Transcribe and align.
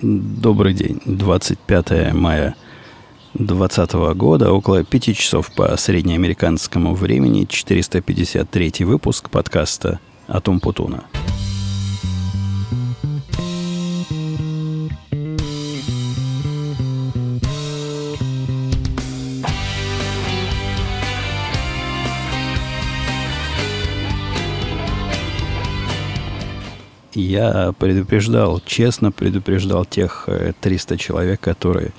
Добрый 0.00 0.74
день. 0.74 1.00
25 1.06 2.14
мая 2.14 2.54
2020 3.34 3.92
года, 4.16 4.52
около 4.52 4.84
5 4.84 5.16
часов 5.16 5.52
по 5.52 5.76
среднеамериканскому 5.76 6.94
времени, 6.94 7.46
453 7.46 8.84
выпуск 8.84 9.28
подкаста 9.28 9.98
«Атум 10.28 10.60
Путуна». 10.60 11.02
Я 27.28 27.74
предупреждал, 27.78 28.62
честно 28.64 29.12
предупреждал 29.12 29.84
тех 29.84 30.30
300 30.62 30.94
э, 30.94 30.96
человек, 30.96 31.40
которые 31.40 31.92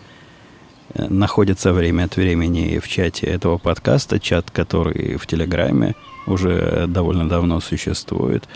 э, 0.96 1.06
находятся 1.08 1.72
время 1.72 2.06
от 2.06 2.16
времени 2.16 2.80
в 2.80 2.88
чате 2.88 3.28
этого 3.28 3.60
подкаста, 3.60 4.20
чат, 4.20 4.50
который 4.50 5.18
в 5.18 5.28
Телеграме 5.28 5.94
уже 6.26 6.86
довольно 6.88 7.30
давно 7.30 7.60
существует, 7.60 8.50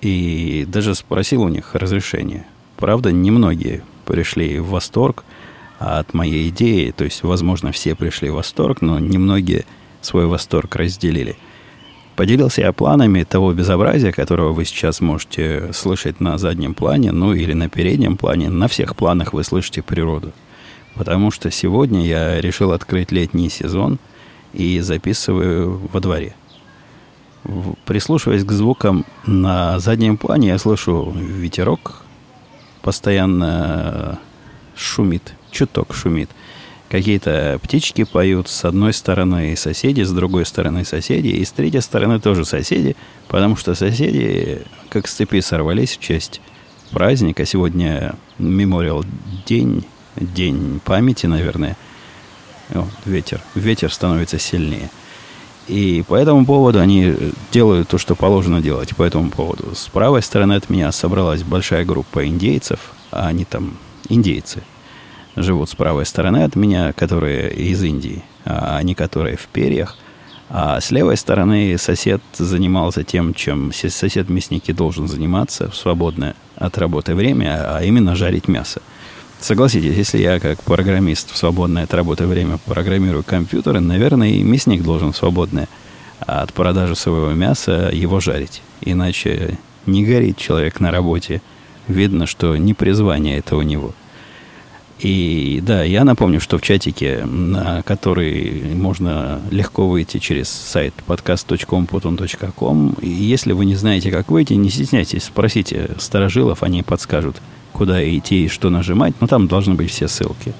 и 0.00 0.66
даже 0.66 0.96
спросил 0.96 1.42
у 1.42 1.48
них 1.48 1.76
разрешение. 1.76 2.44
Правда, 2.76 3.12
немногие 3.12 3.84
пришли 4.04 4.58
в 4.58 4.70
восторг 4.70 5.22
от 5.78 6.14
моей 6.14 6.48
идеи, 6.48 6.90
то 6.90 7.04
есть, 7.04 7.22
возможно, 7.22 7.70
все 7.70 7.94
пришли 7.94 8.30
в 8.30 8.34
восторг, 8.34 8.82
но 8.82 8.98
немногие 8.98 9.66
свой 10.00 10.26
восторг 10.26 10.74
разделили– 10.74 11.36
Поделился 12.18 12.62
я 12.62 12.72
планами 12.72 13.22
того 13.22 13.52
безобразия, 13.52 14.10
которого 14.10 14.52
вы 14.52 14.64
сейчас 14.64 15.00
можете 15.00 15.72
слышать 15.72 16.18
на 16.18 16.36
заднем 16.36 16.74
плане, 16.74 17.12
ну 17.12 17.32
или 17.32 17.52
на 17.52 17.68
переднем 17.68 18.16
плане. 18.16 18.48
На 18.48 18.66
всех 18.66 18.96
планах 18.96 19.32
вы 19.32 19.44
слышите 19.44 19.82
природу. 19.82 20.32
Потому 20.96 21.30
что 21.30 21.48
сегодня 21.52 22.04
я 22.04 22.40
решил 22.40 22.72
открыть 22.72 23.12
летний 23.12 23.48
сезон 23.48 24.00
и 24.52 24.80
записываю 24.80 25.80
во 25.92 26.00
дворе. 26.00 26.34
Прислушиваясь 27.84 28.42
к 28.42 28.50
звукам 28.50 29.06
на 29.24 29.78
заднем 29.78 30.16
плане, 30.16 30.48
я 30.48 30.58
слышу 30.58 31.14
ветерок, 31.16 32.02
постоянно 32.82 34.18
шумит, 34.74 35.34
чуток 35.52 35.94
шумит. 35.94 36.30
Какие-то 36.88 37.60
птички 37.62 38.04
поют 38.04 38.48
с 38.48 38.64
одной 38.64 38.94
стороны 38.94 39.54
соседи, 39.56 40.02
с 40.02 40.10
другой 40.10 40.46
стороны 40.46 40.86
соседи, 40.86 41.28
и 41.28 41.44
с 41.44 41.52
третьей 41.52 41.82
стороны 41.82 42.18
тоже 42.18 42.46
соседи, 42.46 42.96
потому 43.28 43.56
что 43.56 43.74
соседи 43.74 44.62
как 44.88 45.06
с 45.06 45.12
цепи 45.12 45.40
сорвались 45.40 45.96
в 45.96 46.00
честь 46.00 46.40
праздника. 46.90 47.44
Сегодня 47.44 48.14
мемориал 48.38 49.04
день, 49.46 49.84
день 50.16 50.80
памяти, 50.82 51.26
наверное. 51.26 51.76
О, 52.70 52.86
ветер. 53.04 53.42
Ветер 53.54 53.92
становится 53.92 54.38
сильнее. 54.38 54.90
И 55.66 56.02
по 56.08 56.14
этому 56.14 56.46
поводу 56.46 56.80
они 56.80 57.14
делают 57.52 57.88
то, 57.88 57.98
что 57.98 58.14
положено 58.14 58.62
делать. 58.62 58.96
По 58.96 59.02
этому 59.02 59.30
поводу. 59.30 59.74
С 59.74 59.88
правой 59.88 60.22
стороны 60.22 60.54
от 60.54 60.70
меня 60.70 60.90
собралась 60.92 61.42
большая 61.42 61.84
группа 61.84 62.26
индейцев, 62.26 62.80
а 63.10 63.26
они 63.26 63.44
там 63.44 63.76
индейцы– 64.08 64.62
живут 65.42 65.70
с 65.70 65.74
правой 65.74 66.06
стороны 66.06 66.44
от 66.44 66.56
меня, 66.56 66.92
которые 66.92 67.52
из 67.52 67.82
Индии, 67.82 68.22
а 68.44 68.82
не 68.82 68.94
которые 68.94 69.36
в 69.36 69.46
перьях. 69.46 69.96
А 70.50 70.80
с 70.80 70.90
левой 70.90 71.16
стороны 71.16 71.76
сосед 71.78 72.22
занимался 72.34 73.04
тем, 73.04 73.34
чем 73.34 73.72
сосед 73.72 74.30
мясники 74.30 74.72
должен 74.72 75.06
заниматься 75.06 75.70
в 75.70 75.76
свободное 75.76 76.34
от 76.56 76.78
работы 76.78 77.14
время, 77.14 77.76
а 77.76 77.82
именно 77.82 78.16
жарить 78.16 78.48
мясо. 78.48 78.80
Согласитесь, 79.40 79.96
если 79.96 80.18
я 80.18 80.40
как 80.40 80.62
программист 80.62 81.30
в 81.30 81.36
свободное 81.36 81.84
от 81.84 81.94
работы 81.94 82.26
время 82.26 82.58
программирую 82.64 83.22
компьютеры, 83.22 83.80
наверное, 83.80 84.30
и 84.30 84.42
мясник 84.42 84.82
должен 84.82 85.12
свободное 85.12 85.68
от 86.20 86.52
продажи 86.52 86.96
своего 86.96 87.30
мяса 87.32 87.90
его 87.92 88.18
жарить. 88.18 88.62
Иначе 88.80 89.58
не 89.86 90.04
горит 90.04 90.38
человек 90.38 90.80
на 90.80 90.90
работе. 90.90 91.42
Видно, 91.86 92.26
что 92.26 92.56
не 92.56 92.74
призвание 92.74 93.38
это 93.38 93.56
у 93.56 93.62
него– 93.62 93.94
и 94.98 95.60
да, 95.62 95.84
я 95.84 96.04
напомню, 96.04 96.40
что 96.40 96.58
в 96.58 96.62
чатике, 96.62 97.24
на 97.24 97.82
который 97.82 98.74
можно 98.74 99.40
легко 99.50 99.86
выйти 99.88 100.18
через 100.18 100.48
сайт 100.48 100.92
podcast.com.com, 101.06 102.96
если 103.02 103.52
вы 103.52 103.64
не 103.64 103.76
знаете, 103.76 104.10
как 104.10 104.30
выйти, 104.30 104.54
не 104.54 104.70
стесняйтесь, 104.70 105.24
спросите 105.24 105.90
старожилов, 105.98 106.64
они 106.64 106.82
подскажут, 106.82 107.36
куда 107.72 108.02
идти 108.08 108.46
и 108.46 108.48
что 108.48 108.70
нажимать, 108.70 109.14
но 109.20 109.28
там 109.28 109.46
должны 109.46 109.74
быть 109.74 109.90
все 109.90 110.08
ссылки. 110.08 110.52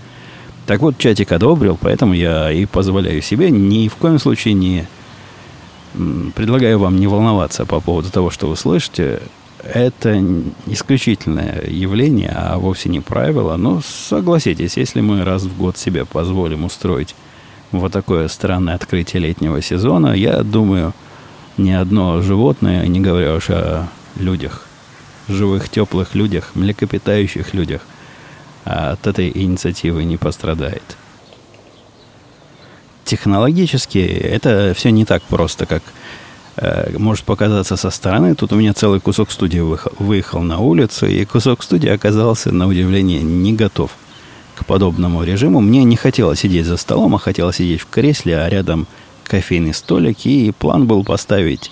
Так 0.66 0.82
вот, 0.82 0.98
чатик 0.98 1.32
одобрил, 1.32 1.76
поэтому 1.80 2.14
я 2.14 2.52
и 2.52 2.64
позволяю 2.64 3.22
себе 3.22 3.50
ни 3.50 3.88
в 3.88 3.96
коем 3.96 4.18
случае 4.18 4.54
не 4.54 4.86
предлагаю 6.36 6.78
вам 6.78 6.96
не 6.96 7.06
волноваться 7.06 7.66
по 7.66 7.80
поводу 7.80 8.10
того, 8.10 8.30
что 8.30 8.46
вы 8.46 8.56
слышите 8.56 9.20
это 9.62 10.22
исключительное 10.66 11.64
явление, 11.66 12.32
а 12.34 12.58
вовсе 12.58 12.88
не 12.88 13.00
правило. 13.00 13.56
Но 13.56 13.80
согласитесь, 13.80 14.76
если 14.76 15.00
мы 15.00 15.24
раз 15.24 15.42
в 15.42 15.56
год 15.56 15.76
себе 15.76 16.04
позволим 16.04 16.64
устроить 16.64 17.14
вот 17.72 17.92
такое 17.92 18.28
странное 18.28 18.74
открытие 18.74 19.22
летнего 19.22 19.60
сезона, 19.60 20.12
я 20.12 20.42
думаю, 20.42 20.94
ни 21.56 21.70
одно 21.70 22.22
животное, 22.22 22.86
не 22.86 23.00
говоря 23.00 23.34
уж 23.34 23.50
о 23.50 23.88
людях, 24.16 24.66
живых, 25.28 25.68
теплых 25.68 26.14
людях, 26.14 26.52
млекопитающих 26.54 27.52
людях, 27.54 27.82
от 28.64 29.06
этой 29.06 29.30
инициативы 29.34 30.04
не 30.04 30.16
пострадает. 30.16 30.96
Технологически 33.04 33.98
это 33.98 34.74
все 34.76 34.90
не 34.90 35.04
так 35.04 35.22
просто, 35.22 35.66
как 35.66 35.82
может 36.96 37.24
показаться 37.24 37.76
со 37.76 37.90
стороны. 37.90 38.34
Тут 38.34 38.52
у 38.52 38.56
меня 38.56 38.72
целый 38.72 39.00
кусок 39.00 39.30
студии 39.30 39.58
выехал, 39.58 39.92
выехал 39.98 40.42
на 40.42 40.58
улицу, 40.58 41.06
и 41.06 41.24
кусок 41.24 41.62
студии 41.62 41.88
оказался, 41.88 42.52
на 42.52 42.66
удивление, 42.66 43.22
не 43.22 43.52
готов 43.52 43.90
к 44.56 44.64
подобному 44.64 45.22
режиму. 45.22 45.60
Мне 45.60 45.84
не 45.84 45.96
хотелось 45.96 46.40
сидеть 46.40 46.66
за 46.66 46.76
столом, 46.76 47.14
а 47.14 47.18
хотелось 47.18 47.56
сидеть 47.56 47.82
в 47.82 47.88
кресле, 47.88 48.38
а 48.38 48.48
рядом 48.48 48.86
кофейный 49.24 49.74
столик, 49.74 50.24
и 50.24 50.52
план 50.52 50.86
был 50.86 51.04
поставить 51.04 51.70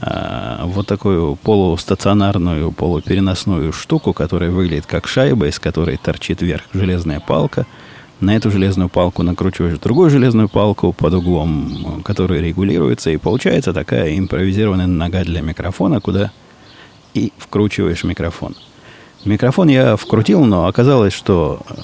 э, 0.00 0.60
вот 0.62 0.86
такую 0.86 1.36
полустационарную, 1.36 2.72
полупереносную 2.72 3.72
штуку, 3.72 4.12
которая 4.12 4.50
выглядит 4.50 4.86
как 4.86 5.06
шайба, 5.06 5.48
из 5.48 5.58
которой 5.58 5.96
торчит 5.96 6.40
вверх 6.40 6.64
железная 6.72 7.20
палка– 7.20 7.66
на 8.24 8.36
эту 8.36 8.50
железную 8.50 8.88
палку 8.88 9.22
накручиваешь 9.22 9.78
другую 9.78 10.10
железную 10.10 10.48
палку 10.48 10.92
под 10.92 11.14
углом, 11.14 12.02
который 12.04 12.40
регулируется, 12.40 13.10
и 13.10 13.16
получается 13.16 13.72
такая 13.72 14.18
импровизированная 14.18 14.86
нога 14.86 15.24
для 15.24 15.40
микрофона, 15.40 16.00
куда 16.00 16.32
и 17.12 17.32
вкручиваешь 17.38 18.04
микрофон. 18.04 18.56
Микрофон 19.24 19.68
я 19.68 19.96
вкрутил, 19.96 20.44
но 20.44 20.66
оказалось, 20.66 21.14
что 21.14 21.60
э, 21.68 21.74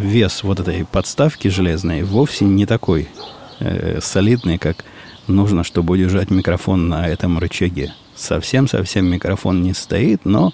вес 0.00 0.42
вот 0.42 0.60
этой 0.60 0.84
подставки 0.84 1.48
железной 1.48 2.02
вовсе 2.02 2.44
не 2.44 2.66
такой 2.66 3.08
э, 3.60 4.00
солидный, 4.02 4.58
как 4.58 4.84
нужно, 5.26 5.64
чтобы 5.64 5.94
удержать 5.94 6.30
микрофон 6.30 6.88
на 6.88 7.08
этом 7.08 7.38
рычаге. 7.38 7.94
Совсем-совсем 8.14 9.06
микрофон 9.06 9.62
не 9.62 9.72
стоит, 9.72 10.24
но 10.24 10.52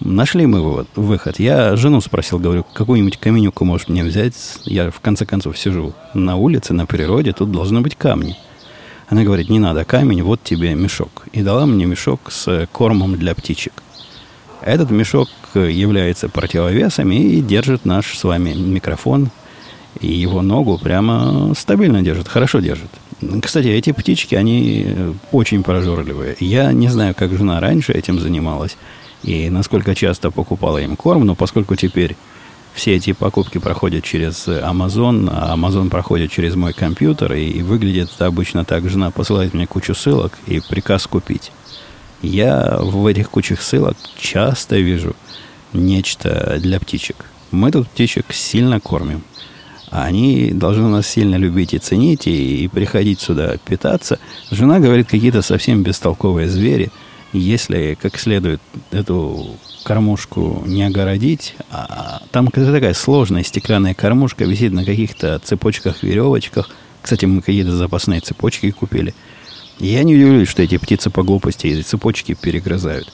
Нашли 0.00 0.46
мы 0.46 0.62
вывод, 0.62 0.86
выход. 0.94 1.40
Я 1.40 1.74
жену 1.74 2.00
спросил, 2.00 2.38
говорю, 2.38 2.64
какую-нибудь 2.72 3.16
каменюку 3.16 3.64
можешь 3.64 3.88
мне 3.88 4.04
взять? 4.04 4.34
Я, 4.64 4.92
в 4.92 5.00
конце 5.00 5.26
концов, 5.26 5.58
сижу 5.58 5.92
на 6.14 6.36
улице, 6.36 6.72
на 6.72 6.86
природе, 6.86 7.32
тут 7.32 7.50
должны 7.50 7.80
быть 7.80 7.96
камни. 7.96 8.36
Она 9.08 9.24
говорит, 9.24 9.48
не 9.48 9.58
надо 9.58 9.84
камень, 9.84 10.22
вот 10.22 10.42
тебе 10.44 10.74
мешок. 10.74 11.24
И 11.32 11.42
дала 11.42 11.66
мне 11.66 11.84
мешок 11.84 12.30
с 12.30 12.68
кормом 12.70 13.16
для 13.16 13.34
птичек. 13.34 13.82
Этот 14.60 14.90
мешок 14.90 15.28
является 15.54 16.28
противовесом 16.28 17.10
и 17.10 17.40
держит 17.40 17.84
наш 17.84 18.16
с 18.16 18.22
вами 18.22 18.52
микрофон. 18.54 19.30
И 20.00 20.06
его 20.12 20.42
ногу 20.42 20.78
прямо 20.78 21.54
стабильно 21.56 22.02
держит, 22.02 22.28
хорошо 22.28 22.60
держит. 22.60 22.90
Кстати, 23.42 23.66
эти 23.66 23.90
птички, 23.90 24.36
они 24.36 24.94
очень 25.32 25.64
прожорливые. 25.64 26.36
Я 26.38 26.70
не 26.72 26.86
знаю, 26.86 27.16
как 27.16 27.36
жена 27.36 27.58
раньше 27.58 27.92
этим 27.92 28.20
занималась 28.20 28.76
и 29.22 29.50
насколько 29.50 29.94
часто 29.94 30.30
покупала 30.30 30.78
им 30.78 30.96
корм, 30.96 31.24
но 31.24 31.34
поскольку 31.34 31.76
теперь 31.76 32.16
все 32.74 32.94
эти 32.94 33.12
покупки 33.12 33.58
проходят 33.58 34.04
через 34.04 34.46
Amazon, 34.46 35.28
а 35.32 35.56
Amazon 35.56 35.90
проходит 35.90 36.30
через 36.30 36.54
мой 36.54 36.72
компьютер, 36.72 37.32
и 37.32 37.62
выглядит 37.62 38.10
это 38.14 38.26
обычно 38.26 38.64
так. 38.64 38.88
Жена 38.88 39.10
посылает 39.10 39.54
мне 39.54 39.66
кучу 39.66 39.94
ссылок 39.94 40.38
и 40.46 40.60
приказ 40.60 41.06
купить. 41.06 41.50
Я 42.22 42.78
в 42.80 43.06
этих 43.06 43.30
кучах 43.30 43.62
ссылок 43.62 43.96
часто 44.16 44.76
вижу 44.76 45.16
нечто 45.72 46.58
для 46.60 46.78
птичек. 46.78 47.24
Мы 47.50 47.72
тут 47.72 47.88
птичек 47.88 48.32
сильно 48.32 48.78
кормим. 48.80 49.22
Они 49.90 50.50
должны 50.52 50.86
нас 50.88 51.06
сильно 51.06 51.36
любить 51.36 51.74
и 51.74 51.78
ценить, 51.78 52.26
и, 52.26 52.64
и 52.64 52.68
приходить 52.68 53.20
сюда 53.20 53.56
питаться. 53.64 54.18
Жена 54.50 54.80
говорит, 54.80 55.08
какие-то 55.08 55.42
совсем 55.42 55.82
бестолковые 55.82 56.48
звери– 56.48 56.92
если 57.32 57.96
как 58.00 58.18
следует 58.18 58.60
эту 58.90 59.56
кормушку 59.84 60.62
не 60.66 60.82
огородить, 60.82 61.54
а 61.70 62.22
там 62.30 62.48
такая 62.48 62.94
сложная 62.94 63.42
стеклянная 63.42 63.94
кормушка 63.94 64.44
висит 64.44 64.72
на 64.72 64.84
каких-то 64.84 65.38
цепочках, 65.38 66.02
веревочках. 66.02 66.70
Кстати, 67.02 67.24
мы 67.24 67.40
какие-то 67.40 67.76
запасные 67.76 68.20
цепочки 68.20 68.70
купили. 68.70 69.14
Я 69.78 70.02
не 70.02 70.16
удивлюсь, 70.16 70.48
что 70.48 70.62
эти 70.62 70.76
птицы 70.76 71.10
по 71.10 71.22
глупости 71.22 71.68
эти 71.68 71.82
цепочки 71.82 72.34
перегрызают. 72.34 73.12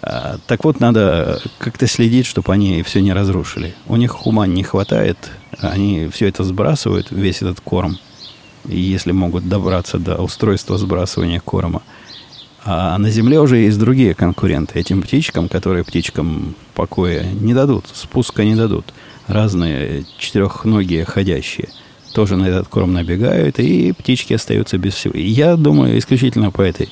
А, 0.00 0.38
так 0.46 0.64
вот, 0.64 0.80
надо 0.80 1.40
как-то 1.58 1.86
следить, 1.86 2.26
чтобы 2.26 2.52
они 2.52 2.82
все 2.82 3.00
не 3.00 3.12
разрушили. 3.12 3.74
У 3.86 3.96
них 3.96 4.26
ума 4.26 4.46
не 4.46 4.62
хватает, 4.62 5.18
они 5.60 6.08
все 6.08 6.28
это 6.28 6.44
сбрасывают, 6.44 7.10
весь 7.10 7.42
этот 7.42 7.60
корм. 7.60 7.98
И 8.66 8.78
если 8.78 9.12
могут 9.12 9.48
добраться 9.48 9.98
до 9.98 10.16
устройства 10.16 10.78
сбрасывания 10.78 11.40
корма. 11.40 11.82
А 12.70 12.98
на 12.98 13.08
Земле 13.08 13.40
уже 13.40 13.56
есть 13.56 13.78
другие 13.78 14.12
конкуренты 14.12 14.78
этим 14.78 15.00
птичкам, 15.00 15.48
которые 15.48 15.84
птичкам 15.84 16.54
покоя 16.74 17.24
не 17.24 17.54
дадут, 17.54 17.86
спуска 17.94 18.44
не 18.44 18.54
дадут. 18.54 18.92
Разные 19.26 20.04
четырехногие 20.18 21.06
ходящие 21.06 21.70
тоже 22.12 22.36
на 22.36 22.44
этот 22.44 22.68
корм 22.68 22.92
набегают, 22.92 23.58
и 23.58 23.92
птички 23.92 24.34
остаются 24.34 24.76
без 24.76 24.92
всего. 24.92 25.14
И 25.14 25.26
я 25.26 25.56
думаю, 25.56 25.98
исключительно 25.98 26.50
по 26.50 26.60
этой 26.60 26.90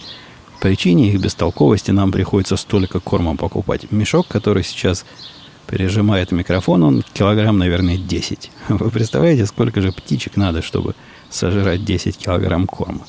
причине 0.62 1.10
их 1.10 1.20
бестолковости 1.20 1.90
нам 1.90 2.10
приходится 2.10 2.56
столько 2.56 2.98
корма 2.98 3.36
покупать. 3.36 3.92
Мешок, 3.92 4.28
который 4.28 4.64
сейчас 4.64 5.04
пережимает 5.66 6.32
микрофон, 6.32 6.84
он 6.84 7.04
килограмм, 7.12 7.58
наверное, 7.58 7.98
10. 7.98 8.50
Вы 8.70 8.90
представляете, 8.90 9.44
сколько 9.44 9.82
же 9.82 9.92
птичек 9.92 10.38
надо, 10.38 10.62
чтобы 10.62 10.94
сожрать 11.28 11.84
10 11.84 12.16
килограмм 12.16 12.66
корма? 12.66 13.06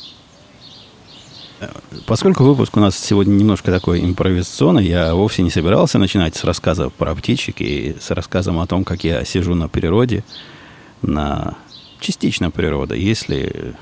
Поскольку 2.05 2.43
выпуск 2.43 2.77
у 2.77 2.79
нас 2.79 2.97
сегодня 2.97 3.33
немножко 3.33 3.71
такой 3.71 4.01
импровизационный, 4.01 4.85
я 4.85 5.15
вовсе 5.15 5.41
не 5.41 5.49
собирался 5.49 5.97
начинать 5.97 6.35
с 6.35 6.43
рассказа 6.43 6.89
про 6.89 7.15
птичек 7.15 7.61
и 7.61 7.95
с 7.99 8.11
рассказом 8.11 8.59
о 8.59 8.67
том, 8.67 8.83
как 8.83 9.03
я 9.03 9.25
сижу 9.25 9.55
на 9.55 9.67
природе, 9.67 10.23
на 11.01 11.55
частично 11.99 12.51
природа. 12.51 12.95
Если, 12.95 13.75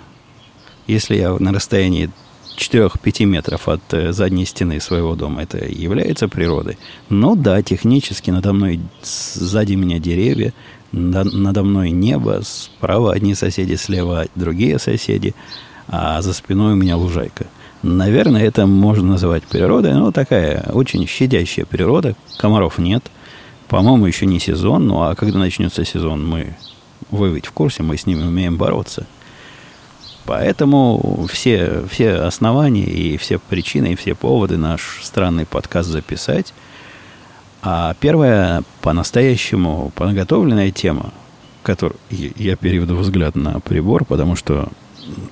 если 0.87 1.15
я 1.15 1.33
на 1.37 1.51
расстоянии 1.51 2.09
4-5 2.57 3.25
метров 3.25 3.67
от 3.67 3.81
э, 3.93 4.13
задней 4.13 4.45
стены 4.45 4.79
своего 4.79 5.15
дома, 5.15 5.43
это 5.43 5.65
является 5.65 6.27
природой. 6.27 6.77
Но 7.09 7.35
да, 7.35 7.61
технически 7.61 8.31
надо 8.31 8.53
мной, 8.53 8.79
сзади 9.03 9.73
меня 9.73 9.99
деревья, 9.99 10.53
надо 10.91 11.63
мной 11.63 11.91
небо, 11.91 12.39
справа 12.43 13.11
одни 13.11 13.35
соседи, 13.35 13.75
слева 13.75 14.27
другие 14.35 14.79
соседи, 14.79 15.35
а 15.87 16.21
за 16.21 16.33
спиной 16.33 16.73
у 16.73 16.77
меня 16.77 16.95
лужайка. 16.95 17.47
Наверное, 17.87 18.43
это 18.43 18.65
можно 18.65 19.09
называть 19.09 19.43
природой, 19.43 19.93
но 19.93 20.11
такая 20.11 20.63
очень 20.73 21.05
щадящая 21.05 21.67
природа. 21.67 22.15
Комаров 22.39 22.79
нет. 22.79 23.03
По-моему, 23.67 24.07
еще 24.07 24.25
не 24.25 24.39
сезон, 24.39 24.87
ну 24.87 25.03
а 25.03 25.13
когда 25.13 25.37
начнется 25.37 25.85
сезон, 25.85 26.25
мы, 26.27 26.55
вы 27.11 27.29
ведь 27.29 27.45
в 27.45 27.51
курсе, 27.51 27.83
мы 27.83 27.95
с 27.95 28.07
ними 28.07 28.23
умеем 28.23 28.57
бороться. 28.57 29.05
Поэтому 30.25 31.27
все, 31.31 31.83
все 31.87 32.15
основания 32.15 32.85
и 32.85 33.17
все 33.17 33.37
причины, 33.37 33.93
и 33.93 33.95
все 33.95 34.15
поводы 34.15 34.57
наш 34.57 35.01
странный 35.03 35.45
подкаст 35.45 35.87
записать. 35.87 36.55
А 37.61 37.95
первая 37.99 38.63
по-настоящему 38.81 39.91
подготовленная 39.93 40.71
тема, 40.71 41.11
которую 41.61 41.99
я 42.09 42.55
переведу 42.55 42.95
взгляд 42.95 43.35
на 43.35 43.59
прибор, 43.59 44.05
потому 44.05 44.35
что 44.35 44.69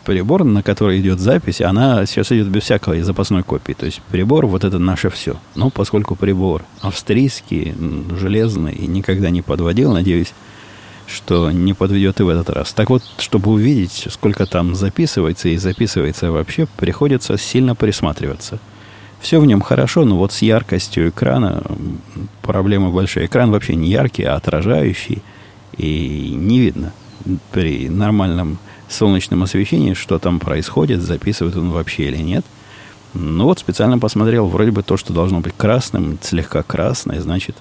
прибор, 0.05 0.43
на 0.43 0.63
который 0.63 0.99
идет 0.99 1.19
запись, 1.19 1.61
она 1.61 2.05
сейчас 2.05 2.31
идет 2.31 2.47
без 2.47 2.63
всякой 2.63 3.01
запасной 3.01 3.43
копии. 3.43 3.73
То 3.73 3.85
есть 3.85 4.01
прибор 4.11 4.45
вот 4.45 4.63
это 4.63 4.79
наше 4.79 5.09
все. 5.09 5.37
Но 5.55 5.69
поскольку 5.69 6.15
прибор 6.15 6.63
австрийский, 6.81 7.73
железный, 8.19 8.73
и 8.73 8.87
никогда 8.87 9.29
не 9.29 9.41
подводил, 9.41 9.93
надеюсь, 9.93 10.33
что 11.07 11.51
не 11.51 11.73
подведет 11.73 12.19
и 12.19 12.23
в 12.23 12.29
этот 12.29 12.49
раз. 12.49 12.73
Так 12.73 12.89
вот, 12.89 13.03
чтобы 13.17 13.51
увидеть, 13.51 14.07
сколько 14.09 14.45
там 14.45 14.75
записывается 14.75 15.49
и 15.49 15.57
записывается 15.57 16.31
вообще, 16.31 16.67
приходится 16.77 17.37
сильно 17.37 17.75
присматриваться. 17.75 18.59
Все 19.19 19.39
в 19.39 19.45
нем 19.45 19.61
хорошо, 19.61 20.03
но 20.03 20.17
вот 20.17 20.33
с 20.33 20.41
яркостью 20.41 21.09
экрана 21.09 21.63
проблема 22.41 22.91
большая. 22.91 23.25
Экран 23.25 23.51
вообще 23.51 23.75
не 23.75 23.89
яркий, 23.89 24.23
а 24.23 24.35
отражающий, 24.35 25.21
и 25.77 26.33
не 26.35 26.59
видно 26.59 26.91
при 27.51 27.87
нормальном 27.89 28.59
солнечном 28.93 29.43
освещении, 29.43 29.93
что 29.93 30.19
там 30.19 30.39
происходит, 30.39 31.01
записывает 31.01 31.55
он 31.55 31.71
вообще 31.71 32.05
или 32.05 32.17
нет. 32.17 32.45
Ну 33.13 33.45
вот 33.45 33.59
специально 33.59 33.99
посмотрел, 33.99 34.47
вроде 34.47 34.71
бы 34.71 34.83
то, 34.83 34.97
что 34.97 35.13
должно 35.13 35.39
быть 35.39 35.53
красным, 35.55 36.17
слегка 36.21 36.63
красное, 36.63 37.21
значит, 37.21 37.55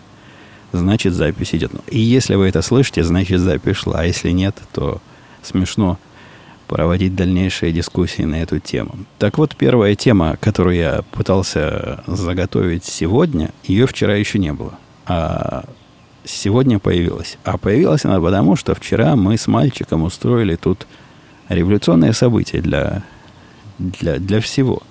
значит 0.72 1.14
запись 1.14 1.54
идет. 1.54 1.72
И 1.88 1.98
если 1.98 2.34
вы 2.36 2.48
это 2.48 2.62
слышите, 2.62 3.04
значит 3.04 3.40
запись 3.40 3.76
шла. 3.76 4.00
А 4.00 4.04
если 4.04 4.30
нет, 4.30 4.56
то 4.72 5.00
смешно 5.42 5.98
проводить 6.68 7.14
дальнейшие 7.14 7.70
дискуссии 7.70 8.22
на 8.22 8.36
эту 8.36 8.58
тему. 8.58 8.94
Так 9.18 9.36
вот, 9.36 9.54
первая 9.56 9.94
тема, 9.94 10.38
которую 10.40 10.76
я 10.76 11.02
пытался 11.10 12.02
заготовить 12.06 12.84
сегодня, 12.84 13.50
ее 13.64 13.86
вчера 13.86 14.14
еще 14.14 14.38
не 14.38 14.54
было. 14.54 14.72
А 15.04 15.64
сегодня 16.24 16.78
появилась. 16.78 17.36
А 17.44 17.58
появилась 17.58 18.06
она 18.06 18.20
потому, 18.20 18.56
что 18.56 18.74
вчера 18.74 19.16
мы 19.16 19.36
с 19.36 19.46
мальчиком 19.46 20.02
устроили 20.02 20.56
тут 20.56 20.86
революционное 21.54 22.12
событие 22.12 22.62
для, 22.62 23.02
для, 23.78 24.18
для 24.18 24.40
всего. 24.40 24.82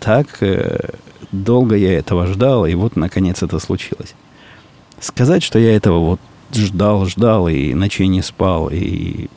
Так 0.00 0.42
э, 0.42 0.90
долго 1.32 1.76
я 1.76 1.98
этого 1.98 2.26
ждал, 2.26 2.66
и 2.66 2.74
вот, 2.74 2.96
наконец, 2.96 3.42
это 3.42 3.58
случилось. 3.58 4.14
Сказать, 5.00 5.42
что 5.42 5.58
я 5.58 5.74
этого 5.74 5.98
вот 5.98 6.20
ждал, 6.54 7.06
ждал, 7.06 7.48
и 7.48 7.74
ночей 7.74 8.06
не 8.06 8.22
спал, 8.22 8.70
и 8.72 9.28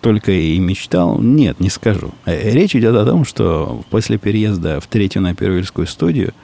только 0.00 0.32
и 0.32 0.58
мечтал, 0.58 1.20
нет, 1.20 1.60
не 1.60 1.70
скажу. 1.70 2.12
Э, 2.24 2.50
речь 2.52 2.74
идет 2.74 2.94
о 2.96 3.06
том, 3.06 3.24
что 3.24 3.82
после 3.90 4.18
переезда 4.18 4.80
в 4.80 4.86
третью 4.86 5.22
на 5.22 5.34
Первильскую 5.34 5.86
студию 5.86 6.34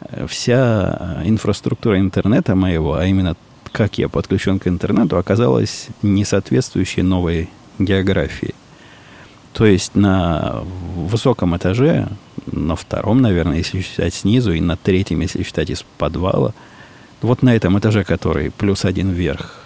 э, 0.00 0.26
вся 0.28 1.22
инфраструктура 1.24 1.98
интернета 1.98 2.54
моего, 2.54 2.94
а 2.94 3.06
именно 3.06 3.36
как 3.72 3.98
я 3.98 4.08
подключен 4.08 4.60
к 4.60 4.68
интернету, 4.68 5.16
оказалась 5.16 5.88
не 6.02 6.24
соответствующей 6.24 7.02
новой 7.02 7.48
географии. 7.78 8.54
То 9.54 9.64
есть 9.64 9.94
на 9.94 10.62
высоком 10.96 11.56
этаже, 11.56 12.08
на 12.52 12.76
втором, 12.76 13.22
наверное, 13.22 13.58
если 13.58 13.80
считать 13.80 14.12
снизу, 14.12 14.52
и 14.52 14.60
на 14.60 14.76
третьем, 14.76 15.20
если 15.20 15.42
считать 15.42 15.70
из 15.70 15.82
подвала– 15.96 16.52
вот 17.24 17.42
на 17.42 17.54
этом 17.54 17.78
этаже, 17.78 18.04
который 18.04 18.50
плюс 18.50 18.84
один 18.84 19.10
вверх, 19.10 19.60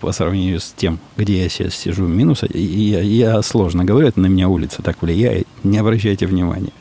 по 0.00 0.10
сравнению 0.12 0.58
с 0.58 0.74
тем, 0.76 0.98
где 1.16 1.44
я 1.44 1.48
сейчас 1.48 1.74
сижу, 1.74 2.06
минус, 2.06 2.42
я, 2.52 3.00
я 3.00 3.40
сложно 3.42 3.84
говорю, 3.84 4.08
это 4.08 4.20
на 4.20 4.26
меня 4.26 4.48
улица 4.48 4.82
так 4.82 5.00
влияет, 5.00 5.46
не 5.62 5.78
обращайте 5.78 6.26
внимания. 6.26 6.72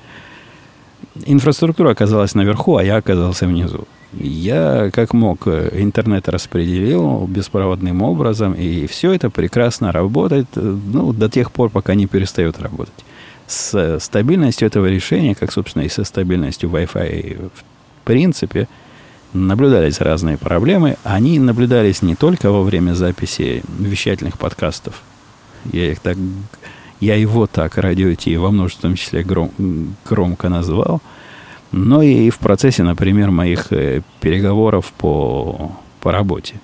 Инфраструктура 1.26 1.92
оказалась 1.92 2.34
наверху, 2.34 2.76
а 2.78 2.84
я 2.84 2.96
оказался 2.96 3.46
внизу. 3.46 3.88
Я, 4.20 4.92
как 4.92 5.14
мог, 5.14 5.48
интернет 5.48 6.30
распределил 6.30 7.26
беспроводным 7.28 8.02
образом, 8.02 8.54
и 8.54 8.86
все 8.88 9.14
это 9.14 9.30
прекрасно 9.30 9.92
работает 9.92 10.48
ну, 10.56 11.14
до 11.14 11.30
тех 11.30 11.52
пор, 11.52 11.70
пока 11.70 11.96
не 11.96 12.06
перестает 12.06 12.60
работать. 12.60 13.06
С 13.48 14.00
стабильностью 14.00 14.68
этого 14.68 14.86
решения, 14.86 15.36
как, 15.36 15.52
собственно, 15.52 15.84
и 15.84 15.90
со 15.90 16.04
стабильностью 16.04 16.70
Wi-Fi 16.70 17.50
в 17.54 18.06
принципе– 18.06 18.68
наблюдались 19.34 20.00
разные 20.00 20.38
проблемы. 20.38 20.98
Они 21.04 21.40
наблюдались 21.40 22.02
не 22.02 22.16
только 22.16 22.52
во 22.52 22.64
время 22.64 22.94
записи 22.94 23.64
вещательных 23.80 24.38
подкастов. 24.38 25.02
Я 25.72 25.92
их 25.92 26.00
так, 26.00 26.18
я 27.00 27.16
его 27.16 27.48
так 27.48 27.78
радио 27.78 28.14
Ти 28.14 28.38
во 28.38 28.52
множественном 28.52 28.96
числе 28.96 29.24
гром, 29.24 29.52
громко 30.08 30.50
назвал, 30.50 31.02
но 31.74 32.02
и 32.02 32.30
в 32.30 32.38
процессе, 32.38 32.84
например, 32.84 33.32
моих 33.32 33.74
э, 33.74 34.02
переговоров 34.22 34.94
по, 34.98 35.72
по 36.00 36.12
работе. 36.12 36.56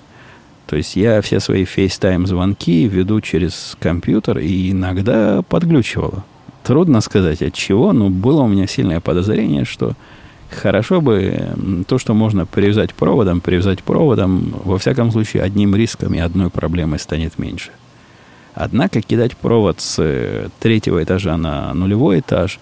То 0.66 0.76
есть 0.76 0.96
я 0.96 1.20
все 1.20 1.40
свои 1.40 1.64
FaceTime 1.64 2.26
звонки 2.26 2.86
веду 2.86 3.20
через 3.20 3.76
компьютер 3.80 4.38
и 4.38 4.70
иногда 4.70 5.42
подглючивало. 5.42 6.24
Трудно 6.62 7.00
сказать 7.00 7.42
от 7.42 7.52
чего, 7.54 7.92
но 7.92 8.08
было 8.08 8.42
у 8.42 8.48
меня 8.48 8.66
сильное 8.66 9.00
подозрение, 9.00 9.64
что 9.64 9.94
Хорошо 10.50 11.00
бы 11.00 11.84
то, 11.86 11.98
что 11.98 12.12
можно 12.12 12.44
привязать 12.44 12.92
проводом, 12.94 13.40
привязать 13.40 13.82
проводом, 13.82 14.52
во 14.64 14.78
всяком 14.78 15.12
случае, 15.12 15.42
одним 15.44 15.76
риском 15.76 16.12
и 16.12 16.18
одной 16.18 16.50
проблемой 16.50 16.98
станет 16.98 17.38
меньше. 17.38 17.70
Однако 18.54 19.00
кидать 19.00 19.36
провод 19.36 19.80
с 19.80 19.96
э, 20.00 20.48
третьего 20.58 21.02
этажа 21.02 21.36
на 21.36 21.72
нулевой 21.72 22.18
этаж, 22.18 22.58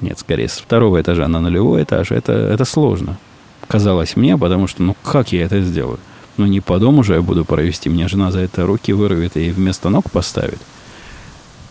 нет, 0.00 0.18
скорее, 0.18 0.48
с 0.48 0.58
второго 0.58 1.00
этажа 1.00 1.28
на 1.28 1.40
нулевой 1.40 1.82
этаж, 1.82 2.10
это, 2.10 2.32
это 2.32 2.64
сложно. 2.64 3.18
Казалось 3.66 4.16
мне, 4.16 4.36
потому 4.36 4.66
что, 4.66 4.82
ну, 4.82 4.96
как 5.02 5.32
я 5.32 5.44
это 5.44 5.60
сделаю? 5.60 5.98
Ну, 6.36 6.46
не 6.46 6.60
по 6.60 6.78
дому 6.78 7.02
же 7.02 7.14
я 7.14 7.22
буду 7.22 7.44
провести, 7.44 7.88
мне 7.88 8.08
жена 8.08 8.30
за 8.30 8.40
это 8.40 8.66
руки 8.66 8.92
вырвет 8.92 9.36
и 9.36 9.50
вместо 9.50 9.90
ног 9.90 10.10
поставит. 10.10 10.58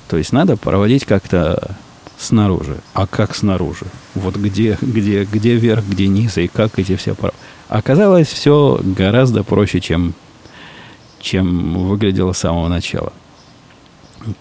То 0.08 0.18
есть 0.18 0.32
надо 0.32 0.58
проводить 0.58 1.06
как-то 1.06 1.76
снаружи. 2.18 2.78
А 2.94 3.08
как 3.08 3.36
снаружи? 3.36 3.86
Вот 4.14 4.36
где, 4.36 4.78
где, 4.82 5.24
где 5.24 5.56
верх, 5.56 5.86
где 5.86 6.08
низ, 6.08 6.38
и 6.38 6.48
как 6.48 6.78
эти 6.78 6.96
все... 6.96 7.16
Оказалось, 7.68 8.28
все 8.28 8.80
гораздо 8.84 9.44
проще, 9.44 9.80
чем, 9.80 10.14
чем 11.20 11.88
выглядело 11.88 12.34
с 12.34 12.40
самого 12.40 12.68
начала. 12.68 13.14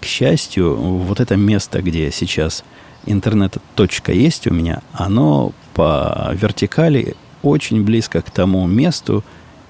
К 0.01 0.05
счастью, 0.05 0.75
вот 0.75 1.21
это 1.21 1.37
место, 1.37 1.83
где 1.83 2.11
сейчас 2.11 2.65
интернет-точка 3.13 4.13
есть 4.13 4.47
у 4.47 4.55
меня, 4.55 4.83
оно 4.93 5.53
по 5.75 6.31
вертикали 6.35 7.17
очень 7.43 7.85
близко 7.85 8.21
к 8.23 8.31
тому 8.31 8.67
месту, 8.67 9.25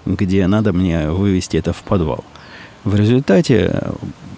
где 0.07 0.47
надо 0.47 0.73
мне 0.73 1.11
вывести 1.11 1.57
это 1.57 1.73
в 1.73 1.83
подвал. 1.83 2.25
В 2.85 2.95
результате 2.95 3.83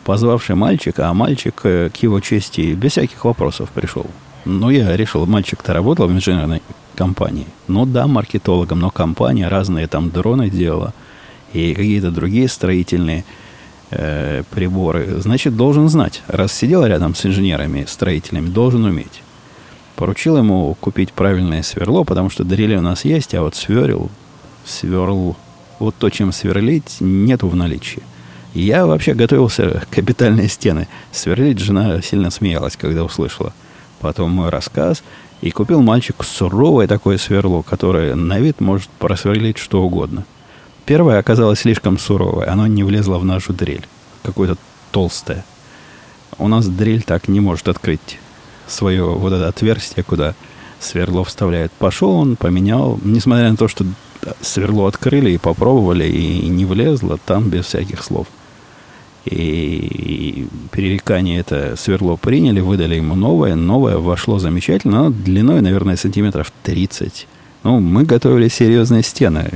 позвавший 0.04 0.57
мальчика, 0.57 1.09
а 1.09 1.14
мальчик, 1.14 1.61
э, 1.64 1.90
к 1.90 1.97
его 1.99 2.21
чести, 2.21 2.75
без 2.75 2.92
всяких 2.92 3.25
вопросов 3.25 3.71
пришел. 3.71 4.07
Ну, 4.45 4.71
я 4.71 4.97
решил, 4.97 5.26
мальчик-то 5.26 5.73
работал 5.73 6.09
в 6.09 6.12
инженерной 6.12 6.62
компании. 6.97 7.47
Ну 7.69 7.87
да, 7.87 8.07
маркетологом, 8.07 8.80
но 8.80 8.90
компания 8.90 9.49
разные 9.49 9.87
там 9.87 10.11
дроны 10.11 10.50
делала 10.50 10.95
и 11.52 11.75
какие-то 11.75 12.11
другие 12.11 12.49
строительные 12.49 13.25
э, 13.90 14.42
приборы. 14.50 15.20
Значит, 15.20 15.56
должен 15.56 15.88
знать. 15.88 16.23
Раз 16.26 16.52
сидел 16.52 16.85
рядом 16.85 17.14
с 17.14 17.26
инженерами, 17.26 17.85
строителями, 17.88 18.49
должен 18.49 18.85
уметь. 18.85 19.23
Поручил 19.97 20.38
ему 20.38 20.75
купить 20.80 21.12
правильное 21.12 21.62
сверло, 21.62 22.04
потому 22.04 22.30
что 22.30 22.44
дрели 22.44 22.76
у 22.76 22.80
нас 22.80 23.04
есть, 23.04 23.35
а 23.35 23.42
вот 23.42 23.54
сверл, 23.54 24.11
сверл, 24.64 25.37
вот 25.78 25.94
то, 25.99 26.09
чем 26.11 26.32
сверлить, 26.32 26.97
нету 27.00 27.49
в 27.49 27.56
наличии. 27.56 28.02
Я 28.54 28.87
вообще 28.87 29.14
готовился 29.14 29.82
капитальные 29.90 30.49
стены 30.49 30.88
сверлить. 31.12 31.59
Жена 31.59 32.02
сильно 32.02 32.30
смеялась, 32.30 32.76
когда 32.76 33.04
услышала 33.04 33.52
потом 34.00 34.30
мой 34.30 34.49
рассказ. 34.49 35.02
И 35.40 35.50
купил 35.50 35.80
мальчик 35.80 36.23
суровое 36.25 36.87
такое 36.87 37.16
сверло, 37.16 37.62
которое 37.62 38.14
на 38.14 38.38
вид 38.40 38.61
может 38.61 38.90
просверлить 38.90 39.59
что 39.59 39.82
угодно. 39.82 40.25
Первое 40.90 41.20
оказалось 41.20 41.61
слишком 41.61 42.00
суровое. 42.00 42.50
Оно 42.50 42.66
не 42.66 42.82
влезло 42.82 43.18
в 43.18 43.25
нашу 43.25 43.52
дрель. 43.52 43.87
Какое-то 44.25 44.56
толстое. 44.90 45.44
У 46.37 46.49
нас 46.49 46.66
дрель 46.66 47.04
так 47.04 47.28
не 47.28 47.38
может 47.38 47.68
открыть 47.68 48.18
свое 48.66 49.04
вот 49.04 49.32
это 49.32 49.47
отверстие, 49.47 50.02
куда 50.02 50.35
сверло 50.80 51.23
вставляет. 51.25 51.70
Пошел 51.70 52.11
он, 52.11 52.35
поменял. 52.35 52.99
Несмотря 53.04 53.52
на 53.52 53.56
то, 53.56 53.68
что 53.68 53.85
сверло 54.40 54.88
открыли 54.88 55.30
и 55.30 55.38
попробовали, 55.38 56.09
и 56.09 56.49
не 56.49 56.64
влезло, 56.64 57.20
там 57.25 57.50
без 57.50 57.66
всяких 57.66 58.02
слов– 58.02 58.26
и 59.26 60.49
перерекание 60.73 61.40
это 61.40 61.76
сверло 61.76 62.16
приняли, 62.16 62.61
выдали 62.61 62.97
ему 62.97 63.14
новое. 63.14 63.54
Новое 63.54 63.99
вошло 63.99 64.38
замечательно, 64.38 65.00
оно 65.00 65.11
длиной, 65.11 65.61
наверное, 65.61 65.97
сантиметров 65.97 66.52
30. 66.64 67.28
Ну, 67.62 67.79
мы 67.79 68.05
готовили 68.05 68.49
серьезные 68.49 69.02
стены 69.02 69.50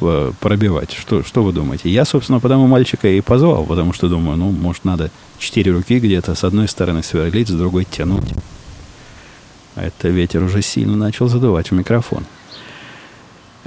э, 0.00 0.32
пробивать. 0.40 0.92
Что, 0.92 1.22
что 1.22 1.42
вы 1.42 1.52
думаете? 1.52 1.90
Я, 1.90 2.06
собственно, 2.06 2.40
потому 2.40 2.66
мальчика 2.66 3.08
и 3.08 3.20
позвал, 3.20 3.64
потому 3.64 3.92
что 3.92 4.08
думаю, 4.08 4.38
ну, 4.38 4.50
может, 4.50 4.84
надо 4.84 5.10
четыре 5.38 5.72
руки 5.72 5.98
где-то 5.98 6.34
с 6.34 6.44
одной 6.44 6.66
стороны 6.66 7.02
сверлить, 7.02 7.48
с 7.48 7.52
другой 7.52 7.84
тянуть. 7.84 8.32
Это 9.76 10.08
ветер 10.08 10.42
уже 10.42 10.62
сильно 10.62 10.96
начал 10.96 11.28
задувать 11.28 11.70
в 11.70 11.74
микрофон. 11.74 12.24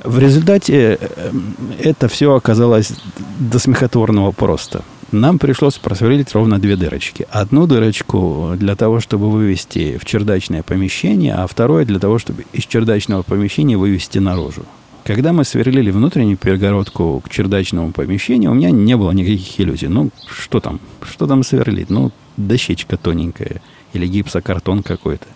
В 0.04 0.18
результате 0.18 0.98
э, 1.00 1.32
это 1.80 2.08
все 2.08 2.34
оказалось 2.34 2.92
до 3.40 3.60
смехотворного 3.60 4.32
просто– 4.32 4.84
нам 5.20 5.40
пришлось 5.40 5.78
просверлить 5.78 6.34
ровно 6.34 6.60
две 6.60 6.76
дырочки. 6.76 7.28
Одну 7.32 7.68
дырочку 7.68 8.54
для 8.56 8.76
того, 8.76 9.00
чтобы 9.00 9.32
вывести 9.32 9.98
в 9.98 10.06
чердачное 10.06 10.64
помещение, 10.64 11.34
а 11.34 11.48
второе 11.48 11.86
для 11.86 12.00
того, 12.00 12.20
чтобы 12.20 12.46
из 12.54 12.66
чердачного 12.66 13.24
помещения 13.24 13.78
вывести 13.78 14.20
наружу. 14.20 14.66
Когда 15.04 15.34
мы 15.34 15.44
сверлили 15.44 15.92
внутреннюю 15.92 16.38
перегородку 16.38 17.22
к 17.24 17.30
чердачному 17.30 17.92
помещению, 17.92 18.52
у 18.52 18.54
меня 18.56 18.72
не 18.72 18.98
было 18.98 19.12
никаких 19.12 19.60
иллюзий. 19.60 19.88
Ну, 19.88 20.10
что 20.28 20.60
там? 20.60 20.80
Что 21.04 21.28
там 21.28 21.44
сверлить? 21.44 21.90
Ну, 21.90 22.12
дощечка 22.38 22.98
тоненькая 22.98 23.62
или 23.94 24.08
гипсокартон 24.08 24.84
какой-то. 24.84 25.28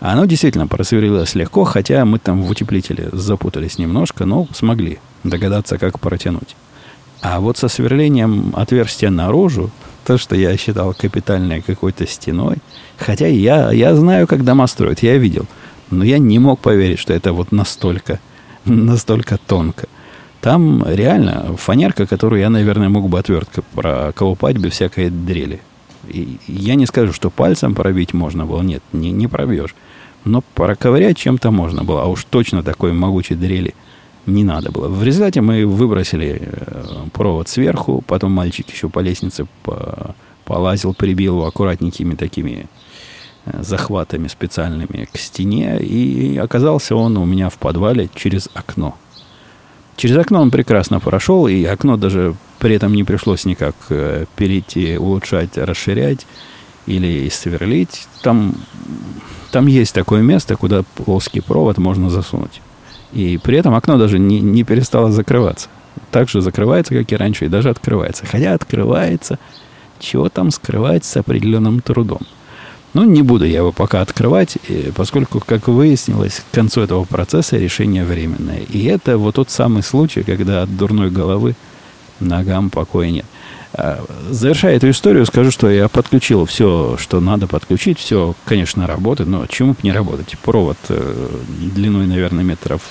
Оно 0.00 0.24
действительно 0.24 0.66
просверлилось 0.66 1.34
легко, 1.34 1.64
хотя 1.64 2.04
мы 2.04 2.18
там 2.18 2.42
в 2.42 2.50
утеплителе 2.50 3.10
запутались 3.12 3.78
немножко, 3.78 4.24
но 4.24 4.48
смогли 4.52 4.98
догадаться, 5.24 5.78
как 5.78 6.00
протянуть. 6.00 6.56
А 7.20 7.40
вот 7.40 7.58
со 7.58 7.68
сверлением 7.68 8.52
отверстия 8.56 9.10
наружу, 9.10 9.70
то, 10.04 10.16
что 10.16 10.34
я 10.34 10.56
считал 10.56 10.94
капитальной 10.94 11.60
какой-то 11.60 12.06
стеной, 12.06 12.56
хотя 12.96 13.26
я, 13.26 13.70
я 13.72 13.94
знаю, 13.94 14.26
как 14.26 14.44
дома 14.44 14.66
строят, 14.66 15.02
я 15.02 15.18
видел, 15.18 15.46
но 15.90 16.02
я 16.02 16.18
не 16.18 16.38
мог 16.38 16.60
поверить, 16.60 16.98
что 16.98 17.12
это 17.12 17.32
вот 17.32 17.52
настолько, 17.52 18.20
настолько 18.64 19.38
тонко. 19.38 19.86
Там 20.40 20.82
реально 20.88 21.54
фанерка, 21.58 22.06
которую 22.06 22.40
я, 22.40 22.48
наверное, 22.48 22.88
мог 22.88 23.10
бы 23.10 23.18
отверткой 23.18 23.62
проколупать 23.74 24.56
без 24.56 24.72
всякой 24.72 25.10
дрели. 25.10 25.60
И 26.08 26.38
я 26.46 26.76
не 26.76 26.86
скажу, 26.86 27.12
что 27.12 27.28
пальцем 27.28 27.74
пробить 27.74 28.14
можно 28.14 28.46
было. 28.46 28.62
Нет, 28.62 28.82
не, 28.94 29.10
не 29.10 29.26
пробьешь. 29.26 29.74
Но 30.24 30.42
проковырять 30.54 31.18
чем-то 31.18 31.50
можно 31.50 31.84
было. 31.84 32.04
А 32.04 32.06
уж 32.06 32.24
точно 32.24 32.62
такой 32.62 32.94
могучей 32.94 33.36
дрели– 33.36 33.74
не 34.26 34.44
надо 34.44 34.70
было. 34.70 34.88
В 34.88 35.02
результате 35.02 35.40
мы 35.40 35.66
выбросили 35.66 36.40
э, 36.42 36.84
провод 37.12 37.48
сверху, 37.48 38.02
потом 38.06 38.32
мальчик 38.32 38.68
еще 38.70 38.88
по 38.88 39.00
лестнице 39.00 39.46
полазил, 40.44 40.94
прибил 40.94 41.36
его 41.36 41.46
аккуратненькими 41.46 42.14
такими 42.14 42.66
э, 43.46 43.62
захватами 43.62 44.28
специальными 44.28 45.08
к 45.12 45.18
стене, 45.18 45.78
и 45.78 46.36
оказался 46.36 46.96
он 46.96 47.16
у 47.16 47.24
меня 47.24 47.48
в 47.48 47.58
подвале 47.58 48.08
через 48.14 48.48
окно. 48.54 48.96
Через 49.96 50.16
окно 50.16 50.40
он 50.40 50.50
прекрасно 50.50 50.98
прошел, 51.00 51.46
и 51.46 51.64
окно 51.64 51.96
даже 51.96 52.34
при 52.58 52.74
этом 52.74 52.94
не 52.94 53.04
пришлось 53.04 53.44
никак 53.44 53.74
э, 53.90 54.26
перейти, 54.36 54.96
улучшать, 54.98 55.56
расширять 55.56 56.26
или 56.86 57.28
сверлить. 57.28 58.06
Там, 58.22 58.54
там 59.50 59.66
есть 59.66 59.94
такое 59.94 60.22
место, 60.22 60.56
куда 60.56 60.82
плоский 60.94 61.40
провод 61.40 61.78
можно 61.78 62.10
засунуть. 62.10 62.60
И 63.12 63.38
при 63.38 63.58
этом 63.58 63.74
окно 63.74 63.98
даже 63.98 64.18
не, 64.18 64.40
не 64.40 64.64
перестало 64.64 65.10
закрываться. 65.10 65.68
Так 66.10 66.28
же 66.28 66.40
закрывается, 66.40 66.94
как 66.94 67.10
и 67.12 67.16
раньше, 67.16 67.46
и 67.46 67.48
даже 67.48 67.70
открывается. 67.70 68.26
Хотя 68.26 68.54
открывается, 68.54 69.38
чего 69.98 70.28
там 70.28 70.50
скрывается 70.50 71.10
с 71.10 71.16
определенным 71.16 71.80
трудом. 71.80 72.20
Ну, 72.92 73.04
не 73.04 73.22
буду 73.22 73.44
я 73.44 73.58
его 73.58 73.72
пока 73.72 74.00
открывать, 74.00 74.58
поскольку, 74.96 75.40
как 75.40 75.68
выяснилось, 75.68 76.42
к 76.50 76.54
концу 76.54 76.80
этого 76.80 77.04
процесса 77.04 77.56
решение 77.56 78.04
временное. 78.04 78.62
И 78.68 78.84
это 78.86 79.16
вот 79.16 79.36
тот 79.36 79.50
самый 79.50 79.84
случай, 79.84 80.22
когда 80.22 80.62
от 80.62 80.76
дурной 80.76 81.10
головы 81.10 81.54
ногам 82.18 82.68
покоя 82.70 83.10
нет. 83.10 83.26
А, 83.82 84.04
завершая 84.28 84.76
эту 84.76 84.90
историю, 84.90 85.24
скажу, 85.24 85.50
что 85.50 85.70
я 85.70 85.88
подключил 85.88 86.44
все, 86.44 86.96
что 86.98 87.18
надо 87.20 87.46
подключить. 87.46 87.98
Все, 87.98 88.34
конечно, 88.44 88.86
работает, 88.86 89.30
но 89.30 89.46
чему 89.46 89.72
бы 89.72 89.78
не 89.82 89.92
работать? 89.92 90.36
Провод 90.42 90.76
э, 90.90 91.28
длиной, 91.74 92.06
наверное, 92.06 92.44
метров 92.44 92.82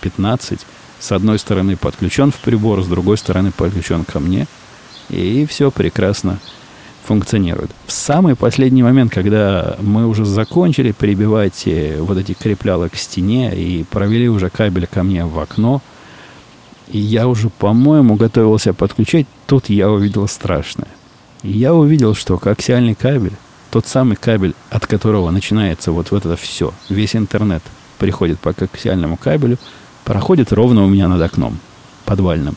15. 0.00 0.60
С 0.98 1.12
одной 1.12 1.38
стороны 1.38 1.76
подключен 1.76 2.30
в 2.30 2.36
прибор, 2.36 2.82
с 2.82 2.86
другой 2.86 3.18
стороны 3.18 3.52
подключен 3.52 4.04
ко 4.04 4.20
мне. 4.20 4.46
И 5.10 5.44
все 5.44 5.70
прекрасно 5.70 6.38
функционирует. 7.04 7.70
В 7.86 7.92
самый 7.92 8.34
последний 8.34 8.82
момент, 8.82 9.12
когда 9.12 9.76
мы 9.80 10.06
уже 10.06 10.24
закончили 10.24 10.92
прибивать 10.92 11.64
э, 11.66 11.98
вот 12.00 12.16
эти 12.16 12.32
креплялы 12.32 12.88
к 12.88 12.96
стене 12.96 13.54
и 13.54 13.84
провели 13.84 14.30
уже 14.30 14.48
кабель 14.48 14.86
ко 14.86 15.02
мне 15.02 15.26
в 15.26 15.38
окно– 15.38 15.82
и 16.88 16.98
я 16.98 17.28
уже, 17.28 17.48
по-моему, 17.48 18.16
готовился 18.16 18.72
подключать. 18.74 19.26
Тут 19.46 19.70
я 19.70 19.90
увидел 19.90 20.28
страшное. 20.28 20.88
я 21.42 21.74
увидел, 21.74 22.14
что 22.14 22.38
коаксиальный 22.38 22.94
кабель, 22.94 23.32
тот 23.70 23.86
самый 23.86 24.16
кабель, 24.16 24.54
от 24.70 24.86
которого 24.86 25.30
начинается 25.30 25.92
вот, 25.92 26.10
вот 26.10 26.26
это 26.26 26.36
все, 26.36 26.72
весь 26.88 27.16
интернет 27.16 27.62
приходит 27.98 28.38
по 28.38 28.52
коаксиальному 28.52 29.16
кабелю, 29.16 29.58
проходит 30.04 30.52
ровно 30.52 30.84
у 30.84 30.88
меня 30.88 31.08
над 31.08 31.22
окном 31.22 31.58
подвальным. 32.04 32.56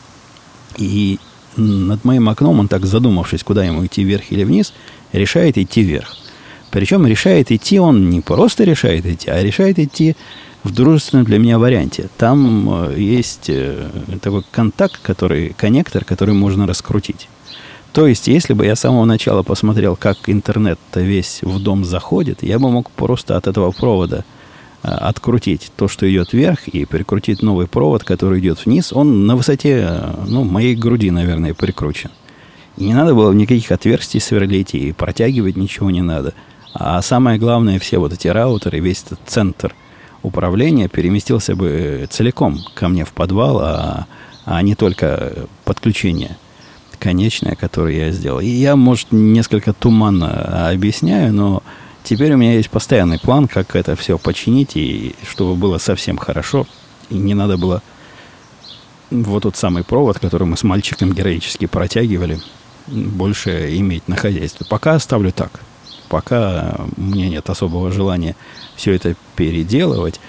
И 0.76 1.18
над 1.56 2.04
моим 2.04 2.28
окном 2.28 2.60
он 2.60 2.68
так 2.68 2.84
задумавшись, 2.84 3.42
куда 3.42 3.64
ему 3.64 3.86
идти 3.86 4.04
вверх 4.04 4.24
или 4.30 4.44
вниз, 4.44 4.72
решает 5.12 5.56
идти 5.56 5.82
вверх. 5.82 6.16
Причем 6.70 7.06
решает 7.06 7.50
идти 7.50 7.78
он 7.78 8.10
не 8.10 8.20
просто 8.20 8.64
решает 8.64 9.06
идти, 9.06 9.30
а 9.30 9.42
решает 9.42 9.78
идти 9.78 10.16
в 10.66 10.74
дружественном 10.74 11.24
для 11.24 11.38
меня 11.38 11.58
варианте. 11.58 12.08
Там 12.18 12.90
э, 12.90 13.00
есть 13.00 13.48
э, 13.48 13.88
такой 14.20 14.42
контакт, 14.50 15.00
который, 15.00 15.54
коннектор, 15.56 16.04
который 16.04 16.34
можно 16.34 16.66
раскрутить. 16.66 17.28
То 17.92 18.06
есть, 18.06 18.26
если 18.26 18.52
бы 18.52 18.66
я 18.66 18.74
с 18.74 18.80
самого 18.80 19.04
начала 19.04 19.42
посмотрел, 19.42 19.96
как 19.96 20.18
интернет-то 20.26 21.00
весь 21.00 21.40
в 21.42 21.62
дом 21.62 21.84
заходит, 21.84 22.42
я 22.42 22.58
бы 22.58 22.70
мог 22.70 22.90
просто 22.90 23.36
от 23.36 23.46
этого 23.46 23.70
провода 23.70 24.24
э, 24.82 24.88
открутить 24.88 25.70
то, 25.76 25.86
что 25.86 26.10
идет 26.10 26.32
вверх, 26.32 26.66
и 26.66 26.84
прикрутить 26.84 27.42
новый 27.42 27.68
провод, 27.68 28.02
который 28.02 28.40
идет 28.40 28.66
вниз. 28.66 28.92
Он 28.92 29.26
на 29.26 29.36
высоте 29.36 29.88
ну, 30.26 30.42
моей 30.42 30.74
груди, 30.74 31.12
наверное, 31.12 31.54
прикручен. 31.54 32.10
И 32.76 32.84
не 32.84 32.94
надо 32.94 33.14
было 33.14 33.32
никаких 33.32 33.70
отверстий 33.70 34.20
сверлить 34.20 34.74
и 34.74 34.92
протягивать 34.92 35.56
ничего 35.56 35.92
не 35.92 36.02
надо. 36.02 36.34
А 36.74 37.00
самое 37.02 37.38
главное, 37.38 37.78
все 37.78 37.98
вот 37.98 38.12
эти 38.12 38.26
раутеры, 38.26 38.80
весь 38.80 39.04
этот 39.04 39.20
центр 39.26 39.74
управления 40.22 40.88
переместился 40.88 41.54
бы 41.54 42.06
целиком 42.10 42.60
ко 42.74 42.88
мне 42.88 43.04
в 43.04 43.12
подвал, 43.12 43.60
а, 43.60 44.06
а 44.44 44.62
не 44.62 44.74
только 44.74 45.32
подключение 45.64 46.36
конечное, 46.98 47.54
которое 47.54 48.06
я 48.06 48.10
сделал. 48.10 48.40
И 48.40 48.48
я, 48.48 48.74
может, 48.74 49.12
несколько 49.12 49.72
туманно 49.72 50.70
объясняю, 50.70 51.32
но 51.32 51.62
теперь 52.04 52.32
у 52.32 52.36
меня 52.36 52.54
есть 52.54 52.70
постоянный 52.70 53.18
план, 53.18 53.48
как 53.48 53.76
это 53.76 53.96
все 53.96 54.18
починить, 54.18 54.76
и 54.76 55.14
чтобы 55.28 55.54
было 55.54 55.78
совсем 55.78 56.16
хорошо, 56.16 56.66
и 57.10 57.16
не 57.16 57.34
надо 57.34 57.58
было 57.58 57.82
вот 59.10 59.44
тот 59.44 59.56
самый 59.56 59.84
провод, 59.84 60.18
который 60.18 60.46
мы 60.46 60.56
с 60.56 60.64
мальчиком 60.64 61.12
героически 61.12 61.66
протягивали, 61.66 62.40
больше 62.86 63.76
иметь 63.76 64.08
на 64.08 64.16
хозяйстве. 64.16 64.66
Пока 64.68 64.94
оставлю 64.94 65.32
так. 65.32 65.60
Пока 66.08 66.76
у 66.96 67.00
меня 67.00 67.28
нет 67.28 67.48
особого 67.50 67.90
желания 67.90 68.36
все 68.76 68.92
это 68.92 69.14
переделывать. 69.34 70.20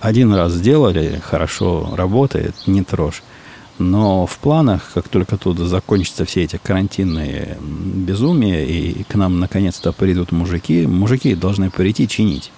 Один 0.00 0.32
раз 0.32 0.52
сделали, 0.52 1.20
хорошо 1.24 1.94
работает, 1.96 2.54
не 2.66 2.82
трожь. 2.82 3.22
Но 3.78 4.24
в 4.26 4.38
планах, 4.38 4.92
как 4.94 5.08
только 5.08 5.36
тут 5.36 5.58
закончатся 5.58 6.24
все 6.24 6.44
эти 6.44 6.60
карантинные 6.62 7.58
безумия, 7.60 8.64
и 8.64 9.02
к 9.02 9.16
нам 9.16 9.40
наконец-то 9.40 9.92
придут 9.92 10.30
мужики, 10.30 10.86
мужики 10.86 11.34
должны 11.34 11.70
прийти 11.70 12.06
чинить 12.06 12.52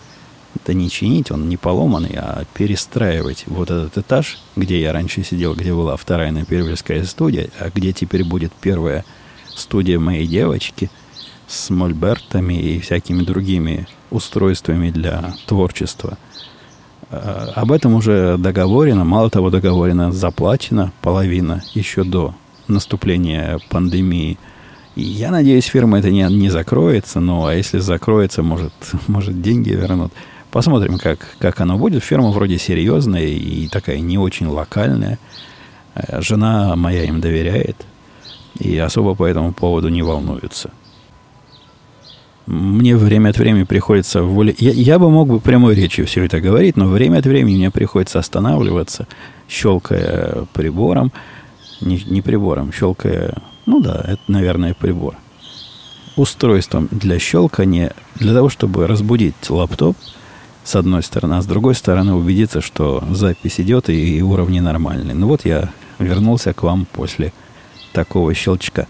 это 0.56 0.75
не 0.75 0.90
чинить, 0.90 1.30
он 1.30 1.48
не 1.48 1.56
поломанный, 1.56 2.14
а 2.16 2.44
перестраивать 2.54 3.44
вот 3.46 3.70
этот 3.70 3.98
этаж, 3.98 4.38
где 4.56 4.80
я 4.80 4.92
раньше 4.92 5.22
сидел, 5.22 5.54
где 5.54 5.72
была 5.72 5.96
вторая 5.96 6.32
напервельская 6.32 7.04
студия, 7.04 7.50
а 7.60 7.70
где 7.70 7.92
теперь 7.92 8.25
будет 8.25 8.52
первая 8.52 9.04
студия 9.54 9.98
моей 9.98 10.26
девочки 10.26 10.90
с 11.46 11.70
мольбертами 11.70 12.54
и 12.54 12.80
всякими 12.80 13.22
другими 13.22 13.86
устройствами 14.10 14.90
для 14.90 15.34
творчества. 15.46 16.18
А, 17.10 17.52
об 17.54 17.72
этом 17.72 17.94
уже 17.94 18.36
договорено, 18.38 19.04
мало 19.04 19.30
того, 19.30 19.50
договорено, 19.50 20.12
заплачено 20.12 20.92
половина 21.02 21.62
еще 21.74 22.04
до 22.04 22.34
наступления 22.68 23.60
пандемии. 23.70 24.38
Я 24.96 25.30
надеюсь, 25.30 25.66
фирма 25.66 25.98
это 25.98 26.10
не, 26.10 26.22
не 26.22 26.48
закроется, 26.48 27.20
но 27.20 27.46
а 27.46 27.54
если 27.54 27.78
закроется, 27.78 28.42
может, 28.42 28.72
может 29.06 29.40
деньги 29.40 29.70
вернут. 29.70 30.12
Посмотрим, 30.50 30.98
как, 30.98 31.36
как 31.38 31.60
оно 31.60 31.76
будет. 31.76 32.02
Ферма 32.02 32.30
вроде 32.30 32.58
серьезная 32.58 33.26
и 33.26 33.68
такая 33.68 33.98
не 33.98 34.16
очень 34.16 34.46
локальная. 34.46 35.18
Э, 35.94 36.22
жена 36.22 36.76
моя 36.76 37.04
им 37.04 37.20
доверяет 37.20 37.76
и 38.58 38.78
особо 38.78 39.14
по 39.14 39.26
этому 39.26 39.52
поводу 39.52 39.88
не 39.88 40.02
волнуется. 40.02 40.70
Мне 42.46 42.96
время 42.96 43.30
от 43.30 43.38
времени 43.38 43.64
приходится 43.64 44.22
воле... 44.22 44.54
Я, 44.58 44.70
я 44.70 44.98
бы 44.98 45.10
мог 45.10 45.28
бы 45.28 45.40
прямой 45.40 45.74
речью 45.74 46.06
все 46.06 46.24
это 46.24 46.40
говорить, 46.40 46.76
но 46.76 46.86
время 46.86 47.18
от 47.18 47.26
времени 47.26 47.56
мне 47.56 47.70
приходится 47.70 48.18
останавливаться, 48.18 49.06
щелкая 49.48 50.46
прибором. 50.52 51.12
Не, 51.80 52.02
не 52.06 52.22
прибором, 52.22 52.72
щелкая... 52.72 53.34
Ну 53.66 53.80
да, 53.80 54.00
это, 54.06 54.22
наверное, 54.28 54.74
прибор. 54.74 55.16
Устройством 56.14 56.88
для 56.90 57.18
щелкания, 57.18 57.92
для 58.14 58.32
того, 58.32 58.48
чтобы 58.48 58.86
разбудить 58.86 59.50
лаптоп– 59.50 59.96
с 60.66 60.74
одной 60.74 61.02
стороны, 61.04 61.34
а 61.34 61.42
с 61.42 61.46
другой 61.46 61.76
стороны 61.76 62.14
убедиться, 62.14 62.60
что 62.60 63.02
запись 63.10 63.60
идет 63.60 63.88
и, 63.88 64.18
и 64.18 64.20
уровни 64.20 64.58
нормальные. 64.58 65.14
Ну 65.14 65.28
вот 65.28 65.44
я 65.44 65.70
вернулся 66.00 66.52
к 66.52 66.64
вам 66.64 66.86
после 66.90 67.32
такого 67.92 68.34
щелчка. 68.34 68.88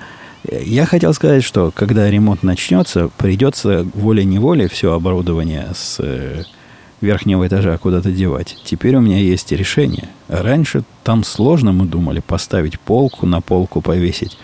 Я 0.51 0.87
хотел 0.87 1.13
сказать, 1.15 1.43
что 1.43 1.73
когда 1.75 2.11
ремонт 2.11 2.43
начнется, 2.43 3.11
придется 3.17 3.87
волей-неволей 3.95 4.69
все 4.69 4.93
оборудование 4.93 5.69
с 5.75 5.99
э, 5.99 6.45
верхнего 7.01 7.47
этажа 7.47 7.77
куда-то 7.79 8.13
девать. 8.13 8.57
Теперь 8.65 8.97
у 8.97 9.01
меня 9.01 9.19
есть 9.19 9.51
решение. 9.53 10.09
Раньше 10.29 10.85
там 11.05 11.25
сложно, 11.25 11.73
мы 11.73 11.87
думали, 11.87 12.21
поставить 12.21 12.79
полку, 12.79 13.27
на 13.27 13.41
полку 13.41 13.81
повесить 13.81 14.39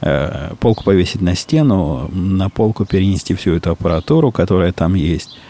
э, 0.00 0.54
полку 0.60 0.84
повесить 0.84 1.20
на 1.20 1.34
стену, 1.34 2.08
на 2.12 2.48
полку 2.48 2.84
перенести 2.84 3.34
всю 3.34 3.54
эту 3.54 3.72
аппаратуру, 3.72 4.32
которая 4.32 4.72
там 4.72 4.94
есть– 4.94 5.38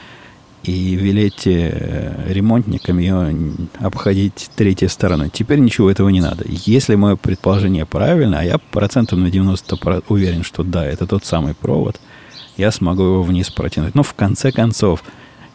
и 0.63 0.95
велеть 0.95 1.47
э, 1.47 2.25
ремонтникам 2.29 2.99
ее 2.99 3.35
обходить 3.81 4.51
третьей 4.55 4.89
стороной. 4.89 5.29
Теперь 5.31 5.59
ничего 5.59 5.91
этого 5.91 6.09
не 6.09 6.21
надо. 6.21 6.45
Если 6.49 6.95
мое 6.95 7.17
предположение 7.17 7.85
правильно, 7.85 8.41
а 8.41 8.45
я 8.45 8.59
процентов 8.59 9.19
на 9.19 9.31
90 9.31 10.03
уверен, 10.09 10.45
что 10.45 10.63
да, 10.63 10.85
это 10.85 11.07
тот 11.07 11.25
самый 11.25 11.55
провод, 11.55 12.01
я 12.57 12.71
смогу 12.71 13.03
его 13.03 13.23
вниз 13.23 13.51
протянуть. 13.51 13.95
Но 13.95 14.03
в 14.03 14.15
конце 14.15 14.53
концов, 14.53 15.03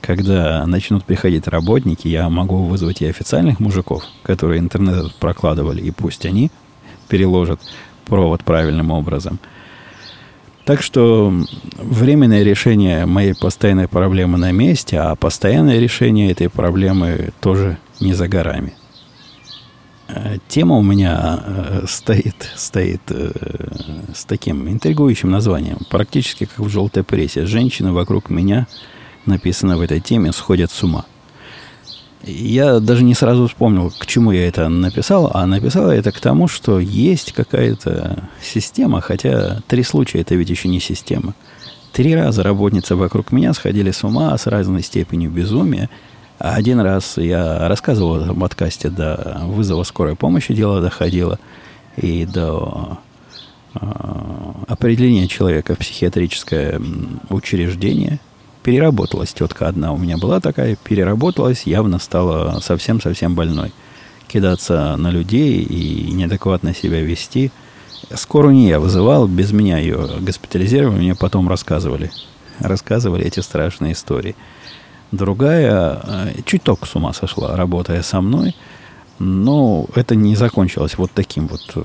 когда 0.02 0.66
начнут 0.66 1.06
приходить 1.06 1.48
работники, 1.48 2.08
я 2.08 2.30
могу 2.30 2.64
вызвать 2.64 3.02
и 3.02 3.06
официальных 3.06 3.60
мужиков, 3.60 4.04
которые 4.24 4.60
интернет 4.60 5.16
прокладывали, 5.16 5.82
и 5.82 5.92
пусть 5.92 6.26
они 6.26 6.52
переложат 7.08 7.62
провод 8.06 8.44
правильным 8.44 8.92
образом– 8.92 9.40
так 10.68 10.82
что 10.82 11.34
временное 11.78 12.44
решение 12.44 13.06
моей 13.06 13.34
постоянной 13.34 13.88
проблемы 13.88 14.38
на 14.38 14.52
месте, 14.52 15.00
а 15.00 15.16
постоянное 15.16 15.80
решение 15.80 16.30
этой 16.30 16.50
проблемы 16.50 17.30
тоже 17.40 17.78
не 18.02 18.14
за 18.14 18.28
горами. 18.28 18.74
Э, 20.10 20.40
тема 20.50 20.76
у 20.76 20.84
меня 20.84 21.42
э, 21.42 21.86
стоит, 21.88 22.52
стоит 22.58 23.02
э, 23.08 23.32
с 24.14 24.26
таким 24.26 24.68
интригующим 24.68 25.32
названием, 25.32 25.78
практически 25.90 26.44
как 26.44 26.60
в 26.60 26.68
желтой 26.68 27.06
прессе. 27.06 27.46
Женщины 27.46 27.94
вокруг 27.94 28.30
меня, 28.30 28.68
написано 29.26 29.78
в 29.78 29.82
этой 29.82 30.02
теме, 30.02 30.34
сходят 30.34 30.70
с 30.70 30.84
ума– 30.84 31.06
я 32.24 32.80
даже 32.80 33.04
не 33.04 33.14
сразу 33.14 33.48
вспомнил, 33.48 33.92
к 33.92 34.06
чему 34.06 34.32
я 34.32 34.48
это 34.48 34.68
написал, 34.70 35.32
а 35.34 35.46
написал 35.46 35.90
это 35.90 36.12
к 36.12 36.20
тому, 36.20 36.48
что 36.48 36.80
есть 36.80 37.32
какая-то 37.32 38.24
система, 38.42 39.02
хотя 39.02 39.62
три 39.68 39.84
случая 39.84 40.22
это 40.22 40.36
ведь 40.36 40.50
еще 40.50 40.68
не 40.68 40.80
система. 40.80 41.34
Три 41.94 42.16
раза 42.16 42.44
работницы 42.44 42.96
вокруг 42.96 43.32
меня 43.32 43.54
сходили 43.54 43.92
с 43.92 44.04
ума 44.04 44.38
с 44.38 44.48
разной 44.48 44.84
степенью 44.84 45.32
безумия. 45.32 45.90
А 46.40 46.54
один 46.54 46.80
раз 46.80 47.18
я 47.18 47.68
рассказывал 47.68 48.20
в 48.20 48.40
подкасте 48.40 48.90
до 48.90 49.42
вызова 49.46 49.84
скорой 49.84 50.16
помощи, 50.16 50.54
дело 50.54 50.82
доходило, 50.82 51.40
и 51.96 52.26
до 52.26 53.00
э, 53.74 53.80
определения 54.68 55.28
человека 55.28 55.74
в 55.74 55.80
психиатрическое 55.80 56.80
учреждение– 57.30 58.20
переработалась 58.68 59.32
тетка 59.32 59.70
одна 59.70 59.94
у 59.94 59.98
меня 59.98 60.18
была 60.18 60.42
такая, 60.42 60.76
переработалась, 60.76 61.64
явно 61.64 62.00
стала 62.00 62.60
совсем-совсем 62.60 63.34
больной. 63.34 63.72
Кидаться 64.28 64.98
на 64.98 65.10
людей 65.10 65.62
и 65.62 66.12
неадекватно 66.12 66.76
себя 66.76 67.00
вести. 67.00 67.50
Скорую 68.14 68.56
не 68.56 68.68
я 68.68 68.82
вызывал, 68.82 69.26
без 69.26 69.54
меня 69.54 69.78
ее 69.78 70.10
госпитализировали, 70.20 71.00
мне 71.00 71.16
потом 71.16 71.48
рассказывали. 71.48 72.12
Рассказывали 72.60 73.24
эти 73.24 73.40
страшные 73.40 73.94
истории. 73.94 74.36
Другая 75.14 76.02
э, 76.04 76.34
чуть 76.46 76.64
только 76.64 76.88
с 76.88 76.94
ума 76.94 77.14
сошла, 77.14 77.56
работая 77.56 78.02
со 78.02 78.20
мной. 78.20 78.54
Но 79.18 79.88
это 79.96 80.14
не 80.14 80.36
закончилось 80.36 80.98
вот 80.98 81.12
таким 81.14 81.48
вот 81.48 81.62
э, 81.76 81.84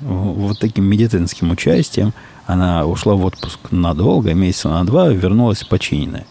вот 0.00 0.58
таким 0.58 0.86
медицинским 0.86 1.52
участием. 1.52 2.12
Она 2.48 2.86
ушла 2.86 3.14
в 3.14 3.26
отпуск 3.26 3.58
надолго, 3.70 4.32
месяца 4.32 4.70
на 4.70 4.82
два, 4.86 5.10
вернулась 5.10 5.64
починенная. 5.64 6.26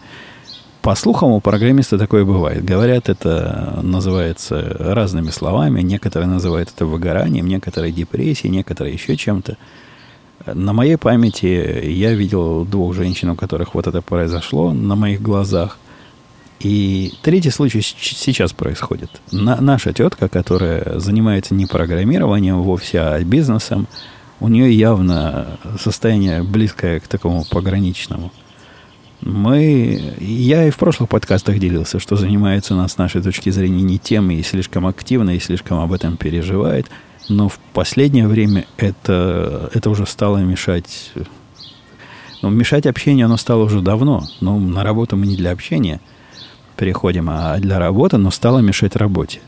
По 0.82 0.96
слухам, 0.96 1.30
у 1.30 1.40
программиста 1.40 1.96
такое 1.96 2.24
бывает. 2.24 2.64
Говорят, 2.64 3.08
это 3.08 3.78
называется 3.84 4.76
разными 4.80 5.30
словами. 5.30 5.80
Некоторые 5.80 6.28
называют 6.28 6.70
это 6.74 6.86
выгоранием, 6.86 7.46
некоторые 7.46 7.92
депрессией, 7.92 8.50
некоторые 8.50 8.94
еще 8.94 9.16
чем-то. 9.16 9.56
На 10.44 10.72
моей 10.72 10.96
памяти 10.96 11.84
я 11.84 12.12
видел 12.14 12.64
двух 12.64 12.94
женщин, 12.94 13.30
у 13.30 13.36
которых 13.36 13.74
вот 13.74 13.86
это 13.86 14.02
произошло 14.02 14.72
на 14.72 14.96
моих 14.96 15.22
глазах. 15.22 15.78
И 16.58 17.14
третий 17.22 17.50
случай 17.50 17.80
сейчас 17.80 18.52
происходит. 18.52 19.20
На, 19.30 19.60
наша 19.60 19.92
тетка, 19.92 20.28
которая 20.28 20.98
занимается 20.98 21.54
не 21.54 21.66
программированием 21.66 22.60
вовсе, 22.60 22.98
а 22.98 23.22
бизнесом, 23.22 23.86
у 24.40 24.48
нее 24.48 24.72
явно 24.72 25.58
состояние 25.78 26.42
близкое 26.42 27.00
к 27.00 27.08
такому 27.08 27.44
пограничному. 27.44 28.32
Мы, 29.20 30.14
я 30.20 30.66
и 30.66 30.70
в 30.70 30.76
прошлых 30.76 31.08
подкастах 31.08 31.58
делился, 31.58 31.98
что 31.98 32.14
занимается 32.14 32.76
нас 32.76 32.92
с 32.92 32.98
нашей 32.98 33.20
точки 33.20 33.50
зрения 33.50 33.82
не 33.82 33.98
тем 33.98 34.30
и 34.30 34.42
слишком 34.42 34.86
активно, 34.86 35.30
и 35.30 35.40
слишком 35.40 35.80
об 35.80 35.92
этом 35.92 36.16
переживает. 36.16 36.86
Но 37.28 37.48
в 37.48 37.58
последнее 37.72 38.28
время 38.28 38.66
это, 38.76 39.70
это 39.74 39.90
уже 39.90 40.06
стало 40.06 40.38
мешать. 40.38 41.12
Ну, 42.42 42.50
мешать 42.50 42.86
общению 42.86 43.26
оно 43.26 43.36
стало 43.36 43.64
уже 43.64 43.80
давно. 43.80 44.22
Но 44.40 44.56
на 44.58 44.84
работу 44.84 45.16
мы 45.16 45.26
не 45.26 45.36
для 45.36 45.50
общения 45.50 46.00
переходим, 46.76 47.28
а 47.28 47.58
для 47.58 47.80
работы, 47.80 48.18
но 48.18 48.30
стало 48.30 48.60
мешать 48.60 48.94
работе. 48.94 49.40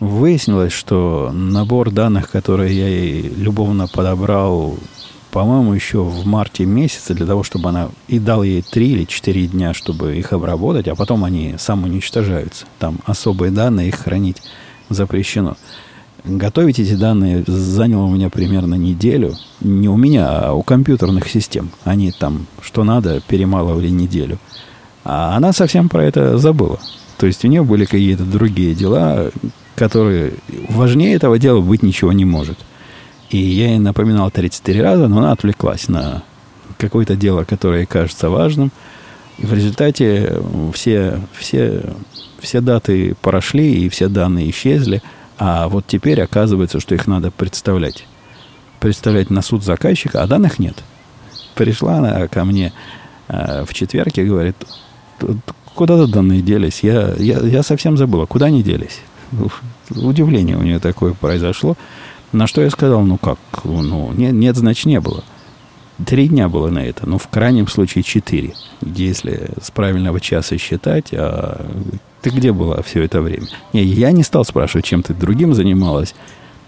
Выяснилось, 0.00 0.72
что 0.72 1.30
набор 1.32 1.90
данных, 1.90 2.30
которые 2.30 2.76
я 2.76 2.88
ей 2.88 3.22
любовно 3.36 3.86
подобрал 3.86 4.78
по-моему, 5.30 5.74
еще 5.74 6.02
в 6.02 6.26
марте 6.26 6.64
месяце 6.64 7.14
для 7.14 7.26
того, 7.26 7.42
чтобы 7.42 7.68
она 7.68 7.90
и 8.08 8.18
дал 8.18 8.42
ей 8.42 8.62
3 8.62 8.90
или 8.90 9.04
4 9.04 9.46
дня, 9.46 9.74
чтобы 9.74 10.16
их 10.16 10.32
обработать, 10.32 10.88
а 10.88 10.94
потом 10.94 11.24
они 11.24 11.54
самоуничтожаются. 11.58 12.66
Там 12.78 12.98
особые 13.06 13.52
данные, 13.52 13.88
их 13.88 13.96
хранить 13.96 14.42
запрещено. 14.88 15.56
Готовить 16.24 16.78
эти 16.78 16.94
данные 16.94 17.44
заняло 17.46 18.04
у 18.04 18.10
меня 18.10 18.28
примерно 18.28 18.74
неделю. 18.74 19.34
Не 19.60 19.88
у 19.88 19.96
меня, 19.96 20.28
а 20.28 20.52
у 20.52 20.62
компьютерных 20.62 21.28
систем. 21.28 21.70
Они 21.84 22.10
там, 22.10 22.46
что 22.60 22.84
надо, 22.84 23.20
перемалывали 23.20 23.88
неделю. 23.88 24.38
А 25.04 25.36
она 25.36 25.52
совсем 25.52 25.88
про 25.88 26.04
это 26.04 26.36
забыла. 26.36 26.78
То 27.18 27.26
есть 27.26 27.44
у 27.44 27.48
нее 27.48 27.62
были 27.62 27.84
какие-то 27.84 28.24
другие 28.24 28.74
дела, 28.74 29.30
которые 29.80 30.34
важнее 30.68 31.14
этого 31.14 31.38
дела 31.38 31.62
быть 31.62 31.82
ничего 31.82 32.12
не 32.12 32.26
может. 32.26 32.58
И 33.30 33.38
я 33.38 33.70
ей 33.70 33.78
напоминал 33.78 34.30
33 34.30 34.82
раза, 34.82 35.08
но 35.08 35.20
она 35.20 35.32
отвлеклась 35.32 35.88
на 35.88 36.22
какое-то 36.76 37.16
дело, 37.16 37.44
которое 37.44 37.80
ей 37.80 37.86
кажется 37.86 38.28
важным. 38.28 38.72
И 39.38 39.46
в 39.46 39.54
результате 39.54 40.36
все, 40.74 41.18
все, 41.32 41.94
все 42.40 42.60
даты 42.60 43.14
прошли, 43.22 43.86
и 43.86 43.88
все 43.88 44.08
данные 44.08 44.50
исчезли. 44.50 45.02
А 45.38 45.66
вот 45.68 45.86
теперь 45.86 46.20
оказывается, 46.20 46.78
что 46.78 46.94
их 46.94 47.06
надо 47.06 47.30
представлять. 47.30 48.06
Представлять 48.80 49.30
на 49.30 49.40
суд 49.40 49.64
заказчика, 49.64 50.22
а 50.22 50.26
данных 50.26 50.58
нет. 50.58 50.76
Пришла 51.54 51.94
она 51.94 52.28
ко 52.28 52.44
мне 52.44 52.74
э, 53.28 53.64
в 53.66 53.72
четверг 53.72 54.18
и 54.18 54.24
говорит, 54.24 54.56
куда-то 55.74 56.06
данные 56.06 56.42
делись. 56.42 56.80
Я, 56.82 57.14
я, 57.16 57.38
я 57.38 57.62
совсем 57.62 57.96
забыла, 57.96 58.26
куда 58.26 58.46
они 58.46 58.62
делись. 58.62 59.00
Удивление 59.90 60.56
у 60.56 60.62
нее 60.62 60.78
такое 60.78 61.14
произошло. 61.14 61.76
На 62.32 62.46
что 62.46 62.62
я 62.62 62.70
сказал, 62.70 63.02
ну 63.02 63.18
как, 63.18 63.38
ну 63.64 64.12
нет, 64.12 64.32
нет 64.32 64.56
значит 64.56 64.86
не 64.86 65.00
было. 65.00 65.24
Три 66.06 66.28
дня 66.28 66.48
было 66.48 66.70
на 66.70 66.78
это, 66.78 67.08
ну 67.08 67.18
в 67.18 67.28
крайнем 67.28 67.68
случае 67.68 68.04
четыре, 68.04 68.54
если 68.80 69.50
с 69.60 69.70
правильного 69.70 70.20
часа 70.20 70.56
считать. 70.56 71.12
А 71.12 71.66
ты 72.22 72.30
где 72.30 72.52
была 72.52 72.82
все 72.82 73.02
это 73.02 73.20
время? 73.20 73.48
Не, 73.72 73.82
я 73.82 74.12
не 74.12 74.22
стал 74.22 74.44
спрашивать, 74.44 74.84
чем 74.84 75.02
ты 75.02 75.12
другим 75.12 75.54
занималась 75.54 76.14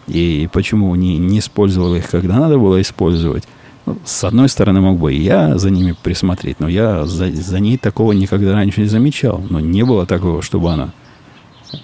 и 0.07 0.49
почему 0.53 0.95
не, 0.95 1.17
не 1.19 1.39
использовала 1.39 1.97
их, 1.97 2.11
когда 2.11 2.39
надо 2.39 2.59
было 2.59 2.81
использовать. 2.81 3.45
Ну, 3.87 3.99
с 4.05 4.25
одной 4.25 4.49
стороны, 4.49 4.81
мог 4.81 4.99
бы 4.99 5.13
и 5.13 5.21
я 5.21 5.59
за 5.59 5.71
ними 5.71 5.95
присмотреть, 6.03 6.61
но 6.61 6.69
я 6.69 7.05
за, 7.07 7.31
за 7.33 7.59
ней 7.59 7.79
такого 7.79 8.13
никогда 8.13 8.53
раньше 8.53 8.83
не 8.83 8.87
замечал. 8.87 9.43
Но 9.51 9.61
не 9.61 9.85
было 9.85 10.07
такого, 10.07 10.43
чтобы 10.43 10.71
она 10.71 10.93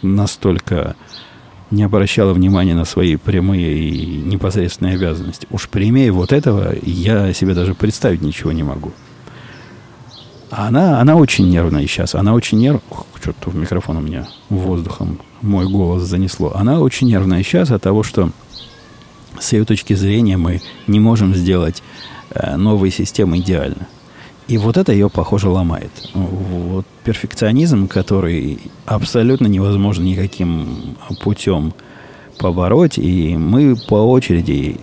настолько 0.03 0.97
не 1.71 1.83
обращала 1.83 2.33
внимания 2.33 2.75
на 2.75 2.85
свои 2.85 3.17
прямые 3.17 3.79
и 3.79 4.17
непосредственные 4.17 4.95
обязанности. 4.95 5.47
Уж 5.51 5.69
прямее 5.69 6.13
вот 6.13 6.33
этого 6.33 6.75
я 6.83 7.33
себе 7.33 7.55
даже 7.55 7.75
представить 7.75 8.23
ничего 8.23 8.53
не 8.53 8.63
могу. 8.63 8.93
А 10.51 10.69
она, 10.69 11.01
она 11.01 11.17
очень 11.17 11.49
нервная 11.49 11.87
сейчас. 11.87 12.15
Она 12.15 12.33
очень 12.33 12.59
нервная. 12.59 12.83
Что-то 13.21 13.51
в 13.51 13.57
микрофон 13.57 13.99
у 13.99 14.01
меня 14.01 14.27
воздухом 14.49 15.21
мой 15.43 15.69
голос 15.69 16.05
занесло. 16.05 16.53
Она 16.55 16.81
очень 16.81 17.09
нервная 17.09 17.43
сейчас 17.43 17.71
от 17.71 17.83
того, 17.83 18.03
что 18.03 18.31
с 19.39 19.53
ее 19.53 19.65
точки 19.65 19.93
зрения 19.93 20.37
мы 20.37 20.63
не 20.87 21.01
можем 21.01 21.35
сделать 21.35 21.83
э, 22.31 22.57
новые 22.57 22.91
системы 22.91 23.39
идеально. 23.39 23.87
И 24.49 24.57
вот 24.57 24.79
это 24.79 24.93
ее, 24.93 25.11
похоже, 25.11 25.51
ломает. 25.51 25.91
Вот 26.15 26.87
перфекционизм, 27.05 27.87
который 27.87 28.59
абсолютно 28.87 29.47
невозможно 29.47 30.05
никаким 30.05 30.97
путем 31.23 31.75
побороть, 32.39 32.97
и 32.99 33.37
мы 33.37 33.77
по 33.89 33.97
очереди, 33.97 34.77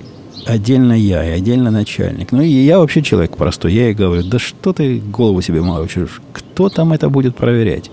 отдельно 0.45 0.93
я 0.93 1.25
и 1.25 1.32
отдельно 1.32 1.71
начальник. 1.71 2.32
Ну 2.32 2.41
и 2.41 2.47
я 2.47 2.78
вообще 2.78 3.01
человек 3.01 3.38
простой. 3.38 3.73
Я 3.73 3.86
ей 3.86 3.95
говорю, 3.95 4.23
да 4.23 4.38
что 4.38 4.71
ты 4.71 4.99
голову 4.99 5.41
себе 5.41 5.62
морочишь? 5.62 6.21
Кто 6.32 6.69
там 6.69 6.93
это 6.93 7.10
будет 7.10 7.36
проверять? 7.36 7.89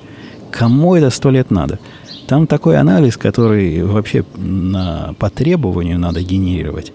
Кому 0.51 0.95
это 0.95 1.09
сто 1.09 1.31
лет 1.31 1.51
надо? 1.51 1.79
Там 2.27 2.47
такой 2.47 2.77
анализ, 2.77 3.17
который 3.17 3.83
вообще 3.83 4.25
на, 4.37 5.15
по 5.19 5.31
требованию 5.31 5.99
надо 5.99 6.23
генерировать. 6.23 6.93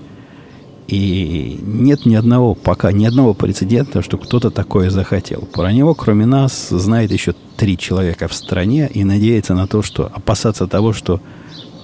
И 0.87 1.59
нет 1.63 2.05
ни 2.05 2.15
одного, 2.15 2.55
пока 2.55 2.93
ни 2.93 3.05
одного 3.05 3.33
прецедента, 3.33 4.01
что 4.01 4.17
кто-то 4.17 4.49
такое 4.49 4.89
захотел. 4.89 5.41
Про 5.41 5.73
него, 5.73 5.93
кроме 5.93 6.25
нас, 6.25 6.69
знает 6.69 7.11
еще 7.11 7.35
три 7.57 7.77
человека 7.77 8.29
в 8.29 8.33
стране 8.33 8.89
и 8.93 9.03
надеется 9.03 9.53
на 9.53 9.67
то, 9.67 9.81
что 9.81 10.05
опасаться 10.05 10.65
того, 10.65 10.93
что 10.93 11.19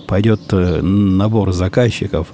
пойдет 0.07 0.41
э, 0.51 0.81
набор 0.81 1.51
заказчиков 1.51 2.27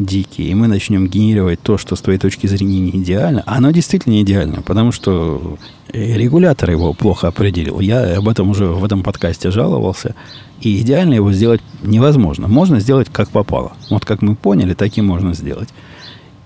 дикий, 0.00 0.48
и 0.48 0.54
мы 0.54 0.66
начнем 0.66 1.06
генерировать 1.06 1.60
то, 1.62 1.78
что 1.78 1.96
с 1.96 2.00
твоей 2.00 2.18
точки 2.18 2.46
зрения 2.48 2.80
не 2.80 2.90
идеально, 2.90 3.42
оно 3.46 3.70
действительно 3.70 4.14
не 4.14 4.22
идеально, 4.22 4.62
потому 4.62 4.92
что 4.92 5.58
регулятор 5.92 6.70
его 6.70 6.92
плохо 6.92 7.28
определил. 7.28 7.80
Я 7.80 8.16
об 8.16 8.28
этом 8.28 8.50
уже 8.50 8.66
в 8.66 8.84
этом 8.84 9.02
подкасте 9.02 9.50
жаловался. 9.50 10.14
И 10.60 10.80
идеально 10.80 11.14
его 11.14 11.32
сделать 11.32 11.60
невозможно. 11.82 12.48
Можно 12.48 12.80
сделать 12.80 13.08
как 13.12 13.28
попало. 13.28 13.74
Вот 13.90 14.04
как 14.04 14.22
мы 14.22 14.34
поняли, 14.34 14.74
так 14.74 14.96
и 14.96 15.02
можно 15.02 15.34
сделать 15.34 15.68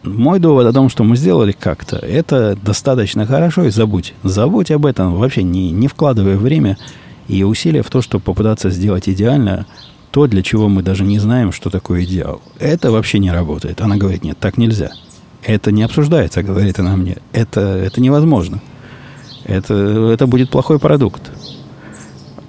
мой 0.03 0.39
довод 0.41 0.67
о 0.67 0.73
том, 0.73 0.89
что 0.89 1.05
мы 1.05 1.17
сделали 1.17 1.53
как-то, 1.53 1.97
это 1.97 2.57
достаточно 2.63 3.27
хорошо, 3.27 3.65
и 3.65 3.71
забудь. 3.71 4.15
Забудь 4.23 4.71
об 4.71 4.87
этом, 4.87 5.15
вообще 5.15 5.43
не, 5.43 5.71
не 5.71 5.89
вкладывая 5.89 6.37
время 6.37 6.79
и 7.29 7.45
усилия 7.45 7.83
в 7.83 7.91
то, 7.91 8.01
чтобы 8.01 8.25
попытаться 8.25 8.71
сделать 8.71 9.09
идеально 9.09 9.67
то, 10.11 10.27
для 10.27 10.43
чего 10.43 10.69
мы 10.69 10.83
даже 10.83 11.05
не 11.05 11.19
знаем, 11.19 11.53
что 11.53 11.71
такое 11.71 12.05
идеал. 12.05 12.41
Это 12.59 12.91
вообще 12.91 13.19
не 13.19 13.31
работает. 13.31 13.81
Она 13.81 13.97
говорит, 13.97 14.25
нет, 14.25 14.39
так 14.39 14.57
нельзя. 14.59 14.91
Это 15.43 15.71
не 15.71 15.83
обсуждается, 15.83 16.43
говорит 16.43 16.79
она 16.79 16.97
мне. 16.97 17.19
Это, 17.33 17.61
это 17.61 18.01
невозможно. 18.01 18.61
Это, 19.45 19.75
это 19.75 20.27
будет 20.27 20.51
плохой 20.51 20.79
продукт. 20.79 21.31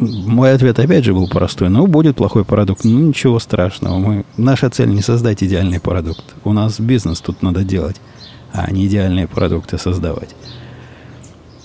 Мой 0.02 0.54
ответ 0.54 0.80
опять 0.80 1.06
же 1.06 1.14
был 1.14 1.28
простой. 1.28 1.70
Ну, 1.70 1.86
будет 1.86 2.16
плохой 2.16 2.44
продукт. 2.44 2.84
Ну, 2.84 2.98
ничего 3.10 3.40
страшного. 3.40 4.00
Мы, 4.00 4.26
наша 4.36 4.72
цель 4.72 4.90
не 4.90 5.02
создать 5.02 5.44
идеальный 5.44 5.80
продукт. 5.80 6.24
У 6.44 6.54
нас 6.54 6.80
бизнес 6.80 7.22
тут 7.22 7.44
надо 7.44 7.64
делать, 7.64 7.98
а 8.52 8.72
не 8.72 8.88
идеальные 8.88 9.28
продукты 9.28 9.78
создавать. 9.78 10.36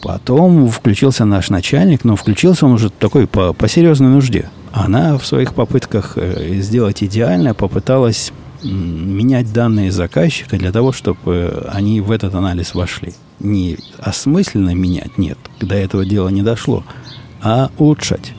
Потом 0.02 0.68
включился 0.68 1.24
наш 1.24 1.48
начальник, 1.48 2.04
но 2.04 2.14
включился 2.14 2.66
он 2.66 2.72
уже 2.72 2.90
такой 2.90 3.26
по, 3.26 3.54
по 3.54 3.68
серьезной 3.68 4.10
нужде. 4.10 4.50
Она 4.70 5.16
в 5.16 5.24
своих 5.24 5.54
попытках 5.54 6.12
э, 6.16 6.60
сделать 6.60 7.02
идеально 7.02 7.54
попыталась 7.54 8.32
менять 8.62 9.50
данные 9.50 9.90
заказчика 9.90 10.58
для 10.58 10.72
того, 10.72 10.92
чтобы 10.92 11.20
э, 11.26 11.68
они 11.72 12.02
в 12.02 12.10
этот 12.10 12.34
анализ 12.34 12.74
вошли. 12.74 13.14
Не 13.40 13.78
осмысленно 13.98 14.74
менять, 14.74 15.16
нет, 15.16 15.38
до 15.58 15.74
этого 15.74 16.04
дела 16.04 16.28
не 16.28 16.42
дошло– 16.42 16.84
а 17.46 17.70
улучшать. 17.78 18.32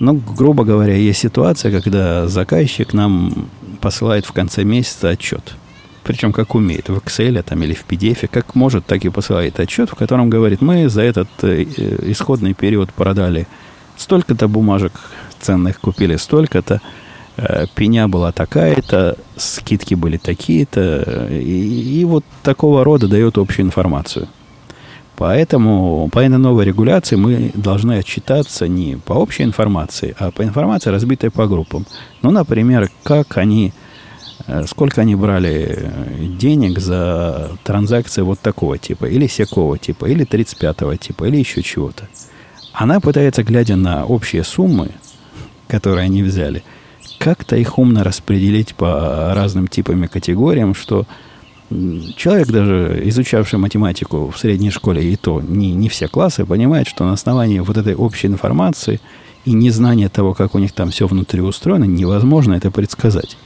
Ну, 0.00 0.20
грубо 0.36 0.64
говоря, 0.64 0.94
есть 0.94 1.20
ситуация, 1.20 1.72
когда 1.72 2.28
заказчик 2.28 2.92
нам 2.92 3.48
посылает 3.80 4.26
в 4.26 4.32
конце 4.32 4.64
месяца 4.64 5.08
отчет. 5.08 5.54
Причем 6.04 6.34
как 6.34 6.54
умеет, 6.54 6.90
в 6.90 6.98
Excel 6.98 7.42
там, 7.42 7.62
или 7.62 7.72
в 7.72 7.86
PDF, 7.88 8.28
как 8.28 8.54
может, 8.54 8.84
так 8.84 9.02
и 9.06 9.08
посылает 9.08 9.58
отчет, 9.58 9.88
в 9.88 9.94
котором 9.94 10.28
говорит, 10.28 10.60
мы 10.60 10.90
за 10.90 11.02
этот 11.02 11.28
э, 11.42 11.62
исходный 12.02 12.52
период 12.52 12.92
продали 12.92 13.48
столько-то 13.96 14.46
бумажек 14.46 14.92
ценных, 15.40 15.80
купили 15.80 16.16
столько-то, 16.16 16.82
э, 17.38 17.64
пеня 17.74 18.08
была 18.08 18.30
такая-то, 18.30 19.16
скидки 19.36 19.94
были 19.94 20.18
такие-то, 20.18 21.28
и, 21.30 22.00
и 22.00 22.04
вот 22.04 22.26
такого 22.42 22.84
рода 22.84 23.08
дает 23.08 23.38
общую 23.38 23.64
информацию. 23.64 24.28
Поэтому 25.16 26.08
по 26.12 26.18
этой 26.18 26.36
новой 26.36 26.66
регуляции 26.66 27.16
мы 27.16 27.50
должны 27.54 27.98
отчитаться 27.98 28.68
не 28.68 28.96
по 28.96 29.14
общей 29.14 29.44
информации, 29.44 30.14
а 30.18 30.30
по 30.30 30.42
информации, 30.42 30.90
разбитой 30.90 31.30
по 31.30 31.46
группам. 31.46 31.86
Ну, 32.20 32.30
например, 32.30 32.90
как 33.02 33.38
они, 33.38 33.72
э, 34.46 34.64
сколько 34.66 35.00
они 35.00 35.14
брали 35.14 35.90
денег 36.38 36.78
за 36.78 37.52
транзакции 37.64 38.20
вот 38.20 38.40
такого 38.40 38.76
типа, 38.76 39.06
или 39.06 39.26
секого 39.26 39.78
типа, 39.78 40.04
или 40.04 40.26
35-го 40.26 40.96
типа, 40.96 41.24
или 41.24 41.38
еще 41.38 41.62
чего-то. 41.62 42.08
Она 42.74 43.00
пытается, 43.00 43.42
глядя 43.42 43.76
на 43.76 44.04
общие 44.04 44.44
суммы, 44.44 44.90
которые 45.66 46.04
они 46.04 46.22
взяли, 46.22 46.62
как-то 47.18 47.56
их 47.56 47.78
умно 47.78 48.04
распределить 48.04 48.74
по 48.74 49.32
разным 49.34 49.66
типам 49.66 50.04
и 50.04 50.08
категориям, 50.08 50.74
что 50.74 51.06
человек, 52.16 52.48
даже 52.48 53.00
изучавший 53.06 53.58
математику 53.58 54.30
в 54.30 54.38
средней 54.38 54.70
школе, 54.70 55.02
и 55.02 55.16
то 55.16 55.40
не, 55.40 55.72
не 55.72 55.88
все 55.88 56.08
классы, 56.08 56.44
понимает, 56.44 56.86
что 56.86 57.04
на 57.04 57.12
основании 57.12 57.58
вот 57.58 57.76
этой 57.76 57.94
общей 57.94 58.28
информации 58.28 59.00
и 59.44 59.52
незнания 59.52 60.08
того, 60.08 60.34
как 60.34 60.54
у 60.54 60.58
них 60.58 60.72
там 60.72 60.90
все 60.90 61.06
внутри 61.06 61.40
устроено, 61.40 61.84
невозможно 61.84 62.54
это 62.54 62.70
предсказать. 62.70 63.36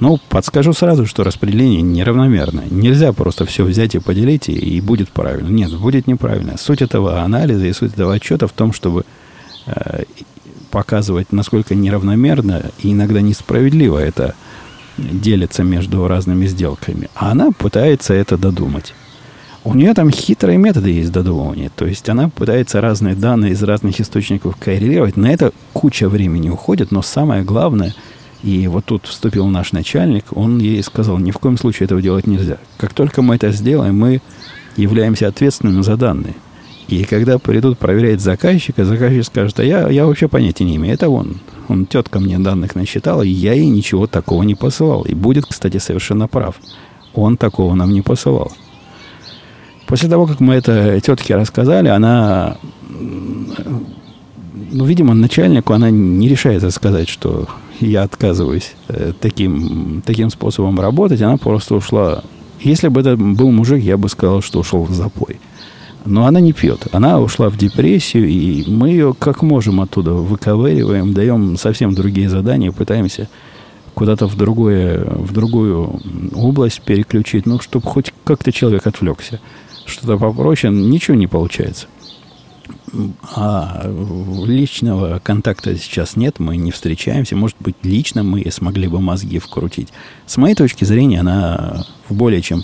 Ну, 0.00 0.18
подскажу 0.28 0.72
сразу, 0.72 1.06
что 1.06 1.22
распределение 1.22 1.80
неравномерное. 1.80 2.66
Нельзя 2.68 3.12
просто 3.12 3.46
все 3.46 3.64
взять 3.64 3.94
и 3.94 4.00
поделить, 4.00 4.48
и, 4.48 4.52
и 4.52 4.80
будет 4.80 5.08
правильно. 5.10 5.48
Нет, 5.48 5.72
будет 5.78 6.06
неправильно. 6.06 6.56
Суть 6.58 6.82
этого 6.82 7.22
анализа 7.22 7.66
и 7.66 7.72
суть 7.72 7.92
этого 7.92 8.14
отчета 8.14 8.48
в 8.48 8.52
том, 8.52 8.72
чтобы 8.72 9.04
э, 9.66 10.02
показывать, 10.70 11.32
насколько 11.32 11.76
неравномерно 11.76 12.70
и 12.80 12.90
иногда 12.90 13.20
несправедливо 13.20 13.98
это 13.98 14.34
делится 14.98 15.62
между 15.62 16.06
разными 16.08 16.46
сделками. 16.46 17.08
А 17.14 17.32
она 17.32 17.50
пытается 17.50 18.14
это 18.14 18.36
додумать. 18.36 18.94
У 19.64 19.74
нее 19.74 19.94
там 19.94 20.10
хитрые 20.10 20.58
методы 20.58 20.90
есть 20.90 21.10
додумывания. 21.10 21.70
То 21.74 21.86
есть 21.86 22.08
она 22.08 22.28
пытается 22.28 22.82
разные 22.82 23.14
данные 23.14 23.52
из 23.52 23.62
разных 23.62 23.98
источников 24.00 24.56
коррелировать. 24.56 25.16
На 25.16 25.28
это 25.32 25.52
куча 25.72 26.08
времени 26.08 26.50
уходит, 26.50 26.90
но 26.90 27.00
самое 27.00 27.42
главное, 27.42 27.94
и 28.42 28.66
вот 28.68 28.84
тут 28.84 29.06
вступил 29.06 29.46
наш 29.46 29.72
начальник, 29.72 30.26
он 30.32 30.58
ей 30.58 30.82
сказал, 30.82 31.16
ни 31.18 31.30
в 31.30 31.38
коем 31.38 31.56
случае 31.56 31.86
этого 31.86 32.02
делать 32.02 32.26
нельзя. 32.26 32.58
Как 32.76 32.92
только 32.92 33.22
мы 33.22 33.36
это 33.36 33.50
сделаем, 33.52 33.98
мы 33.98 34.20
являемся 34.76 35.28
ответственными 35.28 35.80
за 35.80 35.96
данные. 35.96 36.34
И 36.88 37.04
когда 37.04 37.38
придут 37.38 37.78
проверять 37.78 38.20
заказчика, 38.20 38.84
заказчик 38.84 39.24
скажет, 39.24 39.58
а 39.60 39.64
я, 39.64 39.88
я 39.88 40.06
вообще 40.06 40.28
понятия 40.28 40.64
не 40.64 40.76
имею. 40.76 40.94
Это 40.94 41.08
он. 41.08 41.36
Он 41.68 41.86
тетка 41.86 42.20
мне 42.20 42.38
данных 42.38 42.74
насчитала, 42.74 43.22
и 43.22 43.30
я 43.30 43.54
ей 43.54 43.68
ничего 43.68 44.06
такого 44.06 44.42
не 44.42 44.54
посылал. 44.54 45.02
И 45.02 45.14
будет, 45.14 45.46
кстати, 45.46 45.78
совершенно 45.78 46.28
прав. 46.28 46.56
Он 47.14 47.36
такого 47.36 47.74
нам 47.74 47.92
не 47.92 48.02
посылал. 48.02 48.52
После 49.86 50.08
того, 50.08 50.26
как 50.26 50.40
мы 50.40 50.54
это 50.54 51.00
тетке 51.00 51.36
рассказали, 51.36 51.88
она, 51.88 52.56
ну, 52.88 54.84
видимо, 54.84 55.14
начальнику 55.14 55.72
она 55.72 55.90
не 55.90 56.28
решается 56.28 56.70
сказать, 56.70 57.08
что 57.08 57.48
я 57.80 58.02
отказываюсь 58.02 58.72
э, 58.88 59.12
таким, 59.18 60.02
таким 60.04 60.30
способом 60.30 60.80
работать. 60.80 61.20
Она 61.22 61.36
просто 61.36 61.74
ушла. 61.74 62.24
Если 62.60 62.88
бы 62.88 63.00
это 63.00 63.16
был 63.16 63.50
мужик, 63.50 63.82
я 63.82 63.96
бы 63.96 64.08
сказал, 64.08 64.42
что 64.42 64.60
ушел 64.60 64.84
в 64.84 64.92
запой. 64.92 65.38
Но 66.04 66.26
она 66.26 66.40
не 66.40 66.52
пьет. 66.52 66.86
Она 66.92 67.18
ушла 67.18 67.48
в 67.48 67.56
депрессию, 67.56 68.28
и 68.28 68.68
мы 68.70 68.90
ее 68.90 69.14
как 69.18 69.42
можем 69.42 69.80
оттуда 69.80 70.12
выковыриваем, 70.12 71.14
даем 71.14 71.56
совсем 71.56 71.94
другие 71.94 72.28
задания, 72.28 72.72
пытаемся 72.72 73.28
куда-то 73.94 74.26
в, 74.26 74.36
другое, 74.36 75.04
в 75.04 75.32
другую 75.32 76.00
область 76.34 76.82
переключить, 76.82 77.46
ну, 77.46 77.60
чтобы 77.60 77.86
хоть 77.86 78.12
как-то 78.24 78.52
человек 78.52 78.86
отвлекся. 78.86 79.40
Что-то 79.86 80.18
попроще, 80.18 80.72
ничего 80.72 81.16
не 81.16 81.26
получается. 81.26 81.86
А 83.34 83.90
личного 84.46 85.20
контакта 85.22 85.76
сейчас 85.76 86.16
нет, 86.16 86.38
мы 86.38 86.56
не 86.56 86.70
встречаемся. 86.70 87.36
Может 87.36 87.56
быть, 87.60 87.76
лично 87.82 88.22
мы 88.22 88.44
смогли 88.50 88.88
бы 88.88 89.00
мозги 89.00 89.38
вкрутить. 89.38 89.88
С 90.26 90.36
моей 90.36 90.54
точки 90.54 90.84
зрения, 90.84 91.20
она 91.20 91.84
в 92.08 92.14
более 92.14 92.42
чем 92.42 92.62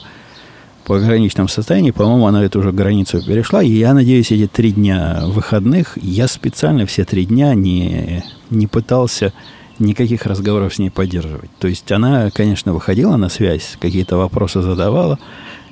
пограничном 0.91 1.47
состоянии. 1.47 1.93
По-моему, 1.93 2.27
она 2.27 2.45
эту 2.45 2.59
уже 2.59 2.73
границу 2.73 3.25
перешла. 3.25 3.63
И 3.63 3.71
я 3.71 3.95
надеюсь, 3.95 4.33
эти 4.33 4.49
три 4.49 4.73
дня 4.73 5.21
выходных, 5.25 5.97
я 6.03 6.27
специально 6.27 6.85
все 6.85 7.05
три 7.05 7.27
дня 7.27 7.55
не, 7.55 8.25
не 8.51 8.67
пытался 8.67 9.33
никаких 9.79 10.27
разговоров 10.27 10.75
с 10.75 10.81
ней 10.81 10.91
поддерживать. 10.91 11.51
То 11.61 11.69
есть 11.69 11.93
она, 11.93 12.33
конечно, 12.33 12.73
выходила 12.73 13.15
на 13.15 13.29
связь, 13.29 13.77
какие-то 13.81 14.17
вопросы 14.17 14.63
задавала. 14.63 15.21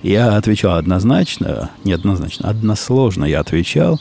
Я 0.04 0.36
отвечал 0.36 0.76
однозначно, 0.76 1.70
не 1.82 1.94
однозначно, 1.94 2.48
односложно 2.48 3.24
я 3.24 3.40
отвечал. 3.40 4.00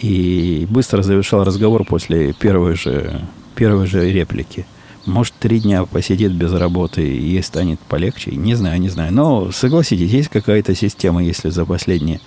И 0.00 0.66
быстро 0.68 1.02
завершал 1.02 1.44
разговор 1.44 1.86
после 1.86 2.34
первой 2.34 2.76
же, 2.76 3.22
первой 3.54 3.86
же 3.86 4.12
реплики. 4.12 4.66
Может, 5.06 5.34
три 5.40 5.58
дня 5.58 5.84
посидит 5.84 6.32
без 6.32 6.52
работы, 6.52 7.02
и 7.06 7.30
ей 7.30 7.42
станет 7.42 7.80
полегче. 7.80 8.30
Не 8.32 8.54
знаю, 8.54 8.80
не 8.80 8.88
знаю. 8.88 9.12
Но 9.12 9.50
согласитесь, 9.50 10.10
есть 10.10 10.28
какая-то 10.28 10.74
система, 10.76 11.24
если 11.24 11.50
за 11.50 11.64
последние 11.64 12.20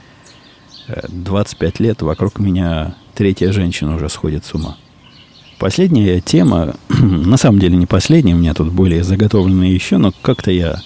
25 1.08 1.80
э, 1.80 1.84
лет 1.84 2.02
вокруг 2.02 2.40
меня 2.40 2.96
третья 3.14 3.52
женщина 3.54 3.96
уже 3.96 4.10
сходит 4.10 4.44
с 4.44 4.54
ума. 4.54 4.78
Последняя 5.58 6.20
тема, 6.20 6.76
на 6.90 7.38
самом 7.38 7.60
деле 7.60 7.78
не 7.78 7.86
последняя, 7.86 8.34
у 8.34 8.40
меня 8.40 8.54
тут 8.54 8.74
более 8.74 9.04
заготовленные 9.06 9.74
еще, 9.74 9.98
но 9.98 10.12
как-то 10.22 10.52
я 10.52 10.82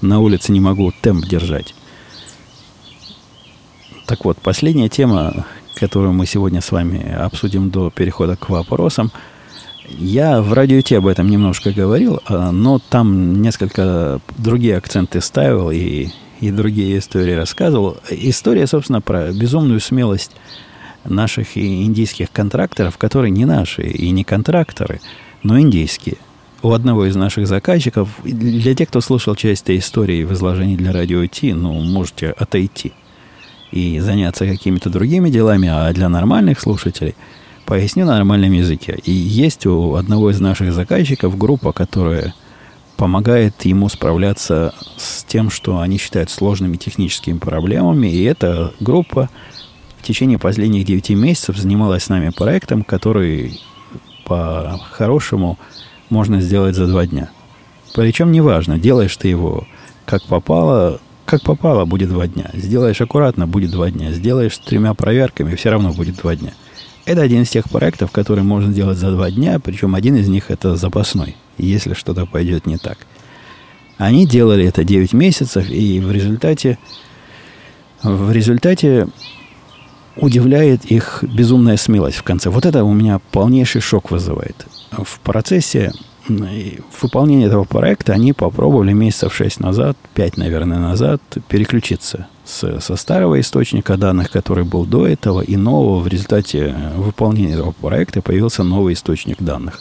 на 0.00 0.20
улице 0.20 0.52
не 0.52 0.60
могу 0.60 0.92
темп 1.00 1.26
держать. 1.26 1.74
Так 4.06 4.24
вот, 4.24 4.38
последняя 4.38 4.88
тема, 4.88 5.44
которую 5.74 6.12
мы 6.12 6.26
сегодня 6.26 6.60
с 6.60 6.70
вами 6.70 7.12
обсудим 7.12 7.70
до 7.70 7.90
перехода 7.90 8.36
к 8.36 8.48
вопросам– 8.48 9.10
я 9.98 10.40
в 10.42 10.52
радио 10.52 10.80
Ти 10.80 10.94
об 10.94 11.06
этом 11.06 11.28
немножко 11.28 11.72
говорил, 11.72 12.20
а, 12.26 12.52
но 12.52 12.78
там 12.78 13.42
несколько 13.42 14.20
другие 14.38 14.76
акценты 14.76 15.20
ставил 15.20 15.70
и, 15.70 16.08
и 16.40 16.50
другие 16.50 16.98
истории 16.98 17.32
рассказывал. 17.32 17.98
История, 18.10 18.66
собственно, 18.66 19.00
про 19.00 19.32
безумную 19.32 19.80
смелость 19.80 20.32
наших 21.04 21.56
индийских 21.56 22.30
контракторов, 22.30 22.96
которые 22.96 23.30
не 23.30 23.44
наши 23.44 23.82
и 23.82 24.10
не 24.10 24.24
контракторы, 24.24 25.00
но 25.42 25.58
индийские. 25.58 26.16
У 26.62 26.70
одного 26.70 27.06
из 27.06 27.16
наших 27.16 27.48
заказчиков, 27.48 28.08
для 28.22 28.74
тех, 28.74 28.88
кто 28.88 29.00
слушал 29.00 29.34
часть 29.34 29.64
этой 29.64 29.78
истории 29.78 30.22
в 30.22 30.32
изложении 30.32 30.76
для 30.76 30.92
радио 30.92 31.26
Ти, 31.26 31.52
ну, 31.52 31.72
можете 31.72 32.30
отойти 32.30 32.92
и 33.72 33.98
заняться 33.98 34.46
какими-то 34.46 34.90
другими 34.90 35.28
делами, 35.28 35.68
а 35.68 35.92
для 35.92 36.08
нормальных 36.08 36.60
слушателей– 36.60 37.14
Поясню 37.72 38.04
на 38.04 38.16
нормальном 38.16 38.52
языке. 38.52 38.98
И 39.02 39.12
есть 39.12 39.64
у 39.64 39.94
одного 39.94 40.28
из 40.28 40.38
наших 40.40 40.74
заказчиков 40.74 41.38
группа, 41.38 41.72
которая 41.72 42.34
помогает 42.98 43.64
ему 43.64 43.88
справляться 43.88 44.74
с 44.98 45.24
тем, 45.24 45.48
что 45.48 45.80
они 45.80 45.96
считают 45.96 46.28
сложными 46.28 46.76
техническими 46.76 47.38
проблемами. 47.38 48.08
И 48.08 48.24
эта 48.24 48.74
группа 48.78 49.30
в 49.98 50.06
течение 50.06 50.38
последних 50.38 50.84
9 50.84 51.08
месяцев 51.16 51.56
занималась 51.56 52.04
с 52.04 52.08
нами 52.10 52.28
проектом, 52.28 52.84
который 52.84 53.58
по-хорошему 54.26 55.58
можно 56.10 56.42
сделать 56.42 56.76
за 56.76 56.86
два 56.86 57.06
дня. 57.06 57.30
Причем 57.94 58.32
неважно, 58.32 58.78
делаешь 58.78 59.16
ты 59.16 59.28
его 59.28 59.66
как 60.04 60.22
попало, 60.24 61.00
как 61.24 61.40
попало, 61.40 61.86
будет 61.86 62.10
два 62.10 62.26
дня. 62.26 62.50
Сделаешь 62.52 63.00
аккуратно, 63.00 63.46
будет 63.46 63.70
два 63.70 63.90
дня. 63.90 64.12
Сделаешь 64.12 64.56
с 64.56 64.58
тремя 64.58 64.92
проверками, 64.92 65.54
все 65.54 65.70
равно 65.70 65.94
будет 65.94 66.16
два 66.16 66.36
дня. 66.36 66.52
Это 67.04 67.22
один 67.22 67.42
из 67.42 67.50
тех 67.50 67.68
проектов, 67.68 68.12
которые 68.12 68.44
можно 68.44 68.72
сделать 68.72 68.98
за 68.98 69.10
два 69.10 69.30
дня, 69.30 69.58
причем 69.58 69.94
один 69.94 70.16
из 70.16 70.28
них 70.28 70.50
это 70.50 70.76
запасной, 70.76 71.36
если 71.58 71.94
что-то 71.94 72.26
пойдет 72.26 72.66
не 72.66 72.78
так. 72.78 72.98
Они 73.98 74.26
делали 74.26 74.66
это 74.66 74.84
9 74.84 75.12
месяцев, 75.12 75.68
и 75.68 76.00
в 76.00 76.12
результате, 76.12 76.78
в 78.02 78.30
результате 78.30 79.08
удивляет 80.16 80.84
их 80.84 81.22
безумная 81.22 81.76
смелость 81.76 82.18
в 82.18 82.22
конце. 82.22 82.50
Вот 82.50 82.66
это 82.66 82.84
у 82.84 82.92
меня 82.92 83.20
полнейший 83.32 83.80
шок 83.80 84.10
вызывает. 84.10 84.66
В 84.92 85.18
процессе 85.20 85.92
выполнения 86.28 87.46
этого 87.46 87.64
проекта 87.64 88.12
они 88.12 88.32
попробовали 88.32 88.92
месяцев 88.92 89.34
6 89.34 89.58
назад, 89.60 89.96
5, 90.14 90.36
наверное, 90.36 90.78
назад 90.78 91.20
переключиться 91.48 92.28
с, 92.52 92.80
со 92.80 92.96
старого 92.96 93.40
источника 93.40 93.96
данных, 93.96 94.30
который 94.30 94.64
был 94.64 94.84
до 94.84 95.06
этого, 95.06 95.40
и 95.40 95.56
нового 95.56 96.00
в 96.00 96.06
результате 96.06 96.74
выполнения 96.96 97.54
этого 97.54 97.72
проекта 97.72 98.20
появился 98.20 98.62
новый 98.62 98.94
источник 98.94 99.38
данных. 99.42 99.80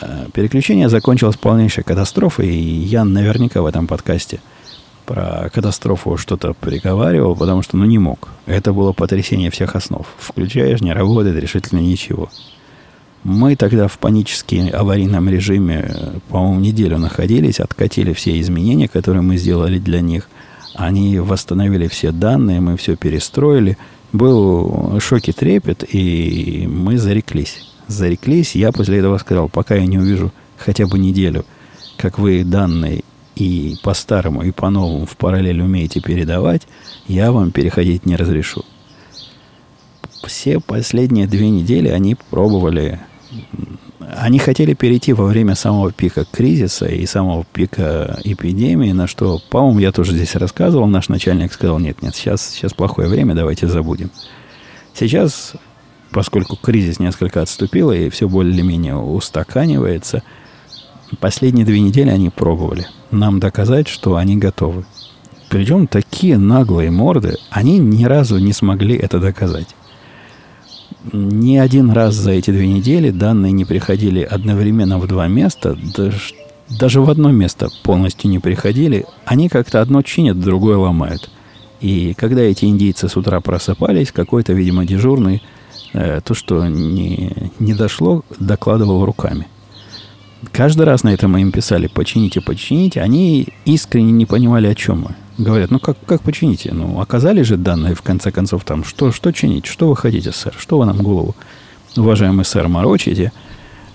Э, 0.00 0.26
переключение 0.32 0.88
закончилось 0.88 1.36
полнейшей 1.36 1.84
катастрофой, 1.84 2.48
и 2.48 2.60
я 2.60 3.04
наверняка 3.04 3.60
в 3.62 3.66
этом 3.66 3.86
подкасте 3.86 4.40
про 5.06 5.50
катастрофу 5.52 6.16
что-то 6.16 6.54
приговаривал, 6.54 7.36
потому 7.36 7.62
что 7.62 7.76
ну 7.76 7.84
не 7.84 7.98
мог. 7.98 8.28
Это 8.46 8.72
было 8.72 8.92
потрясение 8.92 9.50
всех 9.50 9.76
основ. 9.76 10.06
Включаешь, 10.18 10.80
не 10.80 10.92
работает 10.92 11.36
решительно 11.36 11.80
ничего. 11.80 12.30
Мы 13.22 13.54
тогда 13.54 13.86
в 13.86 13.98
панически 13.98 14.70
аварийном 14.70 15.28
режиме, 15.28 15.94
по-моему, 16.30 16.60
неделю 16.60 16.96
находились, 16.96 17.60
откатили 17.60 18.14
все 18.14 18.40
изменения, 18.40 18.88
которые 18.88 19.20
мы 19.20 19.36
сделали 19.36 19.78
для 19.78 20.00
них– 20.00 20.28
они 20.74 21.18
восстановили 21.18 21.88
все 21.88 22.12
данные, 22.12 22.60
мы 22.60 22.76
все 22.76 22.96
перестроили. 22.96 23.76
Был 24.12 24.98
шок 25.00 25.28
и 25.28 25.32
трепет, 25.32 25.84
и 25.92 26.66
мы 26.68 26.98
зареклись. 26.98 27.66
Зареклись. 27.86 28.54
Я 28.54 28.72
после 28.72 28.98
этого 28.98 29.18
сказал, 29.18 29.48
пока 29.48 29.76
я 29.76 29.86
не 29.86 29.98
увижу 29.98 30.32
хотя 30.56 30.86
бы 30.86 30.98
неделю, 30.98 31.44
как 31.96 32.18
вы 32.18 32.44
данные 32.44 33.02
и 33.36 33.76
по-старому, 33.82 34.42
и 34.42 34.50
по-новому 34.50 35.06
в 35.06 35.16
параллель 35.16 35.62
умеете 35.62 36.00
передавать, 36.00 36.62
я 37.08 37.32
вам 37.32 37.52
переходить 37.52 38.06
не 38.06 38.16
разрешу. 38.16 38.64
Все 40.24 40.60
последние 40.60 41.26
две 41.26 41.48
недели 41.48 41.88
они 41.88 42.14
пробовали 42.14 43.00
они 44.00 44.38
хотели 44.38 44.74
перейти 44.74 45.12
во 45.12 45.26
время 45.26 45.54
самого 45.54 45.92
пика 45.92 46.24
кризиса 46.24 46.86
и 46.86 47.04
самого 47.06 47.44
пика 47.44 48.18
эпидемии, 48.24 48.92
на 48.92 49.06
что, 49.06 49.40
по-моему, 49.50 49.78
я 49.80 49.92
тоже 49.92 50.12
здесь 50.12 50.34
рассказывал. 50.36 50.86
Наш 50.86 51.08
начальник 51.08 51.52
сказал, 51.52 51.78
нет, 51.78 52.02
нет, 52.02 52.14
сейчас, 52.14 52.48
сейчас 52.48 52.72
плохое 52.72 53.08
время, 53.08 53.34
давайте 53.34 53.68
забудем. 53.68 54.10
Сейчас, 54.94 55.52
поскольку 56.10 56.56
кризис 56.56 56.98
несколько 56.98 57.42
отступил 57.42 57.92
и 57.92 58.08
все 58.08 58.28
более-менее 58.28 58.96
устаканивается, 58.96 60.22
последние 61.20 61.66
две 61.66 61.80
недели 61.80 62.08
они 62.08 62.30
пробовали 62.30 62.86
нам 63.10 63.38
доказать, 63.38 63.88
что 63.88 64.16
они 64.16 64.36
готовы. 64.36 64.84
Причем 65.50 65.86
такие 65.86 66.38
наглые 66.38 66.90
морды, 66.90 67.36
они 67.50 67.78
ни 67.78 68.04
разу 68.04 68.38
не 68.38 68.52
смогли 68.52 68.96
это 68.96 69.18
доказать 69.18 69.66
ни 71.12 71.56
один 71.56 71.90
раз 71.90 72.14
за 72.14 72.32
эти 72.32 72.50
две 72.50 72.68
недели 72.68 73.10
данные 73.10 73.52
не 73.52 73.64
приходили 73.64 74.22
одновременно 74.22 74.98
в 74.98 75.06
два 75.06 75.28
места. 75.28 75.76
Да 75.96 76.10
даже 76.78 77.00
в 77.00 77.10
одно 77.10 77.32
место 77.32 77.68
полностью 77.82 78.30
не 78.30 78.38
приходили. 78.38 79.06
Они 79.24 79.48
как-то 79.48 79.80
одно 79.80 80.02
чинят, 80.02 80.38
другое 80.40 80.76
ломают. 80.76 81.30
И 81.80 82.14
когда 82.16 82.42
эти 82.42 82.66
индейцы 82.66 83.08
с 83.08 83.16
утра 83.16 83.40
просыпались, 83.40 84.12
какой-то, 84.12 84.52
видимо, 84.52 84.84
дежурный 84.84 85.42
э, 85.94 86.20
то, 86.22 86.34
что 86.34 86.66
не, 86.66 87.32
не 87.58 87.74
дошло, 87.74 88.22
докладывал 88.38 89.04
руками. 89.04 89.48
Каждый 90.52 90.82
раз 90.82 91.02
на 91.02 91.12
этом 91.12 91.32
мы 91.32 91.40
им 91.40 91.52
писали 91.52 91.86
«почините, 91.86 92.40
почините». 92.40 93.00
Они 93.00 93.48
искренне 93.64 94.12
не 94.12 94.26
понимали, 94.26 94.66
о 94.66 94.74
чем 94.74 95.00
мы. 95.00 95.16
Говорят, 95.40 95.70
ну 95.70 95.78
как, 95.78 95.96
как 96.04 96.20
почините? 96.20 96.70
Ну, 96.74 97.00
оказали 97.00 97.40
же 97.40 97.56
данные, 97.56 97.94
в 97.94 98.02
конце 98.02 98.30
концов, 98.30 98.62
там, 98.64 98.84
что, 98.84 99.10
что 99.10 99.32
чинить? 99.32 99.64
Что 99.64 99.88
вы 99.88 99.96
хотите, 99.96 100.32
сэр? 100.32 100.54
Что 100.58 100.78
вы 100.78 100.84
нам 100.84 100.98
голову, 100.98 101.34
уважаемый 101.96 102.44
сэр, 102.44 102.68
морочите? 102.68 103.32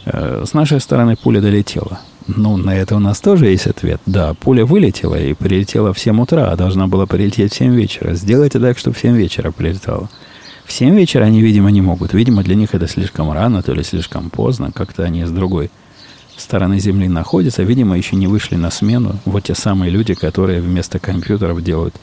Э, 0.05 0.43
с 0.43 0.55
нашей 0.55 0.79
стороны 0.79 1.15
пуля 1.15 1.41
долетела. 1.41 1.99
Ну, 2.25 2.57
на 2.57 2.75
это 2.75 2.95
у 2.95 2.99
нас 2.99 3.21
тоже 3.21 3.45
есть 3.45 3.67
ответ. 3.67 4.01
Да, 4.07 4.33
пуля 4.33 4.65
вылетела 4.65 5.21
и 5.21 5.35
прилетела 5.35 5.93
в 5.93 5.99
7 5.99 6.19
утра, 6.19 6.49
а 6.49 6.55
должна 6.55 6.87
была 6.87 7.05
прилететь 7.05 7.53
в 7.53 7.55
7 7.55 7.75
вечера. 7.75 8.15
Сделайте 8.15 8.59
так, 8.59 8.79
чтобы 8.79 8.95
в 8.95 8.99
7 8.99 9.15
вечера 9.15 9.51
прилетала. 9.51 10.09
В 10.65 10.73
7 10.73 10.95
вечера 10.95 11.25
они, 11.25 11.41
видимо, 11.43 11.69
не 11.69 11.81
могут. 11.81 12.13
Видимо, 12.13 12.41
для 12.41 12.55
них 12.55 12.73
это 12.73 12.87
слишком 12.87 13.31
рано, 13.31 13.61
то 13.61 13.71
ли 13.71 13.83
слишком 13.83 14.31
поздно. 14.31 14.71
Как-то 14.71 15.03
они 15.03 15.23
с 15.25 15.29
другой 15.29 15.69
стороны 16.37 16.79
Земли 16.79 17.07
находятся. 17.07 17.63
Видимо, 17.63 17.97
еще 17.97 18.15
не 18.15 18.27
вышли 18.27 18.55
на 18.55 18.71
смену 18.71 19.19
вот 19.25 19.43
те 19.45 19.55
самые 19.55 19.91
люди, 19.91 20.13
которые 20.13 20.61
вместо 20.61 20.99
компьютеров 20.99 21.63
делают 21.63 21.95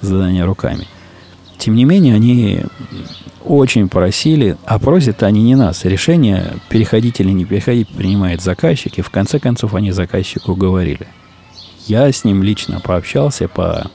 задания 0.00 0.44
руками. 0.44 0.86
Тем 1.58 1.74
не 1.74 1.84
менее, 1.84 2.14
они 2.14 2.62
очень 3.44 3.88
просили, 3.88 4.56
а 4.64 4.78
просят 4.78 5.22
они 5.22 5.42
не 5.42 5.54
нас. 5.54 5.84
Решение, 5.84 6.54
переходить 6.68 7.20
или 7.20 7.30
не 7.30 7.44
переходить, 7.44 7.88
принимает 7.88 8.42
заказчик, 8.42 8.98
и 8.98 9.02
в 9.02 9.10
конце 9.10 9.38
концов 9.38 9.74
они 9.74 9.92
заказчику 9.92 10.54
говорили. 10.54 11.06
Я 11.86 12.10
с 12.10 12.24
ним 12.24 12.42
лично 12.42 12.80
пообщался, 12.80 13.48
по, 13.48 13.90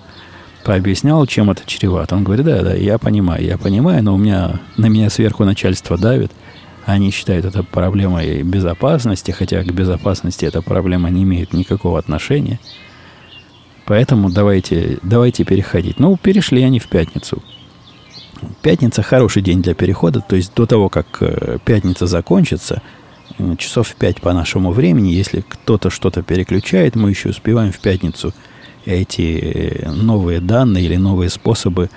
пообъяснял, 0.63 1.25
чем 1.27 1.51
это 1.51 1.63
чревато. 1.65 2.15
Он 2.15 2.23
говорит, 2.23 2.45
да, 2.45 2.61
да, 2.61 2.73
я 2.73 2.97
понимаю, 2.97 3.43
я 3.43 3.57
понимаю, 3.57 4.03
но 4.03 4.15
у 4.15 4.17
меня, 4.17 4.59
на 4.77 4.87
меня 4.87 5.09
сверху 5.09 5.43
начальство 5.43 5.97
давит. 5.97 6.31
Они 6.85 7.11
считают 7.11 7.45
это 7.45 7.63
проблемой 7.63 8.43
безопасности, 8.43 9.31
хотя 9.31 9.63
к 9.63 9.71
безопасности 9.71 10.45
эта 10.45 10.61
проблема 10.61 11.09
не 11.09 11.23
имеет 11.23 11.53
никакого 11.53 11.99
отношения. 11.99 12.59
Поэтому 13.85 14.29
давайте, 14.29 14.99
давайте 15.03 15.43
переходить. 15.43 15.99
Ну, 15.99 16.17
перешли 16.17 16.63
они 16.63 16.79
в 16.79 16.87
пятницу. 16.87 17.41
Пятница 18.61 19.03
хороший 19.03 19.41
день 19.41 19.61
для 19.61 19.75
перехода, 19.75 20.21
то 20.21 20.35
есть 20.35 20.53
до 20.55 20.65
того, 20.65 20.89
как 20.89 21.05
э, 21.21 21.59
пятница 21.63 22.07
закончится, 22.07 22.81
э, 23.37 23.55
часов 23.57 23.89
в 23.89 23.95
пять 23.95 24.19
по 24.19 24.33
нашему 24.33 24.71
времени, 24.71 25.09
если 25.09 25.43
кто-то 25.47 25.91
что-то 25.91 26.23
переключает, 26.23 26.95
мы 26.95 27.11
еще 27.11 27.29
успеваем 27.29 27.71
в 27.71 27.79
пятницу 27.79 28.33
эти 28.85 29.83
э, 29.83 29.91
новые 29.91 30.39
данные 30.39 30.85
или 30.85 30.95
новые 30.95 31.29
способы 31.29 31.91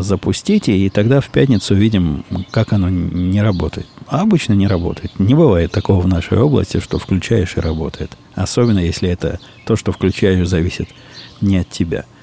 запустить, 0.00 0.68
и 0.68 0.88
тогда 0.88 1.20
в 1.20 1.28
пятницу 1.28 1.74
видим, 1.74 2.24
как 2.50 2.72
оно 2.72 2.88
не 2.88 3.42
работает. 3.42 3.86
А 4.06 4.22
обычно 4.22 4.54
не 4.54 4.66
работает. 4.66 5.18
Не 5.18 5.34
бывает 5.34 5.72
такого 5.72 6.00
в 6.00 6.08
нашей 6.08 6.38
области, 6.38 6.80
что 6.80 6.98
включаешь 6.98 7.56
и 7.56 7.60
работает. 7.60 8.10
Особенно 8.34 8.78
если 8.78 9.08
это 9.08 9.38
то, 9.66 9.76
что 9.76 9.92
включаешь, 9.92 10.48
зависит 10.48 10.88
не 11.40 11.58
от 11.58 11.70
тебя– 11.70 12.04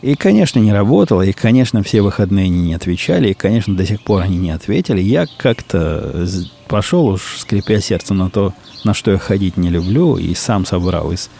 и, 0.00 0.14
конечно, 0.14 0.60
не 0.60 0.72
работало, 0.72 1.22
и, 1.22 1.32
конечно, 1.32 1.82
все 1.82 2.02
выходные 2.02 2.44
они 2.44 2.60
не 2.60 2.74
отвечали, 2.74 3.30
и, 3.30 3.34
конечно, 3.34 3.76
до 3.76 3.84
сих 3.84 4.00
пор 4.00 4.22
они 4.22 4.36
не 4.36 4.50
ответили. 4.52 5.00
Я 5.00 5.26
как-то 5.38 6.24
пошел 6.68 7.06
уж, 7.06 7.38
скрипя 7.38 7.80
сердце 7.80 8.14
на 8.14 8.30
то, 8.30 8.54
на 8.84 8.94
что 8.94 9.10
я 9.10 9.18
ходить 9.18 9.56
не 9.56 9.70
люблю, 9.70 10.16
и 10.16 10.34
сам 10.34 10.64
собрал 10.66 11.10
из 11.10 11.30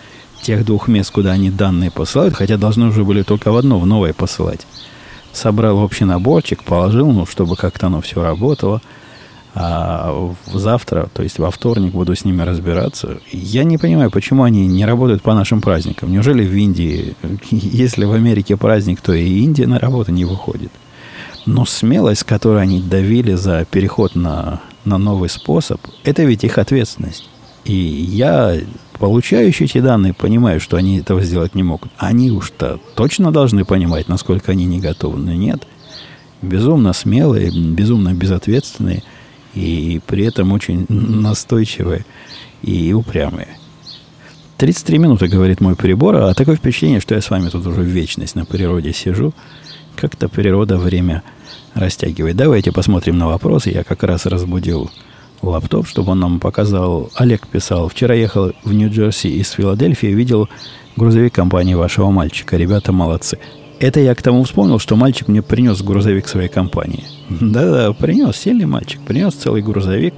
тех 0.42 0.64
двух 0.64 0.88
мест, 0.88 1.12
куда 1.12 1.32
они 1.32 1.50
данные 1.50 1.92
посылают, 1.92 2.34
хотя 2.34 2.56
должны 2.56 2.86
уже 2.86 3.04
были 3.04 3.22
только 3.22 3.52
в 3.52 3.56
одно, 3.56 3.78
в 3.78 3.86
новое 3.86 4.12
посылать. 4.12 4.66
Собрал 5.32 5.78
общий 5.78 6.04
наборчик, 6.04 6.64
положил, 6.64 7.10
ну, 7.10 7.26
чтобы 7.26 7.56
как-то 7.56 7.86
оно 7.86 8.00
все 8.00 8.22
работало– 8.22 8.82
а 9.60 10.34
завтра, 10.46 11.08
то 11.12 11.24
есть 11.24 11.40
во 11.40 11.50
вторник, 11.50 11.92
буду 11.92 12.14
с 12.14 12.24
ними 12.24 12.42
разбираться. 12.42 13.18
Я 13.32 13.64
не 13.64 13.76
понимаю, 13.76 14.08
почему 14.08 14.44
они 14.44 14.68
не 14.68 14.84
работают 14.84 15.22
по 15.22 15.34
нашим 15.34 15.60
праздникам. 15.60 16.12
Неужели 16.12 16.46
в 16.46 16.54
Индии, 16.54 17.16
если 17.50 18.04
в 18.04 18.12
Америке 18.12 18.56
праздник, 18.56 19.00
то 19.00 19.12
и 19.12 19.40
Индия 19.40 19.66
на 19.66 19.80
работу 19.80 20.12
не 20.12 20.24
выходит? 20.24 20.70
Но 21.44 21.64
смелость, 21.64 22.20
с 22.20 22.24
которой 22.24 22.62
они 22.62 22.80
давили 22.80 23.34
за 23.34 23.64
переход 23.64 24.14
на, 24.14 24.60
на 24.84 24.96
новый 24.96 25.28
способ, 25.28 25.80
это 26.04 26.22
ведь 26.22 26.44
их 26.44 26.58
ответственность. 26.58 27.28
И 27.64 27.74
я, 27.74 28.54
получающий 28.98 29.66
эти 29.66 29.80
данные, 29.80 30.14
понимаю, 30.14 30.60
что 30.60 30.76
они 30.76 30.98
этого 30.98 31.22
сделать 31.22 31.54
не 31.54 31.62
могут. 31.62 31.90
Они 31.98 32.30
уж-то 32.30 32.80
точно 32.94 33.32
должны 33.32 33.64
понимать, 33.64 34.08
насколько 34.08 34.52
они 34.52 34.64
не 34.64 34.80
готовы. 34.80 35.18
Но 35.18 35.32
нет. 35.32 35.66
Безумно 36.42 36.92
смелые, 36.92 37.50
безумно 37.50 38.14
безответственные– 38.14 39.02
и 39.58 40.00
при 40.06 40.24
этом 40.24 40.52
очень 40.52 40.86
настойчивые 40.88 42.04
и 42.62 42.92
упрямые. 42.92 43.48
33 44.58 44.98
минуты, 44.98 45.28
говорит 45.28 45.60
мой 45.60 45.76
прибор, 45.76 46.16
а 46.16 46.34
такое 46.34 46.56
впечатление, 46.56 47.00
что 47.00 47.14
я 47.14 47.20
с 47.20 47.30
вами 47.30 47.48
тут 47.48 47.66
уже 47.66 47.82
вечность 47.82 48.34
на 48.34 48.44
природе 48.44 48.92
сижу. 48.92 49.32
Как-то 49.96 50.28
природа 50.28 50.78
время 50.78 51.22
растягивает. 51.74 52.36
Давайте 52.36 52.72
посмотрим 52.72 53.18
на 53.18 53.26
вопросы. 53.26 53.70
Я 53.70 53.84
как 53.84 54.02
раз 54.02 54.26
разбудил 54.26 54.90
лаптоп, 55.42 55.86
чтобы 55.86 56.12
он 56.12 56.20
нам 56.20 56.40
показал. 56.40 57.10
Олег 57.14 57.46
писал, 57.46 57.88
вчера 57.88 58.14
ехал 58.14 58.52
в 58.64 58.72
Нью-Джерси 58.72 59.28
из 59.28 59.50
Филадельфии, 59.50 60.08
видел 60.08 60.48
грузовик 60.96 61.34
компании 61.34 61.74
вашего 61.74 62.10
мальчика. 62.10 62.56
Ребята 62.56 62.92
молодцы. 62.92 63.38
Это 63.80 64.00
я 64.00 64.14
к 64.14 64.22
тому 64.22 64.42
вспомнил, 64.42 64.78
что 64.80 64.96
мальчик 64.96 65.28
мне 65.28 65.40
принес 65.40 65.80
грузовик 65.82 66.26
своей 66.26 66.48
компании. 66.48 67.04
Да-да, 67.28 67.92
принес, 67.92 68.36
сильный 68.36 68.66
мальчик, 68.66 69.00
принес 69.02 69.34
целый 69.34 69.62
грузовик. 69.62 70.14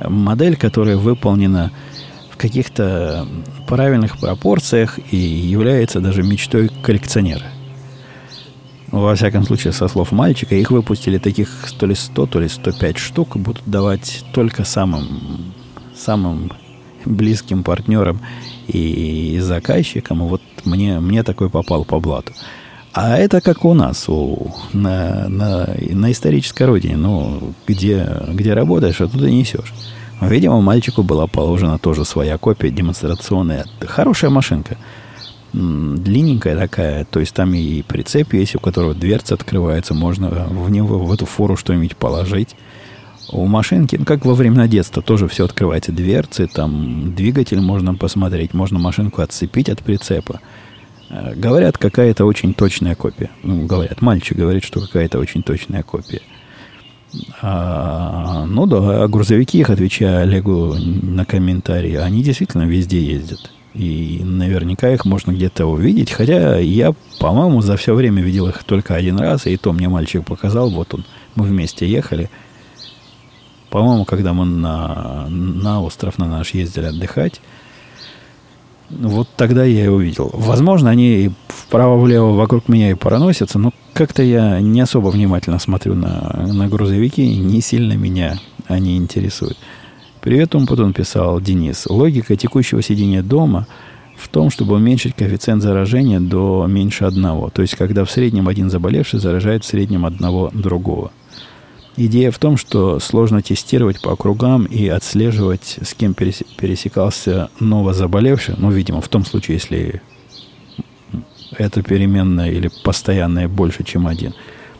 Модель, 0.00 0.56
которая 0.56 0.96
выполнена 0.96 1.70
в 2.30 2.36
каких-то 2.36 3.26
правильных 3.68 4.18
пропорциях 4.18 4.98
и 5.12 5.16
является 5.16 6.00
даже 6.00 6.24
мечтой 6.24 6.70
коллекционера. 6.82 7.44
Во 8.94 9.16
всяком 9.16 9.42
случае, 9.42 9.72
со 9.72 9.88
слов 9.88 10.12
мальчика, 10.12 10.54
их 10.54 10.70
выпустили 10.70 11.18
таких 11.18 11.48
то 11.80 11.84
ли 11.84 11.96
100, 11.96 12.26
то 12.26 12.38
ли 12.38 12.48
105 12.48 12.96
штук, 12.96 13.36
будут 13.36 13.64
давать 13.66 14.24
только 14.32 14.62
самым, 14.64 15.52
самым 15.96 16.52
близким 17.04 17.64
партнерам 17.64 18.20
и 18.68 19.36
заказчикам. 19.40 20.20
вот 20.28 20.42
мне, 20.64 21.00
мне 21.00 21.24
такой 21.24 21.50
попал 21.50 21.84
по 21.84 21.98
блату. 21.98 22.32
А 22.92 23.18
это 23.18 23.40
как 23.40 23.64
у 23.64 23.74
нас, 23.74 24.08
у, 24.08 24.54
на, 24.72 25.28
на, 25.28 25.74
на 25.90 26.12
исторической 26.12 26.62
родине, 26.62 26.96
ну, 26.96 27.52
где, 27.66 28.08
где 28.28 28.54
работаешь, 28.54 29.00
а 29.00 29.08
туда 29.08 29.28
несешь. 29.28 29.74
Видимо, 30.20 30.60
мальчику 30.60 31.02
была 31.02 31.26
положена 31.26 31.78
тоже 31.78 32.04
своя 32.04 32.38
копия 32.38 32.70
демонстрационная. 32.70 33.66
Хорошая 33.80 34.30
машинка. 34.30 34.76
Длинненькая 35.54 36.56
такая, 36.56 37.04
то 37.04 37.20
есть 37.20 37.32
там 37.32 37.54
и 37.54 37.82
прицеп 37.82 38.32
есть, 38.32 38.56
у 38.56 38.58
которого 38.58 38.92
дверца 38.92 39.34
открывается, 39.34 39.94
можно 39.94 40.28
в 40.28 40.68
него, 40.68 40.98
в 40.98 41.12
эту 41.12 41.26
фору 41.26 41.56
что-нибудь 41.56 41.96
положить. 41.96 42.56
У 43.30 43.46
машинки, 43.46 43.94
ну, 43.94 44.04
как 44.04 44.24
во 44.24 44.34
времена 44.34 44.66
детства, 44.66 45.00
тоже 45.00 45.28
все 45.28 45.44
открывается. 45.44 45.92
Дверцы, 45.92 46.48
там 46.48 47.14
двигатель 47.14 47.60
можно 47.60 47.94
посмотреть, 47.94 48.52
можно 48.52 48.80
машинку 48.80 49.22
отцепить 49.22 49.68
от 49.68 49.80
прицепа. 49.80 50.40
Э, 51.08 51.34
говорят, 51.36 51.78
какая-то 51.78 52.24
очень 52.24 52.52
точная 52.52 52.96
копия. 52.96 53.30
Ну, 53.44 53.66
говорят, 53.66 54.02
мальчик 54.02 54.36
говорит, 54.36 54.64
что 54.64 54.80
какая-то 54.80 55.20
очень 55.20 55.44
точная 55.44 55.84
копия. 55.84 56.22
А, 57.40 58.44
ну 58.46 58.66
да, 58.66 59.04
а 59.04 59.08
грузовики 59.08 59.60
их, 59.60 59.70
отвечая 59.70 60.22
Олегу 60.22 60.74
на 60.74 61.24
комментарии, 61.24 61.94
они 61.94 62.24
действительно 62.24 62.64
везде 62.64 63.00
ездят. 63.00 63.53
И 63.74 64.20
наверняка 64.22 64.88
их 64.90 65.04
можно 65.04 65.32
где-то 65.32 65.66
увидеть. 65.66 66.12
Хотя 66.12 66.58
я, 66.58 66.94
по-моему, 67.18 67.60
за 67.60 67.76
все 67.76 67.94
время 67.94 68.22
видел 68.22 68.48
их 68.48 68.62
только 68.64 68.94
один 68.94 69.18
раз. 69.18 69.46
И 69.46 69.56
то 69.56 69.72
мне 69.72 69.88
мальчик 69.88 70.24
показал. 70.24 70.70
Вот 70.70 70.94
он, 70.94 71.04
мы 71.34 71.44
вместе 71.44 71.86
ехали. 71.86 72.30
По-моему, 73.70 74.04
когда 74.04 74.32
мы 74.32 74.44
на, 74.44 75.26
на 75.28 75.82
остров 75.82 76.18
на 76.18 76.28
наш 76.28 76.54
ездили 76.54 76.86
отдыхать, 76.86 77.40
вот 78.90 79.28
тогда 79.36 79.64
я 79.64 79.86
и 79.86 79.88
увидел. 79.88 80.30
Возможно, 80.32 80.90
они 80.90 81.32
вправо-влево 81.48 82.34
вокруг 82.34 82.68
меня 82.68 82.90
и 82.90 82.94
проносятся, 82.94 83.58
но 83.58 83.72
как-то 83.92 84.22
я 84.22 84.60
не 84.60 84.80
особо 84.80 85.08
внимательно 85.08 85.58
смотрю 85.58 85.94
на, 85.94 86.46
на 86.52 86.68
грузовики, 86.68 87.36
не 87.36 87.60
сильно 87.60 87.94
меня 87.94 88.38
они 88.68 88.96
интересуют. 88.96 89.58
Привет, 90.24 90.54
Умпутун, 90.54 90.94
писал 90.94 91.38
Денис. 91.38 91.84
Логика 91.86 92.34
текущего 92.34 92.80
сидения 92.80 93.22
дома 93.22 93.66
в 94.16 94.30
том, 94.30 94.48
чтобы 94.48 94.76
уменьшить 94.76 95.14
коэффициент 95.14 95.62
заражения 95.62 96.18
до 96.18 96.64
меньше 96.66 97.04
одного. 97.04 97.50
То 97.50 97.60
есть, 97.60 97.76
когда 97.76 98.06
в 98.06 98.10
среднем 98.10 98.48
один 98.48 98.70
заболевший 98.70 99.20
заражает 99.20 99.64
в 99.64 99.66
среднем 99.66 100.06
одного 100.06 100.50
другого. 100.54 101.12
Идея 101.98 102.30
в 102.30 102.38
том, 102.38 102.56
что 102.56 103.00
сложно 103.00 103.42
тестировать 103.42 104.00
по 104.00 104.12
округам 104.12 104.64
и 104.64 104.88
отслеживать, 104.88 105.78
с 105.82 105.92
кем 105.92 106.14
пересекался 106.14 107.50
новозаболевший. 107.60 108.54
Ну, 108.56 108.70
видимо, 108.70 109.02
в 109.02 109.08
том 109.08 109.26
случае, 109.26 109.56
если 109.56 110.00
это 111.58 111.82
переменная 111.82 112.50
или 112.50 112.70
постоянная 112.82 113.46
больше, 113.46 113.84
чем 113.84 114.06
один. 114.06 114.32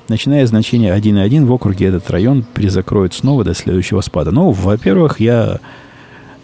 Начиная 0.09 0.47
значение 0.47 0.95
1,1 0.95 1.47
в 1.47 1.53
округе 1.53 1.87
этот 1.87 2.11
район 2.11 2.43
перезакроют 2.43 3.15
снова 3.15 3.43
до 3.43 3.55
следующего 3.55 4.03
спада. 4.03 4.33
Ну, 4.33 4.51
во-первых, 4.51 5.19
я, 5.19 5.61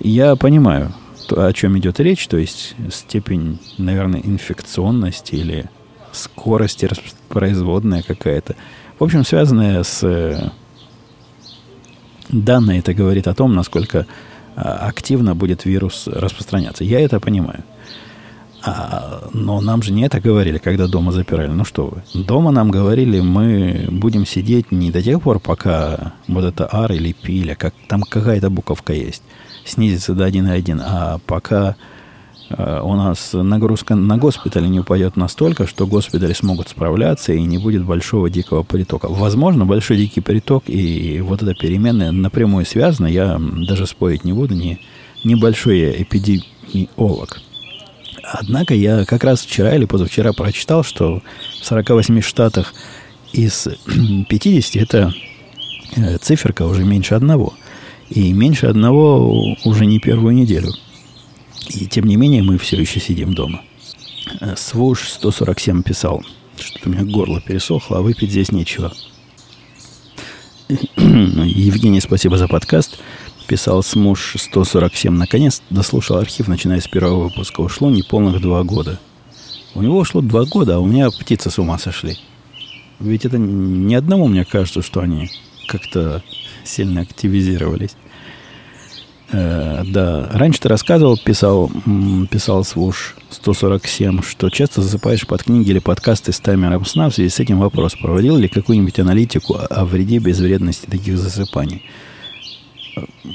я 0.01 0.35
понимаю, 0.37 0.95
о 1.31 1.53
чем 1.53 1.79
идет 1.79 2.01
речь, 2.01 2.27
то 2.27 2.39
есть 2.39 2.75
степень, 2.91 3.59
наверное, 3.77 4.21
инфекционности 4.21 5.35
или 5.35 5.67
скорости 6.13 6.89
производная 7.29 8.03
какая-то. 8.03 8.57
В 8.99 9.05
общем, 9.05 9.25
связанная 9.25 9.83
с 9.83 10.53
данные 12.31 12.79
это 12.79 12.95
говорит 12.95 13.29
о 13.29 13.35
том, 13.35 13.55
насколько 13.55 14.07
а, 14.57 14.87
активно 14.89 15.35
будет 15.35 15.65
вирус 15.65 16.07
распространяться. 16.07 16.85
Я 16.85 17.01
это 17.01 17.21
понимаю. 17.21 17.63
А, 18.63 19.29
но 19.33 19.61
нам 19.61 19.83
же 19.83 19.93
не 19.93 20.03
это 20.03 20.21
говорили, 20.21 20.59
когда 20.59 20.87
дома 20.87 21.13
запирали. 21.13 21.49
Ну 21.49 21.65
что 21.65 21.87
вы. 21.87 22.23
Дома 22.23 22.51
нам 22.51 22.71
говорили, 22.71 23.21
мы 23.21 23.87
будем 23.91 24.27
сидеть 24.27 24.71
не 24.71 24.91
до 24.91 25.03
тех 25.03 25.23
пор, 25.23 25.41
пока 25.41 26.13
вот 26.29 26.45
это 26.45 26.69
R 26.71 26.93
или 26.93 27.13
P, 27.13 27.33
или 27.33 27.55
как, 27.55 27.75
там 27.89 28.03
какая-то 28.03 28.51
буковка 28.51 28.93
есть, 28.93 29.23
снизится 29.65 30.15
до 30.15 30.29
1,1, 30.29 30.81
а 30.85 31.19
пока 31.27 31.77
Э, 32.51 32.81
у 32.83 32.95
нас 32.95 33.31
нагрузка 33.33 33.95
на 33.95 34.19
госпитале 34.19 34.69
не 34.69 34.81
упадет 34.81 35.17
настолько, 35.17 35.67
что 35.67 35.87
госпитали 35.87 36.33
смогут 36.33 36.69
справляться 36.69 37.33
и 37.33 37.43
не 37.43 37.59
будет 37.59 37.85
большого 37.85 38.29
дикого 38.29 38.63
притока. 38.63 39.09
Возможно, 39.09 39.65
большой 39.65 39.97
дикий 39.97 40.21
приток 40.21 40.65
и 40.67 41.21
вот 41.21 41.43
эта 41.43 41.55
переменная 41.55 42.13
напрямую 42.13 42.67
связаны. 42.67 43.09
Я 43.09 43.41
даже 43.41 43.87
спорить 43.87 44.25
не 44.25 44.33
буду, 44.33 44.55
не 44.55 44.81
небольшой 45.25 46.03
эпидемиолог. 46.03 47.41
Однако 48.33 48.75
я 48.75 49.05
как 49.05 49.25
раз 49.25 49.43
вчера 49.43 49.75
или 49.75 49.87
позавчера 49.87 50.33
прочитал, 50.33 50.85
что 50.85 51.21
в 51.61 51.67
48 51.67 52.21
штатах 52.21 52.75
из 53.33 53.67
50 54.29 54.77
это 54.77 55.13
э, 55.97 56.19
циферка 56.19 56.67
уже 56.67 56.85
меньше 56.85 57.15
одного. 57.15 57.55
И 58.09 58.33
меньше 58.33 58.67
одного 58.67 59.57
уже 59.65 59.87
не 59.87 59.99
первую 59.99 60.35
неделю. 60.35 60.73
И 61.69 61.87
тем 61.87 62.07
не 62.07 62.17
менее 62.17 62.43
мы 62.43 62.59
все 62.59 62.81
еще 62.81 63.01
сидим 63.01 63.35
дома. 63.35 63.63
Э, 64.41 64.55
Свуш 64.57 65.09
147 65.09 65.83
писал, 65.83 66.23
что 66.57 66.89
у 66.89 66.93
меня 66.93 67.03
горло 67.03 67.41
пересохло, 67.41 67.99
а 67.99 68.03
выпить 68.03 68.31
здесь 68.31 68.53
нечего. 68.53 68.93
Евгений, 70.97 72.01
спасибо 72.01 72.39
за 72.39 72.47
подкаст. 72.47 73.01
Писал 73.51 73.83
Смуш 73.83 74.37
147. 74.39 75.13
Наконец 75.13 75.61
дослушал 75.71 76.19
архив, 76.19 76.47
начиная 76.47 76.81
с 76.81 76.87
первого 76.87 77.25
выпуска. 77.25 77.63
Ушло 77.63 77.91
неполных 77.91 78.41
два 78.41 78.63
года. 78.63 79.01
У 79.75 79.83
него 79.83 79.99
ушло 79.99 80.21
два 80.21 80.45
года, 80.45 80.77
а 80.77 80.79
у 80.79 80.87
меня 80.87 81.11
птицы 81.11 81.51
с 81.51 81.59
ума 81.59 81.77
сошли. 81.77 82.17
Ведь 83.01 83.25
это 83.25 83.39
не 83.39 83.97
одному 83.97 84.29
мне 84.29 84.45
кажется, 84.45 84.83
что 84.83 85.01
они 85.01 85.31
как-то 85.67 86.23
сильно 86.63 87.01
активизировались. 87.01 87.97
Э, 89.33 89.83
да, 89.85 90.29
раньше 90.31 90.61
ты 90.61 90.69
рассказывал, 90.69 91.19
писал, 91.19 91.73
писал 92.31 92.63
Свуш 92.63 93.17
147, 93.31 94.23
что 94.23 94.49
часто 94.51 94.81
засыпаешь 94.81 95.27
под 95.27 95.43
книги 95.43 95.71
или 95.71 95.81
подкасты 95.81 96.31
с 96.31 96.39
таймером 96.39 96.87
сна. 96.87 97.11
В 97.11 97.15
связи 97.17 97.31
с 97.31 97.41
этим 97.41 97.59
вопрос, 97.59 97.97
проводил 97.97 98.37
ли 98.37 98.47
какую-нибудь 98.47 99.01
аналитику 99.01 99.59
о 99.59 99.85
вреде 99.85 100.19
безвредности 100.19 100.87
таких 100.87 101.19
засыпаний? 101.19 101.83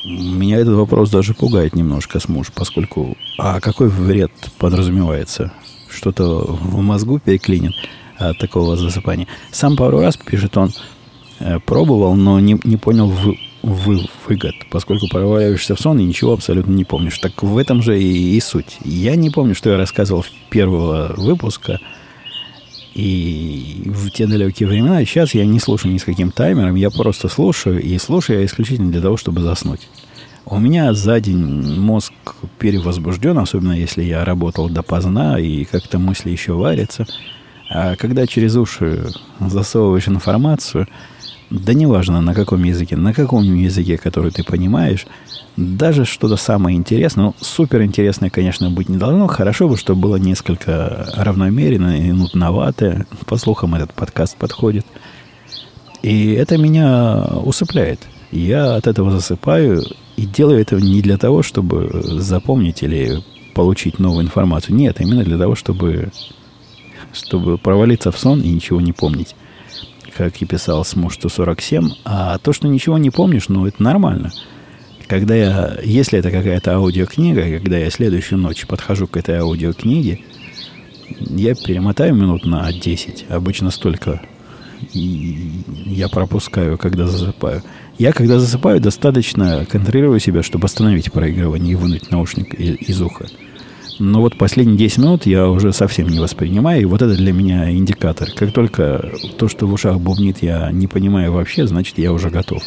Меня 0.05 0.57
этот 0.57 0.76
вопрос 0.76 1.09
даже 1.09 1.34
пугает 1.34 1.76
немножко, 1.76 2.20
Смуш, 2.20 2.51
поскольку... 2.53 3.18
А 3.38 3.59
какой 3.59 3.89
вред 3.89 4.32
подразумевается? 4.57 5.53
Что-то 5.89 6.45
в 6.45 6.82
мозгу 6.82 7.20
переклинит 7.20 7.74
от 8.18 8.38
такого 8.39 8.76
засыпания. 8.78 9.28
Сам 9.51 9.76
пару 9.76 9.99
раз, 9.99 10.18
пишет 10.18 10.57
он, 10.57 10.72
э, 11.39 11.59
пробовал, 11.59 12.16
но 12.16 12.39
не, 12.39 12.59
не 12.63 12.78
понял 12.78 13.07
вы, 13.07 13.38
выгод, 14.28 14.55
поскольку 14.70 15.07
проваливаешься 15.07 15.76
в 15.76 15.80
сон 15.82 15.99
и 15.99 16.03
ничего 16.03 16.34
абсолютно 16.34 16.72
не 16.72 16.86
помнишь. 16.86 17.18
Так 17.20 17.41
в 17.41 17.57
этом 17.57 17.82
же 17.82 17.99
и, 17.99 18.36
и 18.36 18.39
суть. 18.39 18.78
Я 18.84 19.16
не 19.16 19.30
помню, 19.30 19.55
что 19.55 19.72
я 19.72 19.78
рассказывал 19.78 20.22
в 20.22 20.30
первого 20.49 21.13
выпуска, 21.18 21.80
и 22.95 23.83
в 23.85 24.09
те 24.09 24.25
далекие 24.25 24.67
времена. 24.67 25.03
Сейчас 25.05 25.35
я 25.35 25.45
не 25.45 25.59
слушаю 25.59 25.93
ни 25.93 25.97
с 25.97 26.03
каким 26.03 26.31
таймером, 26.31 26.75
я 26.75 26.89
просто 26.89 27.27
слушаю, 27.27 27.81
и 27.81 27.97
слушаю 27.97 28.39
я 28.39 28.45
исключительно 28.45 28.91
для 28.91 29.01
того, 29.01 29.17
чтобы 29.17 29.41
заснуть. 29.41 29.87
У 30.45 30.57
меня 30.59 30.93
за 30.93 31.19
день 31.19 31.79
мозг 31.79 32.13
перевозбужден, 32.57 33.37
особенно 33.37 33.73
если 33.73 34.03
я 34.03 34.23
работал 34.23 34.69
допоздна, 34.69 35.39
и 35.39 35.65
как-то 35.65 35.99
мысли 35.99 36.29
еще 36.29 36.53
варятся. 36.53 37.05
А 37.69 37.95
когда 37.95 38.25
через 38.27 38.55
уши 38.55 39.07
засовываешь 39.39 40.07
информацию– 40.07 40.87
да 41.49 41.73
неважно 41.73 42.21
на 42.21 42.33
каком 42.33 42.63
языке, 42.63 42.95
на 42.95 43.13
каком 43.13 43.43
языке, 43.43 43.97
который 43.97 44.31
ты 44.31 44.43
понимаешь, 44.43 45.05
даже 45.58 46.06
что-то 46.06 46.36
самое 46.36 46.76
интересное, 46.76 47.26
ну, 47.26 47.36
супер 47.39 47.84
интересное, 47.84 48.30
конечно, 48.30 48.70
быть 48.70 48.89
не 48.89 48.97
должно. 48.97 49.28
Хорошо 49.28 49.70
бы, 49.70 49.78
чтобы 49.78 50.01
было 50.01 50.16
несколько 50.18 51.08
равномеренно 51.16 51.97
и 51.99 52.12
нудновато. 52.12 53.06
По 53.26 53.38
слухам, 53.38 53.76
этот 53.76 53.93
подкаст 53.93 54.36
подходит. 54.36 54.86
И 56.01 56.34
это 56.34 56.58
меня 56.58 57.24
усыпляет. 57.43 58.01
Я 58.32 58.76
от 58.76 58.88
этого 58.88 59.12
засыпаю 59.12 59.84
и 60.18 60.26
делаю 60.26 60.60
это 60.60 60.76
не 60.76 61.01
для 61.01 61.18
того, 61.18 61.41
чтобы 61.41 61.89
запомнить 62.03 62.84
или 62.84 63.24
получить 63.53 63.97
новую 63.97 64.26
информацию. 64.26 64.76
Нет, 64.76 64.99
именно 64.99 65.24
для 65.24 65.38
того, 65.38 65.56
чтобы, 65.56 66.12
чтобы 67.14 67.58
провалиться 67.58 68.12
в 68.12 68.20
сон 68.20 68.41
и 68.41 68.49
ничего 68.49 68.82
не 68.82 68.91
помнить 68.91 69.36
как 70.18 70.41
и 70.41 70.45
писал 70.45 70.86
Смуш 70.86 71.16
147, 71.16 71.89
а 72.06 72.38
то, 72.38 72.53
что 72.53 72.68
ничего 72.70 72.97
не 72.97 73.10
помнишь, 73.10 73.49
ну, 73.49 73.66
это 73.68 73.84
нормально. 73.84 74.32
Когда 75.08 75.36
я, 75.36 75.78
если 75.84 76.20
это 76.20 76.32
какая-то 76.32 76.76
аудиокнига, 76.76 77.60
когда 77.60 77.78
я 77.78 77.89
следующую 77.89 78.39
ночь 78.39 78.66
подхожу 78.66 79.08
к 79.08 79.18
этой 79.18 79.36
аудиокниге, 79.36 80.22
я 81.20 81.53
перемотаю 81.53 82.16
минут 82.16 82.45
на 82.45 82.72
10, 82.72 83.26
обычно 83.30 83.70
столько 83.70 84.22
я 84.93 86.10
пропускаю, 86.10 86.78
когда 86.78 87.08
засыпаю. 87.08 87.62
Я, 87.97 88.12
когда 88.12 88.39
засыпаю, 88.39 88.82
достаточно 88.82 89.66
контролирую 89.66 90.20
себя, 90.20 90.43
чтобы 90.43 90.66
остановить 90.66 91.12
проигрывание 91.12 91.74
и 91.74 91.76
вынуть 91.76 92.12
наушник 92.12 92.53
из 92.53 93.01
уха. 93.01 93.28
Но 93.99 94.20
вот 94.20 94.38
последние 94.38 94.78
10 94.78 94.97
минут 94.97 95.26
я 95.26 95.47
уже 95.47 95.72
совсем 95.72 96.10
не 96.10 96.20
воспринимаю. 96.20 96.82
И 96.82 96.86
вот 96.86 97.01
это 97.01 97.16
для 97.16 97.32
меня 97.32 97.72
индикатор. 97.72 98.30
Как 98.36 98.51
только 98.51 99.12
то, 99.38 99.47
что 99.47 99.68
в 99.68 99.74
ушах 99.74 99.99
бубнит, 99.99 100.43
я 100.43 100.70
не 100.72 100.88
понимаю 100.88 101.32
вообще, 101.32 101.66
значит, 101.66 101.97
я 101.97 102.12
уже 102.12 102.30
готов. 102.30 102.62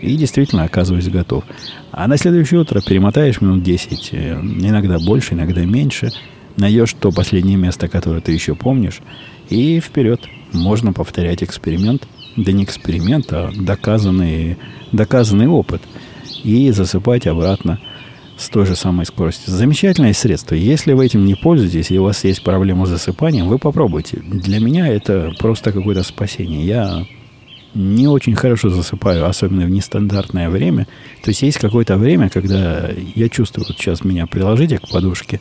И 0.00 0.16
действительно 0.16 0.64
оказываюсь 0.64 1.08
готов. 1.08 1.44
А 1.90 2.06
на 2.06 2.16
следующее 2.16 2.60
утро 2.60 2.80
перемотаешь 2.80 3.40
минут 3.40 3.62
10, 3.62 4.10
э, 4.12 4.34
иногда 4.34 4.98
больше, 4.98 5.34
иногда 5.34 5.64
меньше. 5.64 6.10
Найдешь 6.56 6.94
то 6.98 7.10
последнее 7.12 7.56
место, 7.56 7.88
которое 7.88 8.20
ты 8.20 8.32
еще 8.32 8.54
помнишь. 8.54 9.00
И 9.48 9.80
вперед. 9.80 10.20
Можно 10.52 10.92
повторять 10.92 11.42
эксперимент. 11.42 12.06
Да 12.36 12.52
не 12.52 12.64
эксперимент, 12.64 13.26
а 13.32 13.50
доказанный, 13.54 14.56
доказанный 14.92 15.48
опыт. 15.48 15.82
И 16.44 16.70
засыпать 16.70 17.26
обратно 17.26 17.80
с 18.36 18.48
той 18.48 18.66
же 18.66 18.76
самой 18.76 19.04
скоростью. 19.04 19.52
Замечательное 19.52 20.12
средство. 20.12 20.54
Если 20.54 20.92
вы 20.92 21.06
этим 21.06 21.24
не 21.24 21.34
пользуетесь, 21.34 21.90
и 21.90 21.98
у 21.98 22.04
вас 22.04 22.22
есть 22.24 22.42
проблема 22.44 22.86
с 22.86 22.90
засыпанием, 22.90 23.48
вы 23.48 23.58
попробуйте. 23.58 24.18
Для 24.18 24.60
меня 24.60 24.86
это 24.86 25.32
просто 25.38 25.72
какое-то 25.72 26.04
спасение. 26.04 26.64
Я 26.64 27.06
не 27.78 28.08
очень 28.08 28.34
хорошо 28.34 28.70
засыпаю, 28.70 29.26
особенно 29.26 29.64
в 29.64 29.70
нестандартное 29.70 30.50
время. 30.50 30.86
То 31.22 31.30
есть 31.30 31.42
есть 31.42 31.58
какое-то 31.58 31.96
время, 31.96 32.28
когда 32.28 32.90
я 33.14 33.28
чувствую, 33.28 33.66
вот 33.68 33.76
сейчас 33.76 34.04
меня 34.04 34.26
приложите 34.26 34.78
к 34.78 34.88
подушке, 34.88 35.40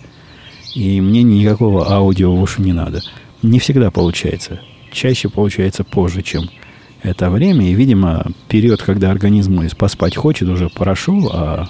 и 0.76 1.02
мне 1.02 1.24
никакого 1.24 1.92
аудио 1.92 2.34
в 2.36 2.42
уши 2.42 2.62
не 2.62 2.74
надо. 2.74 3.02
Не 3.42 3.60
всегда 3.60 3.90
получается. 3.90 4.62
Чаще 4.92 5.30
получается 5.30 5.84
позже, 5.84 6.22
чем 6.22 6.50
это 7.02 7.32
время. 7.32 7.70
И, 7.70 7.74
видимо, 7.74 8.28
период, 8.48 8.84
когда 8.84 9.10
организм 9.10 9.56
мой 9.56 9.70
поспать 9.76 10.16
хочет, 10.16 10.48
уже 10.48 10.70
прошел, 10.70 11.32
а 11.34 11.68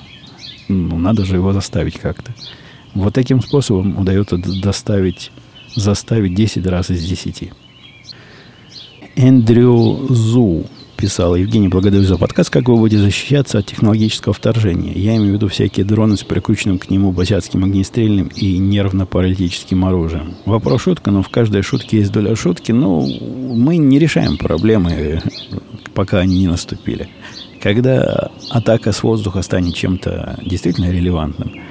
ну, 0.68 0.98
надо 0.98 1.24
же 1.24 1.36
его 1.36 1.54
заставить 1.54 1.98
как-то. 1.98 2.34
Вот 2.94 3.14
таким 3.14 3.42
способом 3.42 3.98
удается 3.98 4.38
доставить, 4.38 5.32
заставить 5.76 6.36
10 6.36 6.66
раз 6.68 6.90
из 6.90 7.06
10. 7.06 7.52
Эндрю 9.18 10.06
Зу 10.10 10.68
писал, 10.96 11.36
Евгений, 11.36 11.70
благодарю 11.70 12.04
за 12.04 12.20
подкаст. 12.20 12.52
Как 12.52 12.70
вы 12.70 12.76
будете 12.76 13.02
защищаться 13.02 13.58
от 13.58 13.66
технологического 13.66 14.32
вторжения? 14.32 14.94
Я 14.94 15.16
имею 15.16 15.32
в 15.32 15.34
виду 15.34 15.48
всякие 15.48 15.88
дроны 15.88 16.18
с 16.18 16.24
прикрученным 16.24 16.78
к 16.78 16.92
нему 16.92 17.12
базиатским 17.12 17.64
огнестрельным 17.64 18.28
и 18.28 18.60
нервно-паралитическим 18.60 19.84
оружием. 19.86 20.36
Вопрос 20.46 20.84
шутка, 20.84 21.10
но 21.10 21.24
в 21.24 21.30
каждой 21.30 21.64
шутке 21.64 21.98
есть 21.98 22.12
доля 22.12 22.36
шутки. 22.36 22.72
Но 22.72 23.08
мы 23.08 23.78
не 23.78 23.98
решаем 23.98 24.38
проблемы 24.38 25.24
пока 25.96 26.20
они 26.20 26.38
не 26.38 26.48
наступили. 26.48 27.10
Когда 27.60 28.30
атака 28.52 28.92
с 28.92 29.02
воздуха 29.02 29.42
станет 29.42 29.74
чем-то 29.74 30.38
действительно 30.46 30.92
релевантным, 30.92 31.64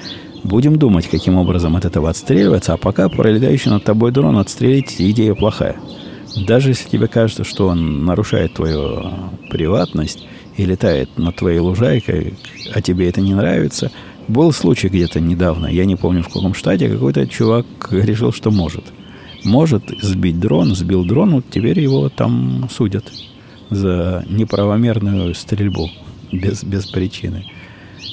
будем 0.43 0.79
думать, 0.79 1.07
каким 1.07 1.37
образом 1.37 1.77
от 1.77 1.85
этого 1.85 2.11
отстреливаться, 2.11 2.73
а 2.73 2.77
пока 2.77 3.09
пролетающий 3.09 3.71
над 3.71 3.85
тобой 3.85 4.11
дрон 4.11 4.37
отстрелить 4.37 4.97
идея 4.99 5.35
плохая. 5.35 5.77
Даже 6.37 6.71
если 6.71 6.89
тебе 6.89 7.07
кажется, 7.09 7.45
что 7.45 7.69
он 7.69 8.05
нарушает 8.05 8.55
твою 8.55 9.31
приватность 9.51 10.27
и 10.57 10.67
летает 10.67 11.17
над 11.17 11.37
твоей 11.37 11.59
лужайкой, 11.59 12.35
а 12.75 12.83
тебе 12.83 13.09
это 13.09 13.21
не 13.23 13.35
нравится, 13.35 13.91
был 14.29 14.53
случай 14.53 14.89
где-то 14.89 15.19
недавно, 15.21 15.67
я 15.67 15.85
не 15.87 15.97
помню 15.97 16.23
в 16.23 16.29
каком 16.29 16.53
штате, 16.53 16.89
какой-то 16.89 17.27
чувак 17.27 17.67
решил, 17.91 18.33
что 18.33 18.51
может. 18.51 18.85
Может 19.45 19.85
сбить 20.03 20.39
дрон, 20.39 20.75
сбил 20.75 21.05
дрон, 21.05 21.37
вот 21.37 21.45
теперь 21.51 21.81
его 21.81 22.09
там 22.09 22.69
судят 22.71 23.11
за 23.71 24.25
неправомерную 24.29 25.35
стрельбу 25.35 25.91
без, 26.33 26.65
без 26.65 26.87
причины. 26.87 27.47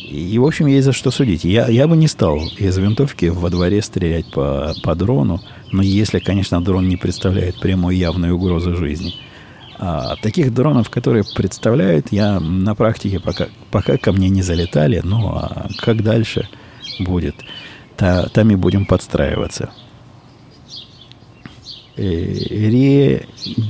И, 0.10 0.38
в 0.38 0.46
общем, 0.46 0.68
есть 0.68 0.86
за 0.86 0.94
что 0.94 1.12
судить. 1.12 1.44
Я, 1.44 1.68
я 1.68 1.88
бы 1.88 1.98
не 1.98 2.08
стал 2.08 2.40
из 2.58 2.78
винтовки 2.78 3.26
во 3.26 3.50
дворе 3.50 3.82
стрелять 3.82 4.32
по, 4.32 4.74
по 4.84 4.96
дрону, 4.96 5.42
но 5.74 5.82
если, 5.82 6.20
конечно, 6.20 6.64
дрон 6.64 6.88
не 6.88 6.98
представляет 6.98 7.60
прямой 7.60 7.98
явной 7.98 8.32
угрозы 8.32 8.76
жизни. 8.76 9.16
А 9.80 10.16
таких 10.22 10.54
дронов, 10.54 10.90
которые 10.90 11.24
представляют, 11.36 12.08
я 12.12 12.40
на 12.40 12.76
практике 12.76 13.20
пока, 13.20 13.48
пока 13.72 13.98
ко 13.98 14.12
мне 14.12 14.30
не 14.30 14.44
залетали, 14.44 15.02
ну 15.04 15.30
а 15.30 15.68
как 15.80 16.04
дальше 16.04 16.48
будет, 17.00 17.36
та, 17.98 18.28
там 18.28 18.52
и 18.52 18.56
будем 18.56 18.86
подстраиваться. 18.86 19.72
Э, 21.98 22.04
Ре 22.04 23.28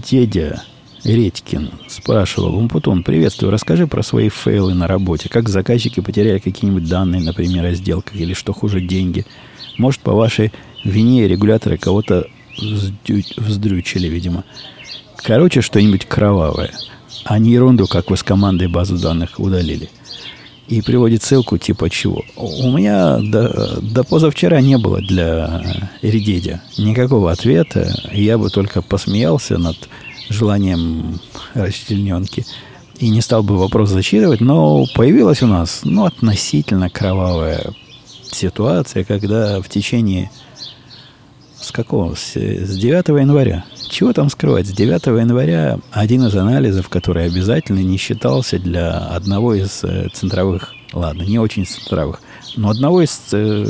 дедя 0.09 0.61
Редькин 1.05 1.71
спрашивал, 1.87 2.55
Умпутун, 2.55 3.03
приветствую, 3.03 3.51
расскажи 3.51 3.87
про 3.87 4.03
свои 4.03 4.27
фейлы 4.27 4.73
на 4.73 4.87
работе. 4.87 5.29
Как 5.29 5.47
заказчики 5.47 6.01
потеряли 6.01 6.39
какие-нибудь 6.39 6.87
данные, 6.87 7.21
например, 7.21 7.65
о 7.65 7.73
сделках, 7.73 8.15
или 8.15 8.33
что 8.33 8.53
хуже, 8.53 8.81
деньги. 8.81 9.25
Может, 9.77 10.01
по 10.01 10.13
вашей 10.13 10.51
вине 10.83 11.27
регуляторы 11.27 11.77
кого-то 11.77 12.27
вздрючили, 12.57 14.07
видимо. 14.07 14.43
Короче, 15.17 15.61
что-нибудь 15.61 16.05
кровавое. 16.05 16.71
А 17.25 17.39
не 17.39 17.51
ерунду, 17.51 17.87
как 17.87 18.09
вы 18.09 18.17
с 18.17 18.23
командой 18.23 18.67
базу 18.67 18.97
данных 18.97 19.39
удалили. 19.39 19.89
И 20.67 20.81
приводит 20.81 21.23
ссылку 21.23 21.57
типа 21.57 21.89
чего. 21.89 22.23
У 22.35 22.71
меня 22.71 23.17
до, 23.19 23.79
до 23.81 24.03
позавчера 24.03 24.61
не 24.61 24.77
было 24.77 25.01
для 25.01 25.61
Редедя 26.01 26.61
никакого 26.77 27.31
ответа. 27.31 27.93
Я 28.11 28.37
бы 28.37 28.49
только 28.49 28.81
посмеялся 28.81 29.57
над 29.57 29.77
желанием 30.29 31.19
расчлененки 31.53 32.45
и 32.97 33.09
не 33.09 33.21
стал 33.21 33.43
бы 33.43 33.57
вопрос 33.57 33.89
зачитывать, 33.89 34.39
но 34.39 34.85
появилась 34.95 35.43
у 35.43 35.47
нас 35.47 35.81
ну, 35.83 36.05
относительно 36.05 36.89
кровавая 36.89 37.73
ситуация, 38.31 39.03
когда 39.03 39.61
в 39.61 39.67
течение 39.67 40.31
с 41.63 41.71
какого? 41.71 42.15
С, 42.15 42.35
с 42.35 42.77
9 42.77 43.07
января. 43.19 43.65
Чего 43.89 44.13
там 44.13 44.29
скрывать? 44.29 44.67
С 44.67 44.71
9 44.71 45.05
января 45.07 45.79
один 45.91 46.25
из 46.25 46.35
анализов, 46.35 46.89
который 46.89 47.25
обязательно 47.25 47.79
не 47.79 47.97
считался 47.97 48.59
для 48.59 48.97
одного 48.97 49.53
из 49.55 49.83
э, 49.83 50.09
центровых, 50.13 50.73
ладно, 50.93 51.23
не 51.23 51.39
очень 51.39 51.65
центровых, 51.65 52.21
но 52.55 52.69
одного 52.69 53.01
из 53.01 53.19
э, 53.31 53.65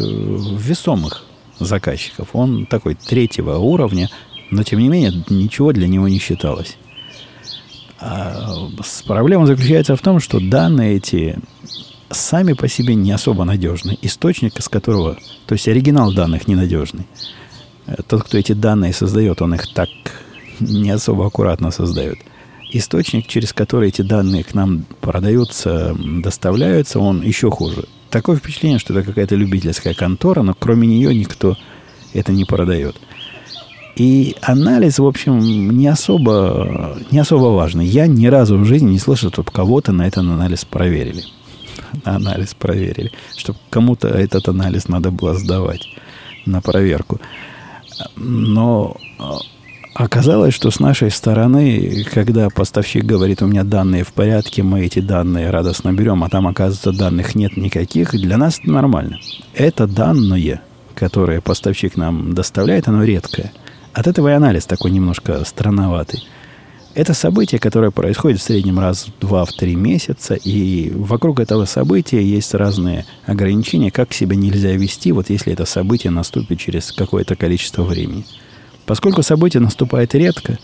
весомых 0.58 1.24
заказчиков. 1.60 2.30
Он 2.34 2.66
такой 2.66 2.96
третьего 2.96 3.58
уровня, 3.58 4.10
но, 4.50 4.64
тем 4.64 4.80
не 4.80 4.90
менее, 4.90 5.24
ничего 5.30 5.72
для 5.72 5.88
него 5.88 6.08
не 6.08 6.20
считалось. 6.20 6.78
А 8.00 8.68
проблема 9.06 9.46
заключается 9.46 9.96
в 9.96 10.02
том, 10.02 10.20
что 10.20 10.40
данные 10.40 10.98
эти 10.98 11.38
сами 12.10 12.54
по 12.54 12.68
себе 12.68 12.96
не 12.96 13.12
особо 13.12 13.44
надежны. 13.44 13.98
Источник, 14.02 14.60
из 14.60 14.70
которого... 14.70 15.18
То 15.46 15.54
есть 15.54 15.68
оригинал 15.68 16.14
данных 16.14 16.48
ненадежный. 16.48 17.06
Тот, 18.08 18.24
кто 18.24 18.38
эти 18.38 18.54
данные 18.54 18.94
создает, 18.94 19.42
он 19.42 19.56
их 19.56 19.74
так 19.74 19.90
не 20.60 20.90
особо 20.90 21.28
аккуратно 21.28 21.72
создает. 21.72 22.18
Источник, 22.72 23.28
через 23.28 23.54
который 23.54 23.90
эти 23.90 24.02
данные 24.02 24.44
к 24.44 24.54
нам 24.54 24.86
продаются, 25.02 25.96
доставляются, 26.00 27.00
он 27.00 27.22
еще 27.22 27.52
хуже. 27.52 27.86
Такое 28.10 28.38
впечатление, 28.38 28.80
что 28.80 28.94
это 28.94 29.08
какая-то 29.08 29.36
любительская 29.36 29.94
контора, 29.94 30.42
но 30.42 30.54
кроме 30.54 30.88
нее 30.88 31.14
никто 31.14 31.58
это 32.14 32.32
не 32.32 32.46
продает. 32.46 32.96
И 33.96 34.36
анализ, 34.42 34.98
в 34.98 35.06
общем, 35.06 35.78
не 35.78 35.88
особо, 35.88 36.98
не 37.12 37.20
особо 37.20 37.56
важный. 37.56 37.86
Я 37.86 38.08
ни 38.08 38.26
разу 38.26 38.58
в 38.58 38.66
жизни 38.66 38.92
не 38.92 39.00
слышал, 39.00 39.32
чтобы 39.32 39.52
кого-то 39.52 39.92
на 39.92 40.08
этот 40.08 40.20
анализ 40.20 40.66
проверили. 40.66 41.24
Анализ 42.04 42.56
проверили. 42.56 43.12
Чтобы 43.38 43.60
кому-то 43.70 44.08
этот 44.08 44.48
анализ 44.48 44.88
надо 44.88 45.12
было 45.12 45.36
сдавать 45.36 45.88
на 46.48 46.60
проверку. 46.62 47.22
Но 48.16 48.98
а, 49.20 49.38
оказалось, 49.94 50.54
что 50.54 50.72
с 50.72 50.80
нашей 50.80 51.12
стороны, 51.12 52.06
когда 52.14 52.50
поставщик 52.50 53.04
говорит, 53.04 53.42
у 53.42 53.48
меня 53.48 53.64
данные 53.64 54.04
в 54.04 54.14
порядке, 54.14 54.64
мы 54.64 54.86
эти 54.86 55.00
данные 55.00 55.50
радостно 55.50 55.94
берем, 55.94 56.24
а 56.24 56.30
там, 56.30 56.48
оказывается, 56.48 56.92
данных 56.92 57.36
нет 57.36 57.58
никаких, 57.58 58.12
для 58.12 58.38
нас 58.38 58.60
это 58.60 58.72
нормально. 58.72 59.20
Это 59.54 59.88
данные, 59.88 60.62
которые 60.96 61.42
поставщик 61.42 61.98
нам 61.98 62.34
доставляет, 62.34 62.88
оно 62.88 63.04
редкое– 63.04 63.52
от 63.94 64.08
этого 64.08 64.30
и 64.30 64.32
анализ 64.32 64.66
такой 64.66 64.92
немножко 64.92 65.46
странноватый. 65.46 66.24
Это 66.96 67.16
событие, 67.16 67.60
которое 67.60 67.90
происходит 67.90 68.40
в 68.40 68.44
среднем 68.44 68.80
раз 68.80 69.08
в 69.08 69.20
два, 69.20 69.46
в 69.46 69.52
три 69.52 69.76
месяца, 69.76 70.36
и 70.36 70.92
вокруг 70.92 71.40
этого 71.40 71.66
события 71.66 72.24
есть 72.24 72.54
разные 72.54 73.06
ограничения, 73.26 73.90
как 73.90 74.14
себя 74.14 74.36
нельзя 74.36 74.74
вести, 74.74 75.12
вот 75.12 75.32
если 75.32 75.54
это 75.54 75.66
событие 75.66 76.12
наступит 76.12 76.60
через 76.60 76.92
какое-то 76.92 77.36
количество 77.36 77.82
времени. 77.82 78.26
Поскольку 78.86 79.24
событие 79.24 79.60
наступает 79.60 80.14
редко, 80.14 80.60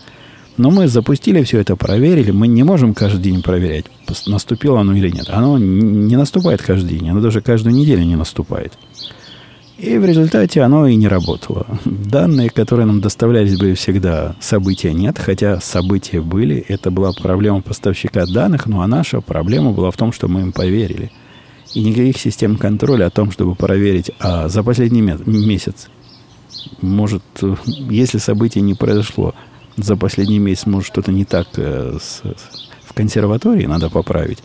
но 0.56 0.70
мы 0.70 0.86
запустили 0.86 1.42
все 1.42 1.58
это, 1.58 1.74
проверили, 1.74 2.30
мы 2.30 2.46
не 2.46 2.62
можем 2.62 2.94
каждый 2.94 3.22
день 3.22 3.42
проверять, 3.42 3.86
наступило 4.26 4.80
оно 4.80 4.94
или 4.94 5.10
нет. 5.10 5.30
Оно 5.30 5.58
не 5.58 6.16
наступает 6.16 6.62
каждый 6.62 6.98
день, 6.98 7.08
оно 7.08 7.20
даже 7.20 7.40
каждую 7.40 7.74
неделю 7.74 8.04
не 8.04 8.16
наступает. 8.16 8.74
И 9.80 9.96
в 9.96 10.04
результате 10.04 10.60
оно 10.60 10.86
и 10.86 10.94
не 10.94 11.08
работало. 11.08 11.66
Данные, 11.86 12.50
которые 12.50 12.84
нам 12.84 13.00
доставлялись, 13.00 13.56
были 13.56 13.72
всегда 13.72 14.36
события 14.38 14.92
нет, 14.92 15.18
хотя 15.18 15.58
события 15.58 16.20
были. 16.20 16.58
Это 16.68 16.90
была 16.90 17.12
проблема 17.12 17.62
поставщика 17.62 18.26
данных, 18.26 18.66
ну 18.66 18.82
а 18.82 18.86
наша 18.86 19.22
проблема 19.22 19.72
была 19.72 19.90
в 19.90 19.96
том, 19.96 20.12
что 20.12 20.28
мы 20.28 20.42
им 20.42 20.52
поверили. 20.52 21.10
И 21.72 21.82
никаких 21.82 22.18
систем 22.18 22.56
контроля 22.56 23.06
о 23.06 23.10
том, 23.10 23.30
чтобы 23.30 23.54
проверить, 23.54 24.10
а 24.18 24.48
за 24.50 24.62
последний 24.62 25.00
месяц, 25.00 25.88
может, 26.82 27.22
если 27.88 28.18
событие 28.18 28.60
не 28.60 28.74
произошло 28.74 29.34
за 29.78 29.96
последний 29.96 30.40
месяц, 30.40 30.66
может, 30.66 30.88
что-то 30.88 31.10
не 31.10 31.24
так 31.24 31.46
э, 31.56 31.96
с, 31.98 32.22
в 32.84 32.92
консерватории, 32.92 33.64
надо 33.64 33.88
поправить. 33.88 34.40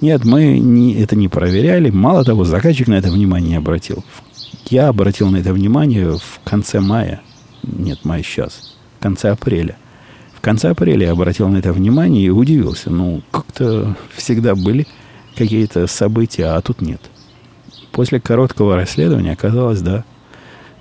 Нет, 0.00 0.24
мы 0.24 0.58
не, 0.58 0.94
это 0.94 1.14
не 1.14 1.28
проверяли. 1.28 1.90
Мало 1.90 2.24
того, 2.24 2.44
заказчик 2.44 2.88
на 2.88 2.94
это 2.94 3.10
внимание 3.10 3.50
не 3.50 3.56
обратил. 3.56 4.02
Я 4.70 4.86
обратил 4.86 5.28
на 5.30 5.38
это 5.38 5.52
внимание 5.52 6.16
в 6.16 6.40
конце 6.44 6.78
мая. 6.78 7.22
Нет, 7.64 8.04
май 8.04 8.22
сейчас. 8.22 8.76
В 8.98 9.02
конце 9.02 9.30
апреля. 9.30 9.76
В 10.32 10.40
конце 10.40 10.70
апреля 10.70 11.06
я 11.06 11.12
обратил 11.12 11.48
на 11.48 11.56
это 11.56 11.72
внимание 11.72 12.24
и 12.24 12.30
удивился. 12.30 12.88
Ну, 12.88 13.22
как-то 13.32 13.96
всегда 14.14 14.54
были 14.54 14.86
какие-то 15.36 15.88
события, 15.88 16.54
а 16.54 16.60
тут 16.60 16.82
нет. 16.82 17.00
После 17.90 18.20
короткого 18.20 18.76
расследования 18.76 19.32
оказалось, 19.32 19.82
да, 19.82 20.04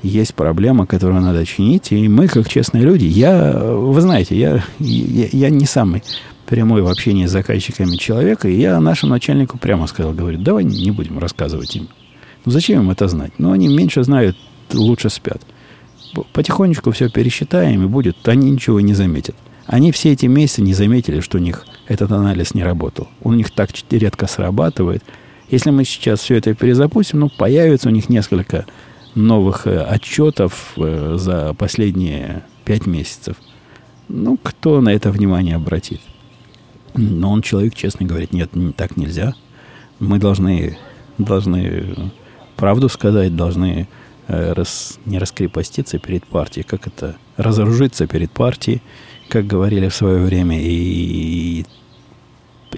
есть 0.03 0.35
проблема, 0.35 0.85
которую 0.85 1.21
надо 1.21 1.43
чинить. 1.47 1.91
И 1.91 2.07
мы, 2.07 2.27
как 2.27 2.47
честные 2.47 2.83
люди, 2.83 3.05
я, 3.05 3.59
вы 3.59 3.99
знаете, 4.01 4.37
я, 4.37 4.63
я, 4.77 5.29
я 5.31 5.49
не 5.49 5.65
самый 5.65 6.03
прямой 6.45 6.83
в 6.83 6.87
общении 6.87 7.25
с 7.25 7.31
заказчиками 7.31 7.95
человека, 7.95 8.47
и 8.47 8.59
я 8.59 8.79
нашему 8.79 9.13
начальнику 9.13 9.57
прямо 9.57 9.87
сказал, 9.87 10.13
говорю, 10.13 10.37
давай 10.37 10.63
не 10.63 10.91
будем 10.91 11.17
рассказывать 11.17 11.75
им 11.75 11.89
зачем 12.49 12.81
им 12.81 12.91
это 12.91 13.07
знать? 13.07 13.33
Ну, 13.37 13.51
они 13.51 13.67
меньше 13.67 14.03
знают, 14.03 14.37
лучше 14.73 15.09
спят. 15.09 15.41
Потихонечку 16.33 16.91
все 16.91 17.09
пересчитаем, 17.09 17.83
и 17.83 17.87
будет, 17.87 18.27
они 18.27 18.51
ничего 18.51 18.79
не 18.79 18.93
заметят. 18.93 19.35
Они 19.65 19.91
все 19.91 20.13
эти 20.13 20.25
месяцы 20.25 20.63
не 20.63 20.73
заметили, 20.73 21.19
что 21.19 21.37
у 21.37 21.41
них 21.41 21.65
этот 21.87 22.11
анализ 22.11 22.55
не 22.55 22.63
работал. 22.63 23.07
У 23.21 23.33
них 23.33 23.51
так 23.51 23.69
редко 23.91 24.25
срабатывает. 24.25 25.03
Если 25.49 25.69
мы 25.69 25.83
сейчас 25.83 26.21
все 26.21 26.35
это 26.35 26.53
перезапустим, 26.55 27.19
ну, 27.19 27.29
появится 27.29 27.89
у 27.89 27.91
них 27.91 28.09
несколько 28.09 28.65
новых 29.13 29.67
э, 29.67 29.79
отчетов 29.79 30.73
э, 30.77 31.15
за 31.17 31.53
последние 31.53 32.43
пять 32.65 32.87
месяцев. 32.87 33.35
Ну, 34.07 34.37
кто 34.41 34.81
на 34.81 34.89
это 34.89 35.11
внимание 35.11 35.55
обратит? 35.55 36.01
Но 36.95 37.31
он 37.31 37.41
человек, 37.41 37.75
честно 37.75 38.05
говорит, 38.05 38.33
нет, 38.33 38.49
так 38.75 38.97
нельзя. 38.97 39.35
Мы 39.99 40.17
должны, 40.17 40.77
должны 41.17 42.11
правду 42.59 42.89
сказать, 42.89 43.35
должны 43.35 43.87
э, 44.27 44.53
рас, 44.53 44.99
не 45.05 45.17
раскрепоститься 45.17 45.97
перед 45.97 46.25
партией, 46.25 46.65
как 46.65 46.87
это, 46.87 47.15
разоружиться 47.37 48.05
перед 48.05 48.31
партией, 48.31 48.81
как 49.29 49.47
говорили 49.47 49.87
в 49.87 49.95
свое 49.95 50.19
время, 50.25 50.59
и, 50.61 51.65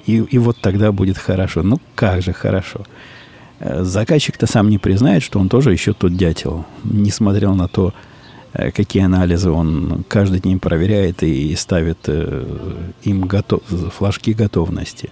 и, 0.05 0.17
и 0.17 0.37
вот 0.37 0.57
тогда 0.61 0.91
будет 0.91 1.17
хорошо. 1.17 1.63
Ну, 1.63 1.79
как 1.95 2.21
же 2.21 2.31
хорошо. 2.31 2.85
Э, 3.59 3.83
заказчик-то 3.83 4.45
сам 4.45 4.69
не 4.69 4.77
признает, 4.77 5.23
что 5.23 5.39
он 5.39 5.49
тоже 5.49 5.71
еще 5.71 5.93
тот 5.93 6.15
дятел. 6.15 6.65
Не 6.83 7.09
смотрел 7.09 7.55
на 7.55 7.67
то, 7.67 7.91
э, 8.53 8.69
какие 8.69 9.03
анализы 9.03 9.49
он 9.49 10.05
каждый 10.07 10.41
день 10.41 10.59
проверяет 10.59 11.23
и 11.23 11.55
ставит 11.55 12.07
им 13.03 13.21
готов, 13.21 13.63
флажки 13.97 14.33
готовности. 14.33 15.09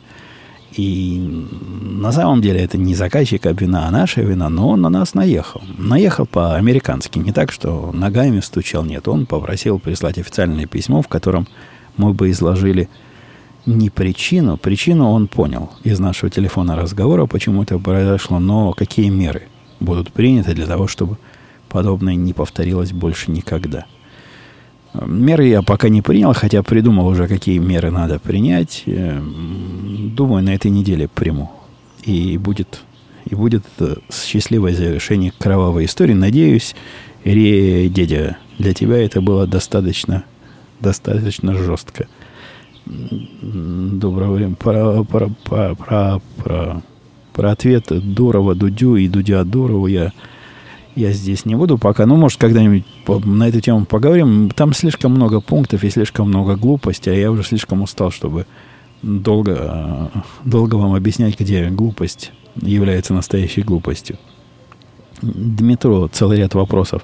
И 0.75 1.47
на 1.81 2.11
самом 2.11 2.41
деле 2.41 2.61
это 2.61 2.77
не 2.77 2.93
заказчика 2.93 3.51
вина, 3.51 3.87
а 3.87 3.91
наша 3.91 4.21
вина, 4.21 4.49
но 4.49 4.69
он 4.69 4.81
на 4.81 4.89
нас 4.89 5.13
наехал. 5.13 5.61
Наехал 5.77 6.25
по-американски, 6.25 7.19
не 7.19 7.31
так, 7.31 7.51
что 7.51 7.91
ногами 7.91 8.39
стучал, 8.39 8.85
нет. 8.85 9.07
Он 9.07 9.25
попросил 9.25 9.79
прислать 9.79 10.19
официальное 10.19 10.67
письмо, 10.67 11.01
в 11.01 11.07
котором 11.07 11.47
мы 11.97 12.13
бы 12.13 12.29
изложили 12.29 12.87
не 13.65 13.89
причину, 13.89 14.57
причину 14.57 15.11
он 15.11 15.27
понял 15.27 15.71
из 15.83 15.99
нашего 15.99 16.29
телефона 16.29 16.75
разговора, 16.75 17.25
почему 17.25 17.63
это 17.63 17.77
произошло, 17.77 18.39
но 18.39 18.73
какие 18.73 19.09
меры 19.09 19.43
будут 19.79 20.11
приняты 20.11 20.53
для 20.53 20.65
того, 20.65 20.87
чтобы 20.87 21.17
подобное 21.67 22.15
не 22.15 22.33
повторилось 22.33 22.91
больше 22.91 23.31
никогда. 23.31 23.85
Меры 24.93 25.47
я 25.47 25.61
пока 25.61 25.89
не 25.89 26.01
принял, 26.01 26.33
хотя 26.33 26.63
придумал 26.63 27.07
уже, 27.07 27.27
какие 27.27 27.59
меры 27.59 27.91
надо 27.91 28.19
принять. 28.19 28.83
Эм, 28.87 30.13
думаю, 30.15 30.43
на 30.43 30.55
этой 30.55 30.71
неделе 30.71 31.07
приму. 31.07 31.51
И 32.03 32.37
будет, 32.37 32.81
и 33.25 33.35
будет 33.35 33.63
счастливое 34.11 34.73
завершение 34.73 35.31
кровавой 35.37 35.85
истории. 35.85 36.13
Надеюсь, 36.13 36.75
Ре, 37.23 37.89
дядя, 37.89 38.37
для 38.57 38.73
тебя 38.73 38.97
это 38.97 39.21
было 39.21 39.45
достаточно, 39.45 40.23
достаточно 40.79 41.53
жестко 41.53 42.07
доброго 42.85 44.33
времени. 44.33 44.55
Про, 44.55 45.03
про, 45.03 45.29
про, 45.43 45.75
про, 45.75 46.21
про, 46.37 46.81
про 47.33 47.51
ответ 47.51 47.85
Дурова 47.89 48.55
Дудю 48.55 48.95
и 48.95 49.07
Дудя 49.07 49.43
Дурову 49.43 49.87
я, 49.87 50.11
я 50.95 51.11
здесь 51.11 51.45
не 51.45 51.55
буду 51.55 51.77
пока. 51.77 52.05
Ну, 52.05 52.15
может, 52.15 52.39
когда-нибудь 52.39 52.85
на 53.17 53.49
эту 53.49 53.61
тему 53.61 53.85
поговорим. 53.85 54.51
Там 54.51 54.73
слишком 54.73 55.11
много 55.11 55.41
пунктов 55.41 55.83
и 55.83 55.89
слишком 55.89 56.29
много 56.29 56.55
глупости, 56.55 57.09
а 57.09 57.13
я 57.13 57.31
уже 57.31 57.43
слишком 57.43 57.81
устал, 57.81 58.11
чтобы 58.11 58.45
долго, 59.01 60.11
долго 60.45 60.75
вам 60.75 60.93
объяснять, 60.93 61.39
где 61.39 61.69
глупость 61.69 62.31
является 62.55 63.13
настоящей 63.13 63.63
глупостью. 63.63 64.17
Дмитро 65.21 66.07
целый 66.07 66.37
ряд 66.37 66.53
вопросов 66.53 67.01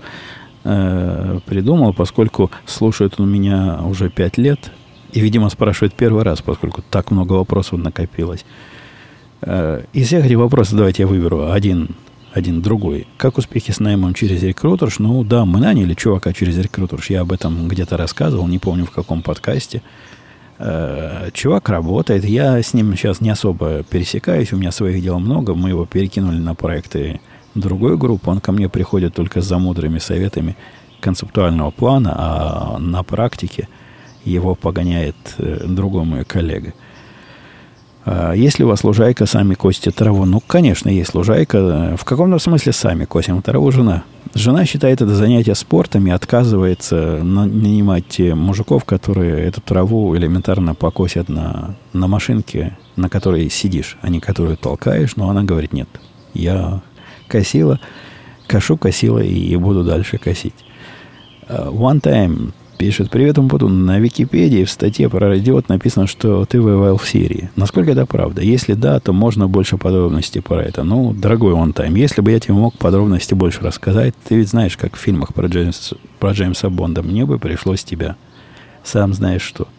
э, 0.63 1.39
придумал, 1.45 1.93
поскольку 1.93 2.51
слушает 2.65 3.19
он 3.19 3.31
меня 3.31 3.79
уже 3.83 4.09
пять 4.09 4.37
лет– 4.37 4.71
и, 5.15 5.21
видимо, 5.21 5.49
спрашивает 5.49 5.93
первый 5.93 6.23
раз, 6.23 6.41
поскольку 6.41 6.83
так 6.89 7.09
много 7.09 7.33
вопросов 7.33 7.79
накопилось. 7.79 8.45
Э, 9.41 9.83
из 9.93 10.07
всех 10.07 10.25
этих 10.25 10.37
вопросов 10.37 10.75
давайте 10.77 11.03
я 11.03 11.07
выберу 11.07 11.51
один, 11.51 11.95
один 12.35 12.61
другой. 12.61 13.07
Как 13.17 13.37
успехи 13.37 13.71
с 13.71 13.79
наймом 13.79 14.13
через 14.13 14.43
рекрутерш? 14.43 14.99
Ну 14.99 15.23
да, 15.23 15.45
мы 15.45 15.59
наняли 15.59 15.93
чувака 15.93 16.33
через 16.33 16.57
рекрутерш. 16.57 17.09
Я 17.09 17.21
об 17.21 17.31
этом 17.31 17.67
где-то 17.67 17.97
рассказывал, 17.97 18.47
не 18.47 18.59
помню 18.59 18.85
в 18.85 18.91
каком 18.91 19.21
подкасте. 19.21 19.81
Э, 20.59 21.29
чувак 21.33 21.69
работает. 21.69 22.25
Я 22.25 22.61
с 22.61 22.73
ним 22.73 22.95
сейчас 22.95 23.21
не 23.21 23.29
особо 23.29 23.83
пересекаюсь. 23.83 24.53
У 24.53 24.57
меня 24.57 24.71
своих 24.71 25.01
дел 25.01 25.19
много. 25.19 25.55
Мы 25.55 25.69
его 25.69 25.85
перекинули 25.85 26.37
на 26.37 26.55
проекты 26.55 27.19
другой 27.55 27.97
группы. 27.97 28.29
Он 28.29 28.39
ко 28.39 28.51
мне 28.51 28.69
приходит 28.69 29.15
только 29.15 29.41
за 29.41 29.57
мудрыми 29.57 29.99
советами 29.99 30.55
концептуального 30.99 31.71
плана, 31.71 32.13
а 32.15 32.77
на 32.79 33.03
практике– 33.03 33.67
его 34.25 34.55
погоняет 34.55 35.15
э, 35.37 35.65
другой 35.67 36.03
мой 36.03 36.25
коллега. 36.25 36.73
А 38.05 38.33
если 38.33 38.63
у 38.63 38.67
вас 38.67 38.83
лужайка, 38.83 39.25
сами 39.25 39.55
косите 39.55 39.89
траву. 39.89 40.25
Ну, 40.25 40.39
конечно, 40.39 40.89
есть 40.89 41.15
лужайка. 41.15 41.95
В 41.97 42.05
каком-то 42.05 42.37
смысле 42.37 42.71
сами 42.71 43.05
косим 43.05 43.41
траву 43.41 43.71
жена. 43.71 44.03
Жена 44.35 44.65
считает 44.65 45.01
это 45.01 45.15
занятие 45.15 45.55
спортом 45.55 46.05
и 46.05 46.11
отказывается 46.11 47.23
нанимать 47.23 48.19
мужиков, 48.19 48.85
которые 48.85 49.45
эту 49.45 49.61
траву 49.61 50.15
элементарно 50.15 50.75
покосят 50.75 51.29
на, 51.29 51.75
на 51.93 52.07
машинке, 52.07 52.77
на 52.95 53.09
которой 53.09 53.49
сидишь, 53.49 53.97
а 54.01 54.09
не 54.09 54.19
которую 54.19 54.57
толкаешь. 54.57 55.15
Но 55.15 55.29
она 55.29 55.43
говорит, 55.43 55.73
нет, 55.73 55.89
я 56.35 56.81
косила, 57.27 57.79
кошу, 58.45 58.77
косила 58.77 59.19
и 59.19 59.55
буду 59.55 59.83
дальше 59.83 60.19
косить. 60.19 60.53
Uh, 61.47 61.71
one 61.71 62.01
time 62.01 62.53
Пишет, 62.77 63.09
привет, 63.09 63.37
Умпуту. 63.37 63.69
На 63.69 63.99
Википедии 63.99 64.65
в 64.65 64.69
статье 64.69 65.07
про 65.07 65.29
радиот 65.29 65.69
написано, 65.69 66.07
что 66.07 66.43
ты 66.43 66.59
воевал 66.59 66.97
в 66.97 67.07
Сирии. 67.07 67.49
Насколько 67.55 67.91
это 67.91 68.05
правда? 68.05 68.41
Если 68.41 68.73
да, 68.73 68.99
то 68.99 69.13
можно 69.13 69.47
больше 69.47 69.77
подробностей 69.77 70.41
про 70.41 70.61
это. 70.61 70.83
Ну, 70.83 71.13
дорогой 71.13 71.53
он 71.53 71.71
тайм, 71.71 71.95
если 71.95 72.19
бы 72.19 72.31
я 72.31 72.39
тебе 72.41 72.53
мог 72.55 72.77
подробности 72.77 73.33
больше 73.33 73.61
рассказать, 73.61 74.13
ты 74.27 74.35
ведь 74.35 74.49
знаешь, 74.49 74.75
как 74.75 74.97
в 74.97 74.99
фильмах 74.99 75.33
про, 75.33 75.47
Джеймс, 75.47 75.93
про 76.19 76.31
Джеймса 76.31 76.69
Бонда, 76.69 77.01
мне 77.01 77.25
бы 77.25 77.39
пришлось 77.39 77.85
тебя. 77.85 78.17
Сам 78.83 79.13
знаешь 79.13 79.41
что. 79.41 79.69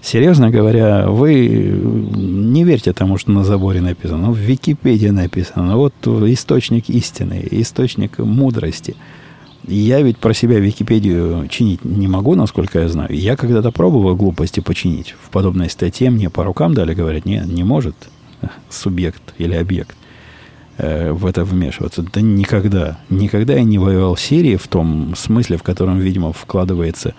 Серьезно 0.00 0.50
говоря, 0.50 1.08
вы 1.08 1.46
не 1.46 2.64
верьте 2.64 2.92
тому, 2.92 3.18
что 3.18 3.30
на 3.30 3.44
заборе 3.44 3.80
написано. 3.80 4.26
Ну, 4.26 4.32
в 4.32 4.38
Википедии 4.38 5.08
написано. 5.08 5.76
Вот 5.76 5.94
источник 6.04 6.90
истины, 6.90 7.46
источник 7.52 8.18
мудрости– 8.18 8.96
я 9.66 10.02
ведь 10.02 10.18
про 10.18 10.34
себя 10.34 10.58
Википедию 10.58 11.46
чинить 11.48 11.84
не 11.84 12.08
могу, 12.08 12.34
насколько 12.34 12.80
я 12.80 12.88
знаю. 12.88 13.14
Я 13.14 13.36
когда-то 13.36 13.70
пробовал 13.70 14.16
глупости 14.16 14.60
починить. 14.60 15.14
В 15.22 15.30
подобной 15.30 15.70
статье 15.70 16.10
мне 16.10 16.30
по 16.30 16.44
рукам 16.44 16.74
дали, 16.74 16.94
говорят, 16.94 17.24
не, 17.24 17.42
не 17.46 17.62
может 17.62 17.94
субъект 18.68 19.22
или 19.38 19.54
объект 19.54 19.96
э, 20.78 21.12
в 21.12 21.26
это 21.26 21.44
вмешиваться. 21.44 22.02
Да 22.02 22.20
никогда. 22.20 22.98
Никогда 23.08 23.54
я 23.54 23.62
не 23.62 23.78
воевал 23.78 24.16
в 24.16 24.20
Сирии 24.20 24.56
в 24.56 24.66
том 24.66 25.14
смысле, 25.16 25.58
в 25.58 25.62
котором, 25.62 26.00
видимо, 26.00 26.32
вкладывается 26.32 27.14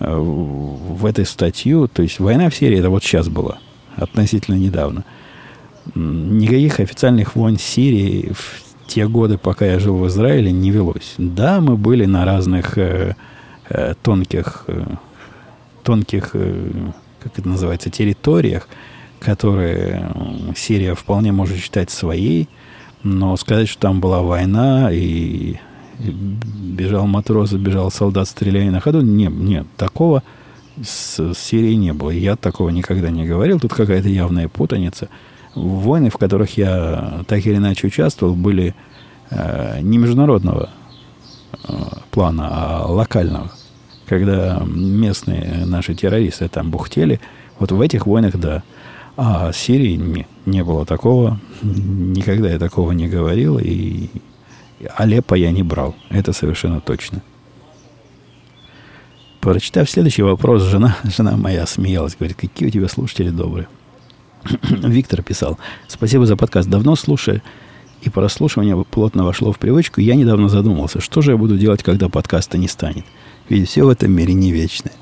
э, 0.00 0.12
в 0.12 1.06
эту 1.06 1.24
статью. 1.24 1.86
То 1.86 2.02
есть 2.02 2.18
война 2.18 2.50
в 2.50 2.56
Сирии, 2.56 2.78
это 2.78 2.90
вот 2.90 3.04
сейчас 3.04 3.28
была, 3.28 3.58
относительно 3.94 4.56
недавно. 4.56 5.04
Никаких 5.94 6.80
официальных 6.80 7.36
войн 7.36 7.58
в 7.58 7.62
Сирии 7.62 8.32
в 8.32 8.65
те 8.86 9.06
годы, 9.08 9.38
пока 9.38 9.66
я 9.66 9.78
жил 9.78 9.96
в 9.96 10.06
Израиле, 10.08 10.52
не 10.52 10.70
велось. 10.70 11.14
Да, 11.18 11.60
мы 11.60 11.76
были 11.76 12.04
на 12.04 12.24
разных 12.24 12.78
э, 12.78 13.16
э, 13.68 13.94
тонких, 14.02 14.64
э, 14.68 14.84
тонких, 15.82 16.30
э, 16.34 16.70
как 17.20 17.38
это 17.38 17.48
называется, 17.48 17.90
территориях, 17.90 18.68
которые 19.18 20.10
Сирия 20.56 20.94
вполне 20.94 21.32
может 21.32 21.58
считать 21.58 21.90
своей, 21.90 22.48
но 23.02 23.36
сказать, 23.36 23.68
что 23.68 23.82
там 23.82 24.00
была 24.00 24.22
война 24.22 24.90
и 24.92 25.56
бежал 25.98 27.06
матрос, 27.06 27.52
бежал 27.52 27.90
солдат, 27.90 28.28
стреляя 28.28 28.70
на 28.70 28.80
ходу, 28.80 29.00
нет, 29.00 29.32
нет, 29.32 29.66
такого 29.76 30.22
с, 30.82 31.18
с 31.18 31.38
Сирией 31.38 31.76
не 31.76 31.92
было. 31.92 32.10
Я 32.10 32.36
такого 32.36 32.70
никогда 32.70 33.10
не 33.10 33.24
говорил. 33.24 33.58
Тут 33.58 33.72
какая-то 33.72 34.08
явная 34.08 34.48
путаница 34.48 35.08
войны, 35.56 36.10
в 36.10 36.18
которых 36.18 36.56
я 36.56 37.24
так 37.26 37.44
или 37.46 37.56
иначе 37.56 37.86
участвовал, 37.86 38.34
были 38.34 38.74
э, 39.30 39.80
не 39.80 39.98
международного 39.98 40.70
э, 41.68 41.72
плана, 42.10 42.48
а 42.50 42.86
локального. 42.86 43.50
Когда 44.06 44.62
местные 44.64 45.64
наши 45.66 45.94
террористы 45.94 46.48
там 46.48 46.70
бухтели, 46.70 47.20
вот 47.58 47.72
в 47.72 47.80
этих 47.80 48.06
войнах, 48.06 48.36
да. 48.36 48.62
А 49.16 49.50
в 49.50 49.56
Сирии 49.56 49.96
не, 49.96 50.26
не 50.44 50.62
было 50.62 50.84
такого. 50.84 51.40
Никогда 51.62 52.50
я 52.50 52.58
такого 52.58 52.92
не 52.92 53.08
говорил. 53.08 53.58
И 53.58 54.10
Алеппо 54.94 55.34
я 55.34 55.50
не 55.50 55.62
брал. 55.62 55.94
Это 56.10 56.32
совершенно 56.32 56.80
точно. 56.80 57.22
Прочитав 59.40 59.88
следующий 59.88 60.22
вопрос, 60.22 60.62
жена, 60.62 60.96
жена 61.04 61.36
моя 61.36 61.66
смеялась. 61.66 62.16
Говорит, 62.18 62.36
какие 62.36 62.68
у 62.68 62.70
тебя 62.70 62.88
слушатели 62.88 63.30
добрые. 63.30 63.68
Виктор 64.62 65.22
писал. 65.22 65.58
Спасибо 65.88 66.26
за 66.26 66.36
подкаст. 66.36 66.68
Давно 66.68 66.96
слушаю, 66.96 67.42
и 68.02 68.10
прослушивание 68.10 68.82
плотно 68.84 69.24
вошло 69.24 69.52
в 69.52 69.58
привычку. 69.58 70.00
Я 70.00 70.14
недавно 70.14 70.48
задумался, 70.48 71.00
что 71.00 71.22
же 71.22 71.32
я 71.32 71.36
буду 71.36 71.58
делать, 71.58 71.82
когда 71.82 72.08
подкаста 72.08 72.58
не 72.58 72.68
станет. 72.68 73.04
Ведь 73.48 73.68
все 73.68 73.84
в 73.84 73.88
этом 73.88 74.12
мире 74.12 74.34
не 74.34 74.52
вечное. 74.52 74.92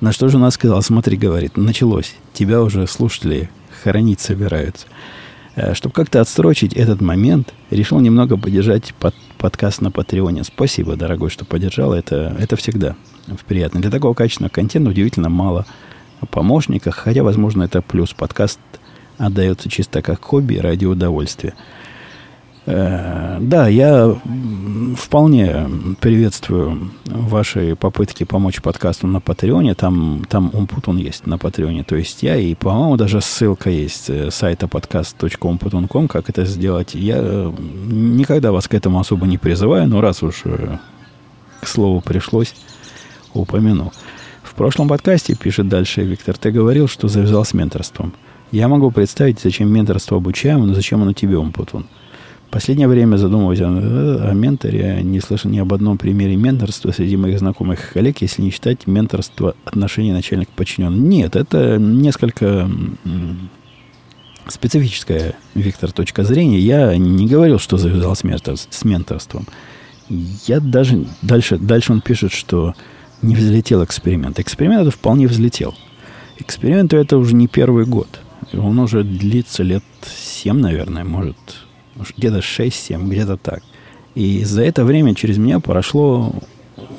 На 0.00 0.12
что 0.12 0.28
жена 0.28 0.50
сказала, 0.50 0.80
смотри, 0.80 1.16
говорит, 1.16 1.56
началось. 1.56 2.14
Тебя 2.32 2.62
уже 2.62 2.86
слушатели 2.86 3.50
хоронить 3.82 4.20
собираются. 4.20 4.86
Э, 5.56 5.74
Чтобы 5.74 5.94
как-то 5.94 6.20
отсрочить 6.20 6.74
этот 6.74 7.00
момент, 7.00 7.54
решил 7.70 8.00
немного 8.00 8.36
поддержать 8.36 8.94
под, 8.94 9.14
подкаст 9.38 9.80
на 9.80 9.90
Патреоне. 9.90 10.44
Спасибо, 10.44 10.96
дорогой, 10.96 11.30
что 11.30 11.44
поддержал. 11.44 11.92
Это, 11.92 12.36
это 12.38 12.56
всегда 12.56 12.96
приятно. 13.46 13.80
Для 13.80 13.90
такого 13.90 14.14
качественного 14.14 14.52
контента 14.52 14.90
удивительно 14.90 15.28
мало 15.28 15.66
помощниках, 16.30 16.96
хотя, 16.96 17.22
возможно, 17.22 17.64
это 17.64 17.82
плюс. 17.82 18.12
Подкаст 18.12 18.58
отдается 19.18 19.68
чисто 19.68 20.02
как 20.02 20.24
хобби 20.24 20.56
ради 20.56 20.84
удовольствия. 20.84 21.54
Э, 22.66 23.38
да, 23.40 23.68
я 23.68 24.16
вполне 24.96 25.68
приветствую 26.00 26.92
ваши 27.04 27.76
попытки 27.76 28.24
помочь 28.24 28.62
подкасту 28.62 29.06
на 29.06 29.20
Патреоне. 29.20 29.74
Там, 29.74 30.24
там 30.28 30.50
Умпутун 30.54 30.96
есть 30.96 31.26
на 31.26 31.36
Патреоне. 31.36 31.84
То 31.84 31.96
есть 31.96 32.22
я, 32.22 32.36
и, 32.36 32.54
по-моему, 32.54 32.96
даже 32.96 33.20
ссылка 33.20 33.68
есть 33.68 34.08
э, 34.08 34.30
сайта 34.30 34.66
подкаст.умпутун.ком, 34.66 36.08
как 36.08 36.30
это 36.30 36.46
сделать. 36.46 36.94
Я 36.94 37.16
э, 37.18 37.52
никогда 37.86 38.50
вас 38.50 38.66
к 38.66 38.74
этому 38.74 38.98
особо 38.98 39.26
не 39.26 39.36
призываю, 39.36 39.86
но 39.86 40.00
раз 40.00 40.22
уж 40.22 40.44
к 41.60 41.66
слову 41.66 42.00
пришлось, 42.00 42.54
упомяну. 43.34 43.92
В 44.42 44.54
прошлом 44.54 44.88
подкасте, 44.88 45.34
пишет 45.34 45.68
дальше 45.68 46.02
Виктор, 46.02 46.36
ты 46.36 46.50
говорил, 46.50 46.88
что 46.88 47.08
завязал 47.08 47.44
с 47.44 47.52
менторством. 47.54 48.14
Я 48.54 48.68
могу 48.68 48.92
представить, 48.92 49.40
зачем 49.40 49.68
менторство 49.72 50.16
обучаем, 50.16 50.64
но 50.64 50.74
зачем 50.74 51.02
оно 51.02 51.12
тебе, 51.12 51.36
Умпутун? 51.36 51.86
последнее 52.52 52.86
время 52.86 53.16
задумываюсь 53.16 53.60
о, 53.60 53.66
о 53.66 54.32
менторе. 54.32 55.00
Не 55.02 55.18
слышал 55.18 55.50
ни 55.50 55.58
об 55.58 55.74
одном 55.74 55.98
примере 55.98 56.36
менторства 56.36 56.92
среди 56.92 57.16
моих 57.16 57.40
знакомых 57.40 57.92
коллег, 57.92 58.18
если 58.22 58.42
не 58.42 58.50
считать 58.50 58.86
менторство 58.86 59.56
отношений 59.64 60.12
начальник-подчиненный. 60.12 61.00
Нет, 61.00 61.34
это 61.34 61.78
несколько 61.78 62.70
специфическая, 64.46 65.34
Виктор, 65.56 65.90
точка 65.90 66.22
зрения. 66.22 66.60
Я 66.60 66.96
не 66.96 67.26
говорил, 67.26 67.58
что 67.58 67.76
завязал 67.76 68.14
с, 68.14 68.22
ментор, 68.22 68.56
с 68.56 68.84
менторством. 68.84 69.48
Я 70.46 70.60
даже... 70.60 71.06
Дальше, 71.22 71.58
дальше 71.58 71.90
он 71.90 72.02
пишет, 72.02 72.30
что 72.30 72.74
не 73.20 73.34
взлетел 73.34 73.82
эксперимент. 73.82 74.38
Эксперимент 74.38 74.82
это 74.82 74.92
вполне 74.92 75.26
взлетел. 75.26 75.74
Эксперименту 76.38 76.96
это 76.96 77.18
уже 77.18 77.34
не 77.34 77.48
первый 77.48 77.84
год. 77.84 78.20
Он 78.58 78.78
уже 78.78 79.04
длится 79.04 79.62
лет 79.62 79.84
7, 80.02 80.56
наверное, 80.58 81.04
может, 81.04 81.36
где-то 82.16 82.38
6-7, 82.38 83.08
где-то 83.08 83.36
так. 83.36 83.62
И 84.14 84.44
за 84.44 84.62
это 84.62 84.84
время 84.84 85.14
через 85.14 85.38
меня 85.38 85.60
прошло... 85.60 86.32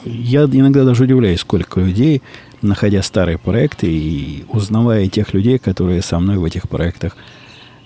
Я 0.05 0.43
иногда 0.43 0.83
даже 0.85 1.03
удивляюсь, 1.03 1.41
сколько 1.41 1.81
людей, 1.81 2.21
находя 2.61 3.01
старые 3.01 3.37
проекты 3.37 3.87
и 3.87 4.45
узнавая 4.49 5.07
тех 5.07 5.33
людей, 5.33 5.57
которые 5.57 6.01
со 6.01 6.19
мной 6.19 6.37
в 6.37 6.45
этих 6.45 6.69
проектах 6.69 7.17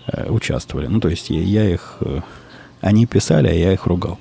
э, 0.08 0.30
участвовали. 0.30 0.88
Ну, 0.88 1.00
то 1.00 1.10
есть 1.10 1.30
я, 1.30 1.42
я 1.42 1.70
их... 1.70 1.98
Э, 2.02 2.22
они 2.82 3.06
писали, 3.06 3.48
а 3.48 3.54
я 3.54 3.74
их 3.74 3.86
ругал. 3.86 4.20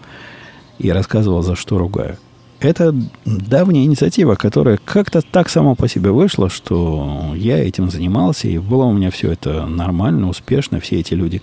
И 0.78 0.90
рассказывал, 0.90 1.42
за 1.42 1.56
что 1.56 1.78
ругаю. 1.78 2.18
Это 2.60 2.94
давняя 3.24 3.84
инициатива, 3.84 4.34
которая 4.34 4.78
как-то 4.84 5.22
так 5.22 5.48
само 5.48 5.74
по 5.74 5.86
себе 5.88 6.10
вышла, 6.10 6.48
что 6.50 7.32
я 7.36 7.58
этим 7.58 7.90
занимался, 7.90 8.48
и 8.48 8.58
было 8.58 8.84
у 8.84 8.92
меня 8.92 9.10
все 9.10 9.30
это 9.32 9.66
нормально, 9.66 10.28
успешно. 10.28 10.80
Все 10.80 10.98
эти 10.98 11.14
люди 11.14 11.40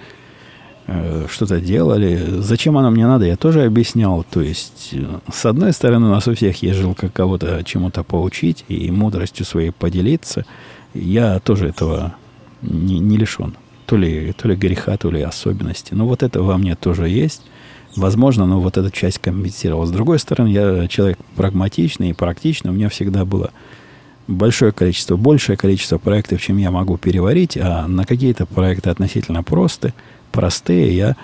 Э, 0.88 1.26
что-то 1.30 1.60
делали. 1.60 2.24
Зачем 2.40 2.78
оно 2.78 2.92
мне 2.92 3.08
надо, 3.08 3.26
я 3.26 3.36
тоже 3.38 3.64
объяснял. 3.64 4.24
То 4.24 4.42
есть, 4.42 4.90
э, 4.94 5.04
с 5.34 5.46
одной 5.46 5.74
стороны, 5.74 6.08
у 6.08 6.12
нас 6.12 6.28
у 6.28 6.36
всех 6.36 6.62
есть 6.62 6.78
жилка 6.78 7.10
кого-то 7.10 7.64
чему-то 7.64 8.04
поучить 8.04 8.66
и 8.68 8.92
мудростью 8.92 9.46
своей 9.46 9.72
поделиться. 9.72 10.46
Я 10.94 11.40
тоже 11.40 11.70
этого 11.70 12.16
не, 12.62 13.00
не 13.00 13.18
лишен. 13.18 13.56
То 13.88 13.98
ли, 13.98 14.32
то 14.34 14.48
ли 14.48 14.56
греха, 14.56 14.96
то 14.98 15.10
ли 15.10 15.22
особенности. 15.22 15.96
Но 15.96 16.06
вот 16.06 16.22
это 16.22 16.44
во 16.44 16.58
мне 16.58 16.76
тоже 16.76 17.10
есть. 17.10 17.42
Возможно, 17.96 18.46
но 18.46 18.60
вот 18.60 18.78
эта 18.78 18.92
часть 18.92 19.20
компенсировала. 19.20 19.86
С 19.86 19.92
другой 19.92 20.20
стороны, 20.20 20.50
я 20.50 20.88
человек 20.88 21.18
прагматичный 21.36 22.10
и 22.10 22.14
практичный. 22.14 22.72
У 22.72 22.74
меня 22.74 22.90
всегда 22.90 23.26
было 23.26 23.52
большое 24.28 24.72
количество, 24.72 25.16
большее 25.16 25.56
количество 25.56 25.98
проектов, 25.98 26.42
чем 26.42 26.58
я 26.58 26.72
могу 26.72 26.98
переварить, 26.98 27.58
а 27.58 27.88
на 27.88 28.06
какие-то 28.06 28.46
проекты 28.46 28.90
относительно 28.90 29.44
простые– 29.44 29.94
простые, 30.36 30.96
я 30.96 31.16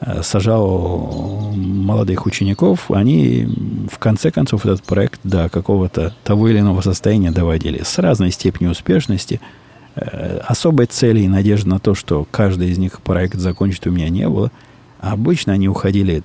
э, 0.00 0.22
сажал 0.22 1.52
молодых 1.56 2.26
учеников, 2.26 2.90
они 2.90 3.48
в 3.90 3.98
конце 3.98 4.30
концов 4.30 4.66
этот 4.66 4.82
проект 4.82 5.20
до 5.24 5.48
какого-то 5.48 6.14
того 6.24 6.48
или 6.48 6.60
иного 6.60 6.82
состояния 6.82 7.30
доводили 7.30 7.82
с 7.82 7.98
разной 7.98 8.30
степенью 8.30 8.72
успешности. 8.72 9.40
Э, 9.96 10.40
особой 10.46 10.86
цели 10.86 11.20
и 11.20 11.28
надежды 11.28 11.70
на 11.70 11.78
то, 11.78 11.94
что 11.94 12.26
каждый 12.30 12.70
из 12.70 12.78
них 12.78 13.00
проект 13.00 13.36
закончит, 13.36 13.86
у 13.86 13.90
меня 13.90 14.10
не 14.10 14.28
было. 14.28 14.52
Обычно 15.00 15.54
они 15.54 15.68
уходили 15.68 16.22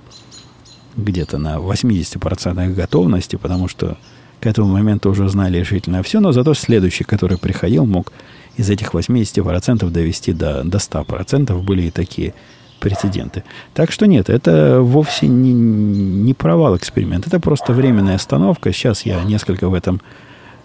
где-то 0.96 1.38
на 1.38 1.56
80% 1.56 2.74
готовности, 2.74 3.36
потому 3.36 3.68
что 3.68 3.96
к 4.40 4.46
этому 4.46 4.68
моменту 4.68 5.10
уже 5.10 5.28
знали 5.28 5.58
решительно 5.58 6.02
все, 6.02 6.20
но 6.20 6.32
зато 6.32 6.54
следующий, 6.54 7.04
который 7.04 7.38
приходил, 7.38 7.86
мог 7.86 8.12
из 8.56 8.68
этих 8.70 8.92
80% 8.92 9.88
довести 9.90 10.32
до, 10.32 10.62
до 10.62 10.78
100%. 10.78 11.62
Были 11.62 11.82
и 11.82 11.90
такие 11.90 12.34
прецеденты. 12.80 13.44
Так 13.74 13.90
что 13.90 14.06
нет, 14.06 14.28
это 14.28 14.80
вовсе 14.80 15.26
не, 15.26 15.52
не 15.52 16.34
провал 16.34 16.76
эксперимента. 16.76 17.28
Это 17.28 17.40
просто 17.40 17.72
временная 17.72 18.16
остановка. 18.16 18.72
Сейчас 18.72 19.06
я 19.06 19.22
несколько 19.24 19.68
в 19.68 19.74
этом 19.74 20.02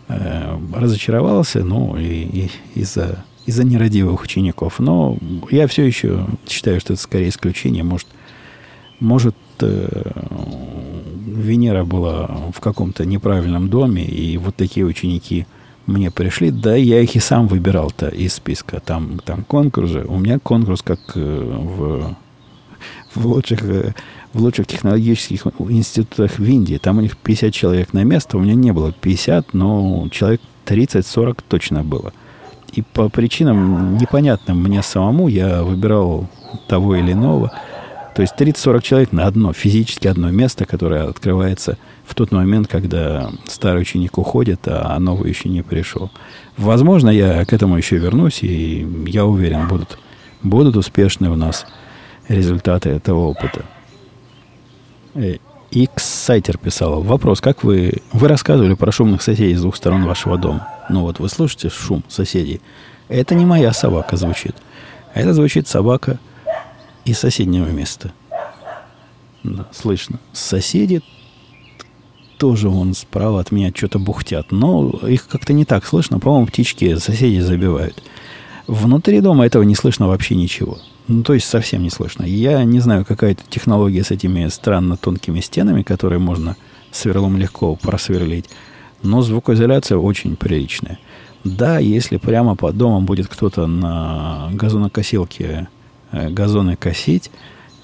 э, 0.09 0.57
разочаровался, 0.75 1.63
ну, 1.63 1.97
и, 1.97 2.03
и 2.03 2.51
из-за 2.75 3.23
из-за 3.45 3.63
нерадивых 3.63 4.21
учеников. 4.21 4.79
Но 4.79 5.17
я 5.49 5.67
все 5.67 5.83
еще 5.83 6.27
считаю, 6.47 6.79
что 6.79 6.93
это 6.93 7.01
скорее 7.01 7.29
исключение. 7.29 7.83
Может, 7.83 8.07
может 8.99 9.35
э, 9.61 10.11
Венера 11.25 11.83
была 11.83 12.27
в 12.53 12.59
каком-то 12.59 13.05
неправильном 13.05 13.69
доме, 13.69 14.05
и 14.05 14.37
вот 14.37 14.55
такие 14.55 14.85
ученики– 14.85 15.45
мне 15.85 16.11
пришли, 16.11 16.51
да, 16.51 16.75
я 16.75 17.01
их 17.01 17.15
и 17.15 17.19
сам 17.19 17.47
выбирал-то 17.47 18.07
из 18.07 18.35
списка. 18.35 18.79
Там, 18.79 19.19
там 19.19 19.43
конкурсы. 19.43 20.05
У 20.07 20.17
меня 20.17 20.39
конкурс 20.39 20.81
как 20.81 20.99
э, 21.15 21.19
в, 21.19 22.15
в, 23.15 23.27
лучших, 23.27 23.63
э, 23.63 23.93
в 24.33 24.41
лучших 24.41 24.67
технологических 24.67 25.45
институтах 25.69 26.37
в 26.37 26.43
Индии. 26.43 26.77
Там 26.77 26.99
у 26.99 27.01
них 27.01 27.17
50 27.17 27.53
человек 27.53 27.93
на 27.93 28.03
место. 28.03 28.37
У 28.37 28.41
меня 28.41 28.55
не 28.55 28.71
было 28.71 28.91
50, 28.91 29.53
но 29.53 30.07
человек 30.11 30.41
30-40 30.65 31.39
точно 31.47 31.83
было. 31.83 32.13
И 32.73 32.81
по 32.81 33.09
причинам 33.09 33.97
непонятным 33.97 34.61
мне 34.61 34.81
самому 34.81 35.27
я 35.27 35.63
выбирал 35.63 36.27
того 36.67 36.95
или 36.95 37.13
иного. 37.13 37.51
То 38.15 38.21
есть 38.21 38.33
30-40 38.37 38.81
человек 38.81 39.11
на 39.11 39.25
одно, 39.25 39.53
физически 39.53 40.07
одно 40.07 40.31
место, 40.31 40.65
которое 40.65 41.07
открывается– 41.07 41.77
в 42.11 42.13
тот 42.15 42.33
момент, 42.33 42.67
когда 42.67 43.31
старый 43.45 43.83
ученик 43.83 44.17
уходит, 44.17 44.61
а 44.65 44.99
новый 44.99 45.29
еще 45.29 45.47
не 45.47 45.61
пришел. 45.61 46.11
Возможно, 46.57 47.09
я 47.09 47.45
к 47.45 47.53
этому 47.53 47.77
еще 47.77 47.97
вернусь, 47.97 48.43
и 48.43 48.85
я 49.07 49.25
уверен, 49.25 49.69
будут, 49.69 49.97
будут 50.43 50.75
успешны 50.75 51.29
у 51.29 51.35
нас 51.35 51.65
результаты 52.27 52.89
этого 52.89 53.19
опыта. 53.27 53.63
X-сайтер 55.71 56.57
писал. 56.57 57.01
Вопрос, 57.01 57.39
как 57.39 57.63
вы... 57.63 58.01
Вы 58.11 58.27
рассказывали 58.27 58.73
про 58.73 58.91
шумных 58.91 59.21
соседей 59.21 59.55
с 59.55 59.61
двух 59.61 59.75
сторон 59.75 60.05
вашего 60.05 60.37
дома. 60.37 60.67
Ну 60.89 61.01
вот, 61.01 61.19
вы 61.19 61.29
слышите 61.29 61.69
шум 61.69 62.03
соседей. 62.09 62.61
Это 63.07 63.35
не 63.35 63.45
моя 63.45 63.71
собака 63.71 64.17
звучит. 64.17 64.55
Это 65.13 65.33
звучит 65.33 65.67
собака 65.67 66.19
из 67.05 67.19
соседнего 67.19 67.67
места. 67.67 68.11
Да, 69.43 69.67
слышно. 69.71 70.19
Соседи 70.33 71.01
тоже 72.37 72.69
вон 72.69 72.93
справа 72.93 73.39
от 73.39 73.51
меня 73.51 73.71
что-то 73.73 73.97
бухтят. 73.97 74.51
Но 74.51 74.89
их 75.07 75.27
как-то 75.27 75.53
не 75.53 75.63
так 75.63 75.85
слышно. 75.85 76.19
По-моему, 76.19 76.47
птички 76.47 76.97
соседи 76.97 77.39
забивают. 77.39 78.03
Внутри 78.71 79.19
дома 79.19 79.45
этого 79.45 79.63
не 79.63 79.75
слышно 79.75 80.07
вообще 80.07 80.33
ничего. 80.33 80.77
Ну, 81.09 81.23
то 81.23 81.33
есть 81.33 81.45
совсем 81.45 81.83
не 81.83 81.89
слышно. 81.89 82.23
Я 82.23 82.63
не 82.63 82.79
знаю, 82.79 83.03
какая-то 83.03 83.43
технология 83.49 84.01
с 84.01 84.11
этими 84.11 84.47
странно 84.47 84.95
тонкими 84.95 85.41
стенами, 85.41 85.83
которые 85.83 86.19
можно 86.19 86.55
сверлом 86.89 87.35
легко 87.35 87.75
просверлить. 87.75 88.45
Но 89.03 89.21
звукоизоляция 89.23 89.97
очень 89.97 90.37
приличная. 90.37 90.99
Да, 91.43 91.79
если 91.79 92.15
прямо 92.15 92.55
под 92.55 92.77
домом 92.77 93.05
будет 93.05 93.27
кто-то 93.27 93.67
на 93.67 94.47
газонокосилке 94.53 95.67
э, 96.13 96.29
газоны 96.29 96.77
косить 96.77 97.29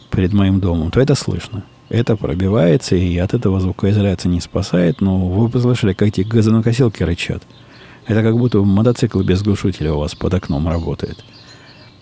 перед 0.10 0.32
моим 0.32 0.62
домом, 0.62 0.92
то 0.92 1.02
это 1.02 1.16
слышно 1.16 1.66
это 1.90 2.16
пробивается, 2.16 2.96
и 2.96 3.18
от 3.18 3.34
этого 3.34 3.60
звукоизоляция 3.60 4.30
не 4.30 4.42
спасает. 4.42 5.02
Но 5.02 5.18
вы 5.28 5.50
послышали, 5.50 5.94
как 5.94 6.10
эти 6.10 6.22
газонокосилки 6.22 7.04
рычат. 7.04 7.44
Это 8.08 8.24
как 8.24 8.38
будто 8.38 8.64
мотоцикл 8.64 9.22
без 9.22 9.44
глушителя 9.44 9.94
у 9.94 10.00
вас 10.00 10.16
под 10.16 10.34
окном 10.34 10.68
работает. 10.68 11.24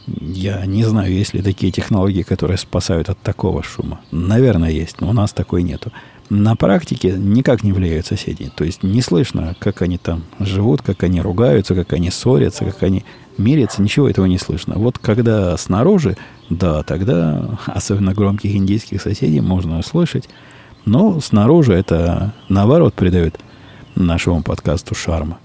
Я 0.08 0.64
не 0.68 0.84
знаю, 0.84 1.12
есть 1.12 1.34
ли 1.34 1.42
такие 1.42 1.72
технологии, 1.72 2.22
которые 2.22 2.58
спасают 2.58 3.10
от 3.10 3.20
такого 3.20 3.64
шума. 3.64 4.02
Наверное, 4.12 4.70
есть, 4.70 5.02
но 5.02 5.10
у 5.10 5.14
нас 5.14 5.34
такой 5.34 5.64
нету. 5.64 5.92
На 6.30 6.56
практике 6.56 7.16
никак 7.18 7.64
не 7.64 7.72
влияют 7.72 8.06
соседи. 8.06 8.52
То 8.56 8.64
есть 8.64 8.84
не 8.84 9.02
слышно, 9.02 9.56
как 9.60 9.82
они 9.82 9.98
там 9.98 10.24
живут, 10.40 10.84
как 10.84 11.02
они 11.02 11.22
ругаются, 11.22 11.74
как 11.74 11.94
они 11.94 12.12
ссорятся, 12.12 12.66
как 12.66 12.84
они 12.84 13.04
мериться, 13.38 13.82
ничего 13.82 14.08
этого 14.08 14.26
не 14.28 14.38
слышно. 14.38 14.76
Вот 14.76 15.00
когда 15.00 15.58
снаружи, 15.58 16.18
да, 16.52 16.84
тогда, 16.84 17.58
особенно 17.66 18.14
громких 18.14 18.56
индийских 18.56 19.02
соседей, 19.02 19.42
можно 19.42 19.80
услышать. 19.80 20.30
Но 20.86 21.20
снаружи 21.20 21.74
это, 21.74 22.34
наоборот, 22.48 22.94
придает 22.94 23.40
нашему 23.96 24.44
подкасту 24.44 24.94
шарма. 24.94 25.40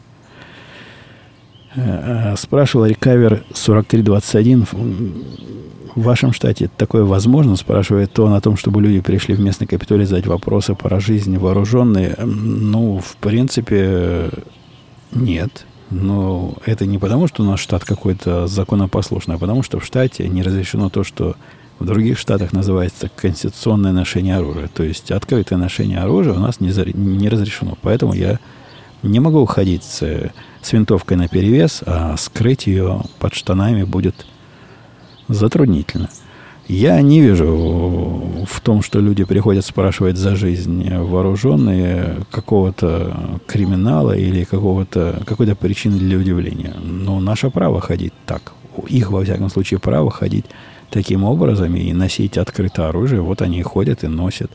Э, 1.75 2.35
спрашивал 2.37 2.87
рекавер 2.87 3.45
4321. 3.55 4.67
В 5.95 6.03
вашем 6.03 6.33
штате 6.33 6.71
такое 6.77 7.05
возможно? 7.05 7.57
Спрашивает 7.57 8.19
он 8.19 8.33
о 8.33 8.41
том, 8.41 8.57
чтобы 8.57 8.81
люди 8.83 9.01
пришли 9.01 9.35
в 9.35 9.41
местный 9.41 9.67
капитолий 9.67 10.05
задать 10.05 10.27
вопросы 10.27 10.75
про 10.75 11.01
жизнь 11.01 11.37
вооруженные. 11.37 12.17
Ну, 12.19 12.99
в 12.99 13.17
принципе, 13.17 14.31
нет. 15.13 15.67
Но 15.91 16.55
это 16.67 16.87
не 16.87 16.99
потому, 16.99 17.27
что 17.27 17.43
у 17.43 17.47
нас 17.47 17.59
штат 17.59 17.85
какой-то 17.85 18.47
законопослушный, 18.47 19.35
а 19.35 19.39
потому 19.39 19.63
что 19.63 19.81
в 19.81 19.85
штате 19.85 20.29
не 20.29 20.43
разрешено 20.43 20.89
то, 20.89 21.03
что 21.03 21.35
в 21.81 21.85
других 21.85 22.19
штатах 22.19 22.53
называется 22.53 23.11
конституционное 23.15 23.93
ношение 23.93 24.37
оружия. 24.37 24.69
То 24.69 24.85
есть 24.85 25.11
открытое 25.11 25.57
ношение 25.57 25.99
оружия 25.99 26.35
у 26.35 26.39
нас 26.39 26.61
не, 26.61 26.71
за, 26.71 26.85
не 26.85 27.29
разрешено. 27.29 27.77
Поэтому 27.83 28.13
я 28.13 28.39
не 29.03 29.19
могу 29.19 29.41
уходить 29.41 29.83
с, 29.83 30.31
с 30.63 30.73
винтовкой 30.73 31.17
на 31.17 31.29
перевес, 31.29 31.83
а 31.87 32.17
скрыть 32.17 32.67
ее 32.67 33.03
под 33.19 33.35
штанами 33.35 33.85
будет 33.85 34.27
затруднительно. 35.29 36.11
Я 36.69 37.01
не 37.01 37.21
вижу 37.21 38.47
в 38.49 38.61
том, 38.61 38.83
что 38.83 39.01
люди 39.01 39.25
приходят 39.25 39.67
спрашивать 39.67 40.17
за 40.17 40.37
жизнь 40.37 40.89
вооруженные 40.89 42.19
какого-то 42.31 43.41
криминала 43.49 44.17
или 44.17 44.45
какого-то, 44.45 45.21
какой-то 45.27 45.57
причины 45.57 45.99
для 45.99 46.17
удивления. 46.17 46.75
Но 46.81 47.19
наше 47.19 47.51
право 47.51 47.81
ходить 47.81 48.13
так. 48.25 48.53
Их, 48.87 49.11
во 49.11 49.25
всяком 49.25 49.51
случае, 49.51 49.81
право 49.81 50.13
ходить 50.13 50.45
таким 50.91 51.25
образом 51.25 51.75
и 51.75 51.93
носить 51.93 52.39
открытое 52.39 52.89
оружие. 52.91 53.21
Вот 53.21 53.43
они 53.43 53.59
и 53.59 53.63
ходят 53.63 54.05
и 54.05 54.07
носят. 54.07 54.53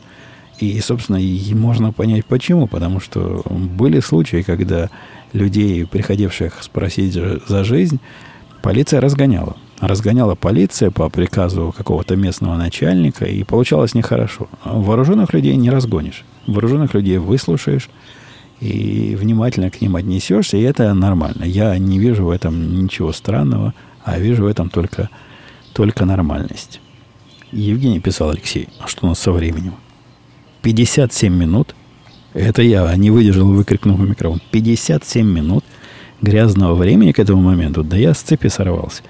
И, 0.58 0.80
собственно, 0.80 1.16
и 1.16 1.54
можно 1.54 1.92
понять 1.92 2.24
почему. 2.26 2.66
Потому 2.66 3.00
что 3.00 3.42
были 3.50 4.00
случаи, 4.00 4.42
когда 4.42 4.90
людей, 5.32 5.86
приходивших 5.86 6.62
спросить 6.62 7.12
за 7.12 7.64
жизнь, 7.64 8.00
полиция 8.62 9.00
разгоняла 9.00 9.56
разгоняла 9.80 10.34
полиция 10.34 10.90
по 10.90 11.08
приказу 11.08 11.74
какого-то 11.76 12.16
местного 12.16 12.56
начальника, 12.56 13.24
и 13.24 13.44
получалось 13.44 13.94
нехорошо. 13.94 14.48
Вооруженных 14.64 15.32
людей 15.34 15.56
не 15.56 15.70
разгонишь. 15.70 16.24
Вооруженных 16.46 16.94
людей 16.94 17.18
выслушаешь 17.18 17.90
и 18.60 19.16
внимательно 19.18 19.70
к 19.70 19.80
ним 19.80 19.96
отнесешься, 19.96 20.56
и 20.56 20.62
это 20.62 20.92
нормально. 20.94 21.44
Я 21.44 21.76
не 21.78 21.98
вижу 21.98 22.24
в 22.24 22.30
этом 22.30 22.82
ничего 22.82 23.12
странного, 23.12 23.74
а 24.04 24.18
вижу 24.18 24.44
в 24.44 24.46
этом 24.46 24.70
только, 24.70 25.10
только 25.74 26.04
нормальность. 26.04 26.80
Евгений 27.52 28.00
писал 28.00 28.30
Алексей, 28.30 28.68
а 28.80 28.88
что 28.88 29.06
у 29.06 29.08
нас 29.10 29.18
со 29.18 29.32
временем? 29.32 29.74
57 30.66 31.32
минут. 31.32 31.76
Это 32.34 32.60
я 32.60 32.92
не 32.96 33.12
выдержал, 33.12 33.46
выкрикнул 33.46 33.96
в 33.96 34.00
микрофон. 34.00 34.40
57 34.50 35.24
минут 35.24 35.64
грязного 36.20 36.74
времени 36.74 37.12
к 37.12 37.20
этому 37.20 37.40
моменту. 37.40 37.84
Да 37.84 37.96
я 37.96 38.12
с 38.12 38.18
цепи 38.18 38.48
сорвался. 38.48 39.04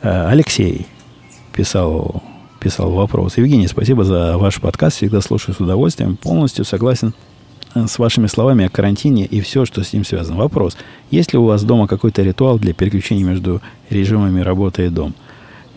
Э, 0.00 0.28
Алексей 0.28 0.86
писал, 1.52 2.22
писал 2.60 2.92
вопрос. 2.92 3.36
Евгений, 3.36 3.66
спасибо 3.66 4.04
за 4.04 4.38
ваш 4.38 4.60
подкаст. 4.60 4.98
Всегда 4.98 5.20
слушаю 5.20 5.56
с 5.56 5.60
удовольствием. 5.60 6.16
Полностью 6.16 6.64
согласен 6.64 7.14
э, 7.74 7.88
с 7.88 7.98
вашими 7.98 8.28
словами 8.28 8.66
о 8.66 8.68
карантине 8.68 9.26
и 9.26 9.40
все, 9.40 9.64
что 9.64 9.82
с 9.82 9.92
ним 9.92 10.04
связано. 10.04 10.36
Вопрос. 10.36 10.76
Есть 11.10 11.32
ли 11.32 11.38
у 11.40 11.46
вас 11.46 11.64
дома 11.64 11.88
какой-то 11.88 12.22
ритуал 12.22 12.60
для 12.60 12.74
переключения 12.74 13.24
между 13.24 13.60
режимами 13.90 14.40
работы 14.40 14.86
и 14.86 14.88
дом? 14.88 15.16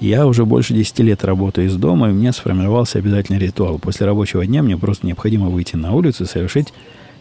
Я 0.03 0.27
уже 0.27 0.45
больше 0.45 0.73
10 0.73 0.99
лет 0.99 1.23
работаю 1.23 1.67
из 1.67 1.77
дома, 1.77 2.09
и 2.09 2.11
у 2.11 2.13
меня 2.13 2.33
сформировался 2.33 2.99
обязательный 2.99 3.39
ритуал. 3.39 3.79
После 3.79 4.05
рабочего 4.05 4.45
дня 4.45 4.61
мне 4.61 4.77
просто 4.77 5.07
необходимо 5.07 5.47
выйти 5.47 5.77
на 5.77 5.93
улицу 5.93 6.25
и 6.25 6.27
совершить 6.27 6.73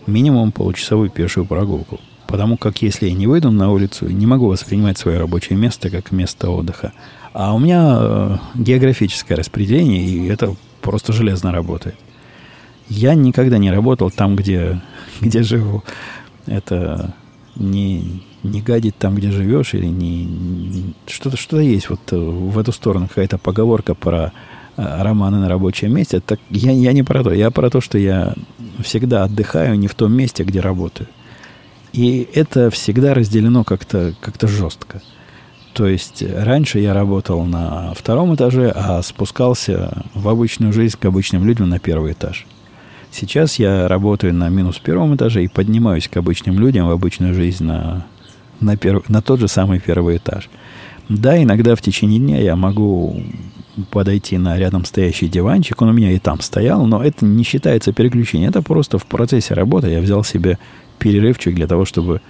минимум 0.09 0.51
получасовую 0.51 1.09
пешую 1.09 1.47
прогулку. 1.47 2.01
Потому 2.27 2.57
как 2.57 2.83
если 2.83 3.07
я 3.07 3.15
не 3.15 3.29
выйду 3.29 3.53
на 3.53 3.71
улицу, 3.71 4.09
не 4.09 4.27
могу 4.27 4.49
воспринимать 4.49 4.99
свое 4.99 5.21
рабочее 5.21 5.57
место 5.57 5.91
как 5.91 6.11
место 6.11 6.51
отдыха. 6.51 6.93
А 7.33 7.55
у 7.55 7.61
меня 7.61 7.99
э, 8.01 8.37
географическое 8.57 9.39
распределение, 9.39 10.03
и 10.05 10.27
это 10.27 10.57
просто 10.81 11.13
железно 11.13 11.53
работает. 11.53 11.95
Я 12.89 13.15
никогда 13.15 13.59
не 13.59 13.71
работал 13.71 14.11
там, 14.11 14.35
где, 14.35 14.83
где 15.21 15.45
живу. 15.45 15.85
Это 16.47 17.15
не, 17.55 18.25
не 18.43 18.61
гадить 18.61 18.97
там, 18.99 19.15
где 19.15 19.31
живешь, 19.31 19.75
или 19.75 19.87
не... 19.87 20.95
Что-то 21.07 21.37
что 21.37 21.61
есть 21.61 21.91
вот 21.91 22.01
э, 22.13 22.17
в 22.17 22.59
эту 22.59 22.73
сторону, 22.73 23.09
какая-то 23.09 23.39
поговорка 23.39 23.95
про 23.95 24.33
э, 24.77 25.03
романы 25.03 25.39
на 25.39 25.49
рабочем 25.49 25.95
месте. 25.95 26.21
Так 26.21 26.41
я, 26.51 26.73
я 26.73 26.93
не 26.93 27.03
про 27.03 27.23
то. 27.23 27.33
Я 27.33 27.51
про 27.51 27.71
то, 27.71 27.81
что 27.81 27.99
я 27.99 28.35
всегда 28.83 29.25
отдыхаю 29.25 29.79
не 29.79 29.87
в 29.87 29.95
том 29.95 30.13
месте, 30.13 30.45
где 30.45 30.61
работаю. 30.61 31.09
И 31.93 32.29
это 32.35 32.71
всегда 32.71 33.15
разделено 33.15 33.65
как-то 33.65 34.15
как 34.21 34.37
жестко. 34.49 35.03
То 35.75 35.87
есть 35.87 36.23
раньше 36.23 36.79
я 36.81 36.93
работал 36.93 37.45
на 37.45 37.95
втором 37.95 38.35
этаже, 38.35 38.73
а 38.75 39.03
спускался 39.03 40.05
в 40.15 40.29
обычную 40.29 40.73
жизнь 40.73 40.97
к 40.99 41.05
обычным 41.05 41.47
людям 41.47 41.69
на 41.69 41.79
первый 41.79 42.13
этаж. 42.13 42.47
Сейчас 43.11 43.59
я 43.59 43.89
работаю 43.89 44.35
на 44.35 44.49
минус 44.49 44.79
первом 44.79 45.15
этаже 45.17 45.45
и 45.45 45.49
поднимаюсь 45.49 46.09
к 46.09 46.17
обычным 46.17 46.59
людям 46.59 46.89
в 46.89 46.91
обычную 46.91 47.35
жизнь 47.35 47.65
на, 47.65 48.07
на, 48.63 48.77
перв, 48.77 49.09
на 49.09 49.23
тот 49.23 49.41
же 49.41 49.49
самый 49.49 49.81
первый 49.81 50.17
этаж. 50.17 50.49
Да, 51.09 51.41
иногда 51.43 51.75
в 51.75 51.83
течение 51.83 52.19
дня 52.19 52.41
я 52.41 52.57
могу 52.57 53.23
подойти 53.91 54.39
на 54.39 54.59
рядом 54.59 54.85
стоящий 54.85 55.29
диванчик, 55.29 55.81
он 55.81 55.89
у 55.89 55.93
меня 55.93 56.13
и 56.13 56.19
там 56.19 56.41
стоял, 56.41 56.87
но 56.87 57.03
это 57.03 57.25
не 57.25 57.43
считается 57.43 57.93
переключением. 57.93 58.51
Это 58.51 58.63
просто 58.63 58.99
в 58.99 59.07
процессе 59.07 59.55
работы 59.55 59.89
я 59.89 60.01
взял 60.01 60.25
себе 60.25 60.59
перерывчик 60.99 61.55
для 61.55 61.67
того, 61.67 61.85
чтобы 61.85 62.21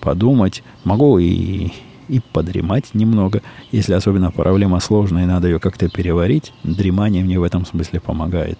подумать. 0.00 0.62
Могу 0.84 1.18
и, 1.18 1.72
и 2.08 2.20
подремать 2.32 2.94
немного, 2.94 3.42
если 3.72 3.94
особенно 3.94 4.30
проблема 4.30 4.80
сложная, 4.80 5.24
и 5.24 5.26
надо 5.26 5.48
ее 5.48 5.58
как-то 5.58 5.88
переварить. 5.88 6.52
Дремание 6.62 7.24
мне 7.24 7.38
в 7.38 7.42
этом 7.42 7.66
смысле 7.66 8.00
помогает. 8.00 8.58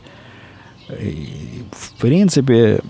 И, 1.01 1.63
в 1.73 2.01
принципе, 2.01 2.81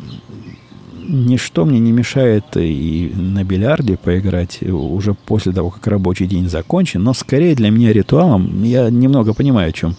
ничто 1.06 1.64
мне 1.64 1.78
не 1.78 1.92
мешает 1.92 2.44
и 2.56 3.12
на 3.14 3.44
бильярде 3.44 3.96
поиграть 3.96 4.62
уже 4.62 5.14
после 5.14 5.52
того, 5.52 5.70
как 5.70 5.86
рабочий 5.86 6.26
день 6.26 6.48
закончен, 6.48 7.02
но 7.02 7.14
скорее 7.14 7.54
для 7.54 7.70
меня 7.70 7.92
ритуалом, 7.92 8.62
я 8.64 8.90
немного 8.90 9.34
понимаю, 9.34 9.70
о 9.70 9.72
чем 9.72 9.96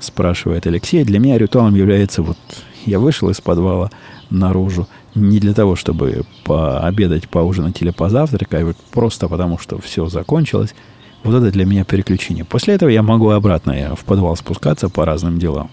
спрашивает 0.00 0.66
Алексей, 0.66 1.04
для 1.04 1.18
меня 1.18 1.38
ритуалом 1.38 1.74
является 1.74 2.22
вот 2.22 2.38
я 2.86 2.98
вышел 2.98 3.30
из 3.30 3.40
подвала 3.40 3.90
наружу, 4.30 4.88
не 5.14 5.38
для 5.38 5.54
того, 5.54 5.76
чтобы 5.76 6.22
пообедать, 6.44 7.28
поужинать 7.28 7.80
или 7.80 7.90
позавтракать, 7.90 8.62
а 8.62 8.66
вот 8.66 8.76
просто 8.92 9.28
потому, 9.28 9.58
что 9.58 9.80
все 9.80 10.06
закончилось. 10.06 10.74
Вот 11.22 11.34
это 11.34 11.50
для 11.50 11.64
меня 11.64 11.84
переключение. 11.84 12.44
После 12.44 12.74
этого 12.74 12.90
я 12.90 13.02
могу 13.02 13.30
обратно 13.30 13.96
в 13.96 14.04
подвал 14.04 14.36
спускаться 14.36 14.90
по 14.90 15.06
разным 15.06 15.38
делам. 15.38 15.70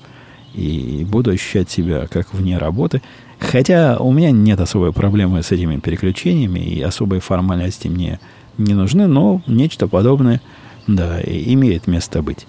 И 0.54 1.06
буду 1.10 1.32
ощущать 1.32 1.70
себя 1.70 2.08
как 2.08 2.34
вне 2.34 2.58
работы. 2.58 3.02
Хотя 3.42 3.98
у 3.98 4.12
меня 4.14 4.30
нет 4.30 4.62
особой 4.62 4.94
проблемы 4.94 5.42
с 5.42 5.52
этими 5.52 5.78
переключениями, 5.78 6.60
и 6.60 6.82
особой 6.82 7.20
формальности 7.20 7.88
мне 7.88 8.20
не 8.60 8.76
нужны, 8.76 9.08
но 9.08 9.42
нечто 9.48 9.88
подобное, 9.88 10.42
да, 10.86 11.20
имеет 11.22 11.88
место 11.88 12.22
быть. 12.22 12.46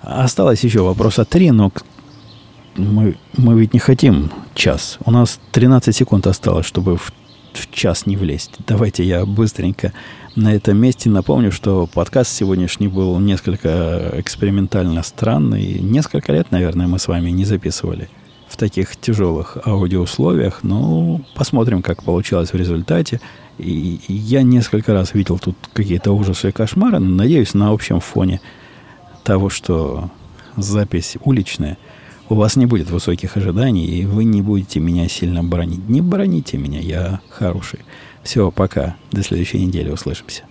Осталось 0.00 0.62
еще 0.62 0.82
вопроса 0.82 1.24
три, 1.24 1.50
но 1.50 1.72
мы, 2.76 3.16
мы 3.36 3.58
ведь 3.58 3.74
не 3.74 3.80
хотим 3.80 4.30
час. 4.54 4.98
У 5.04 5.10
нас 5.10 5.40
13 5.50 5.94
секунд 5.94 6.28
осталось, 6.28 6.66
чтобы 6.66 6.96
в, 6.96 7.12
в 7.52 7.70
час 7.72 8.06
не 8.06 8.16
влезть. 8.16 8.52
Давайте 8.68 9.02
я 9.02 9.26
быстренько 9.26 9.92
на 10.36 10.54
этом 10.54 10.76
месте 10.78 11.10
напомню, 11.10 11.50
что 11.50 11.88
подкаст 11.92 12.30
сегодняшний 12.30 12.86
был 12.86 13.18
несколько 13.18 14.12
экспериментально 14.14 15.02
странный. 15.02 15.80
Несколько 15.80 16.32
лет, 16.32 16.52
наверное, 16.52 16.86
мы 16.86 17.00
с 17.00 17.08
вами 17.08 17.30
не 17.30 17.44
записывали 17.44 18.08
в 18.54 18.56
таких 18.56 18.96
тяжелых 18.96 19.58
аудиоусловиях. 19.66 20.60
Ну, 20.62 21.24
посмотрим, 21.34 21.82
как 21.82 22.02
получилось 22.02 22.52
в 22.52 22.56
результате. 22.56 23.20
И, 23.58 24.00
и 24.08 24.12
я 24.12 24.42
несколько 24.42 24.92
раз 24.92 25.14
видел 25.14 25.38
тут 25.38 25.56
какие-то 25.72 26.12
ужасы 26.12 26.48
и 26.48 26.52
кошмары. 26.52 26.98
Надеюсь, 26.98 27.54
на 27.54 27.70
общем 27.70 28.00
фоне 28.00 28.40
того, 29.24 29.50
что 29.50 30.10
запись 30.56 31.16
уличная– 31.24 31.78
у 32.28 32.36
вас 32.36 32.56
не 32.56 32.66
будет 32.66 32.90
высоких 32.90 33.36
ожиданий, 33.36 33.84
и 33.84 34.06
вы 34.06 34.24
не 34.24 34.40
будете 34.40 34.80
меня 34.80 35.08
сильно 35.08 35.44
бронить. 35.44 35.88
Не 35.88 36.00
броните 36.00 36.56
меня, 36.56 36.80
я 36.80 37.20
хороший. 37.28 37.80
Все, 38.22 38.50
пока. 38.50 38.96
До 39.12 39.22
следующей 39.22 39.64
недели 39.64 39.90
услышимся. 39.90 40.44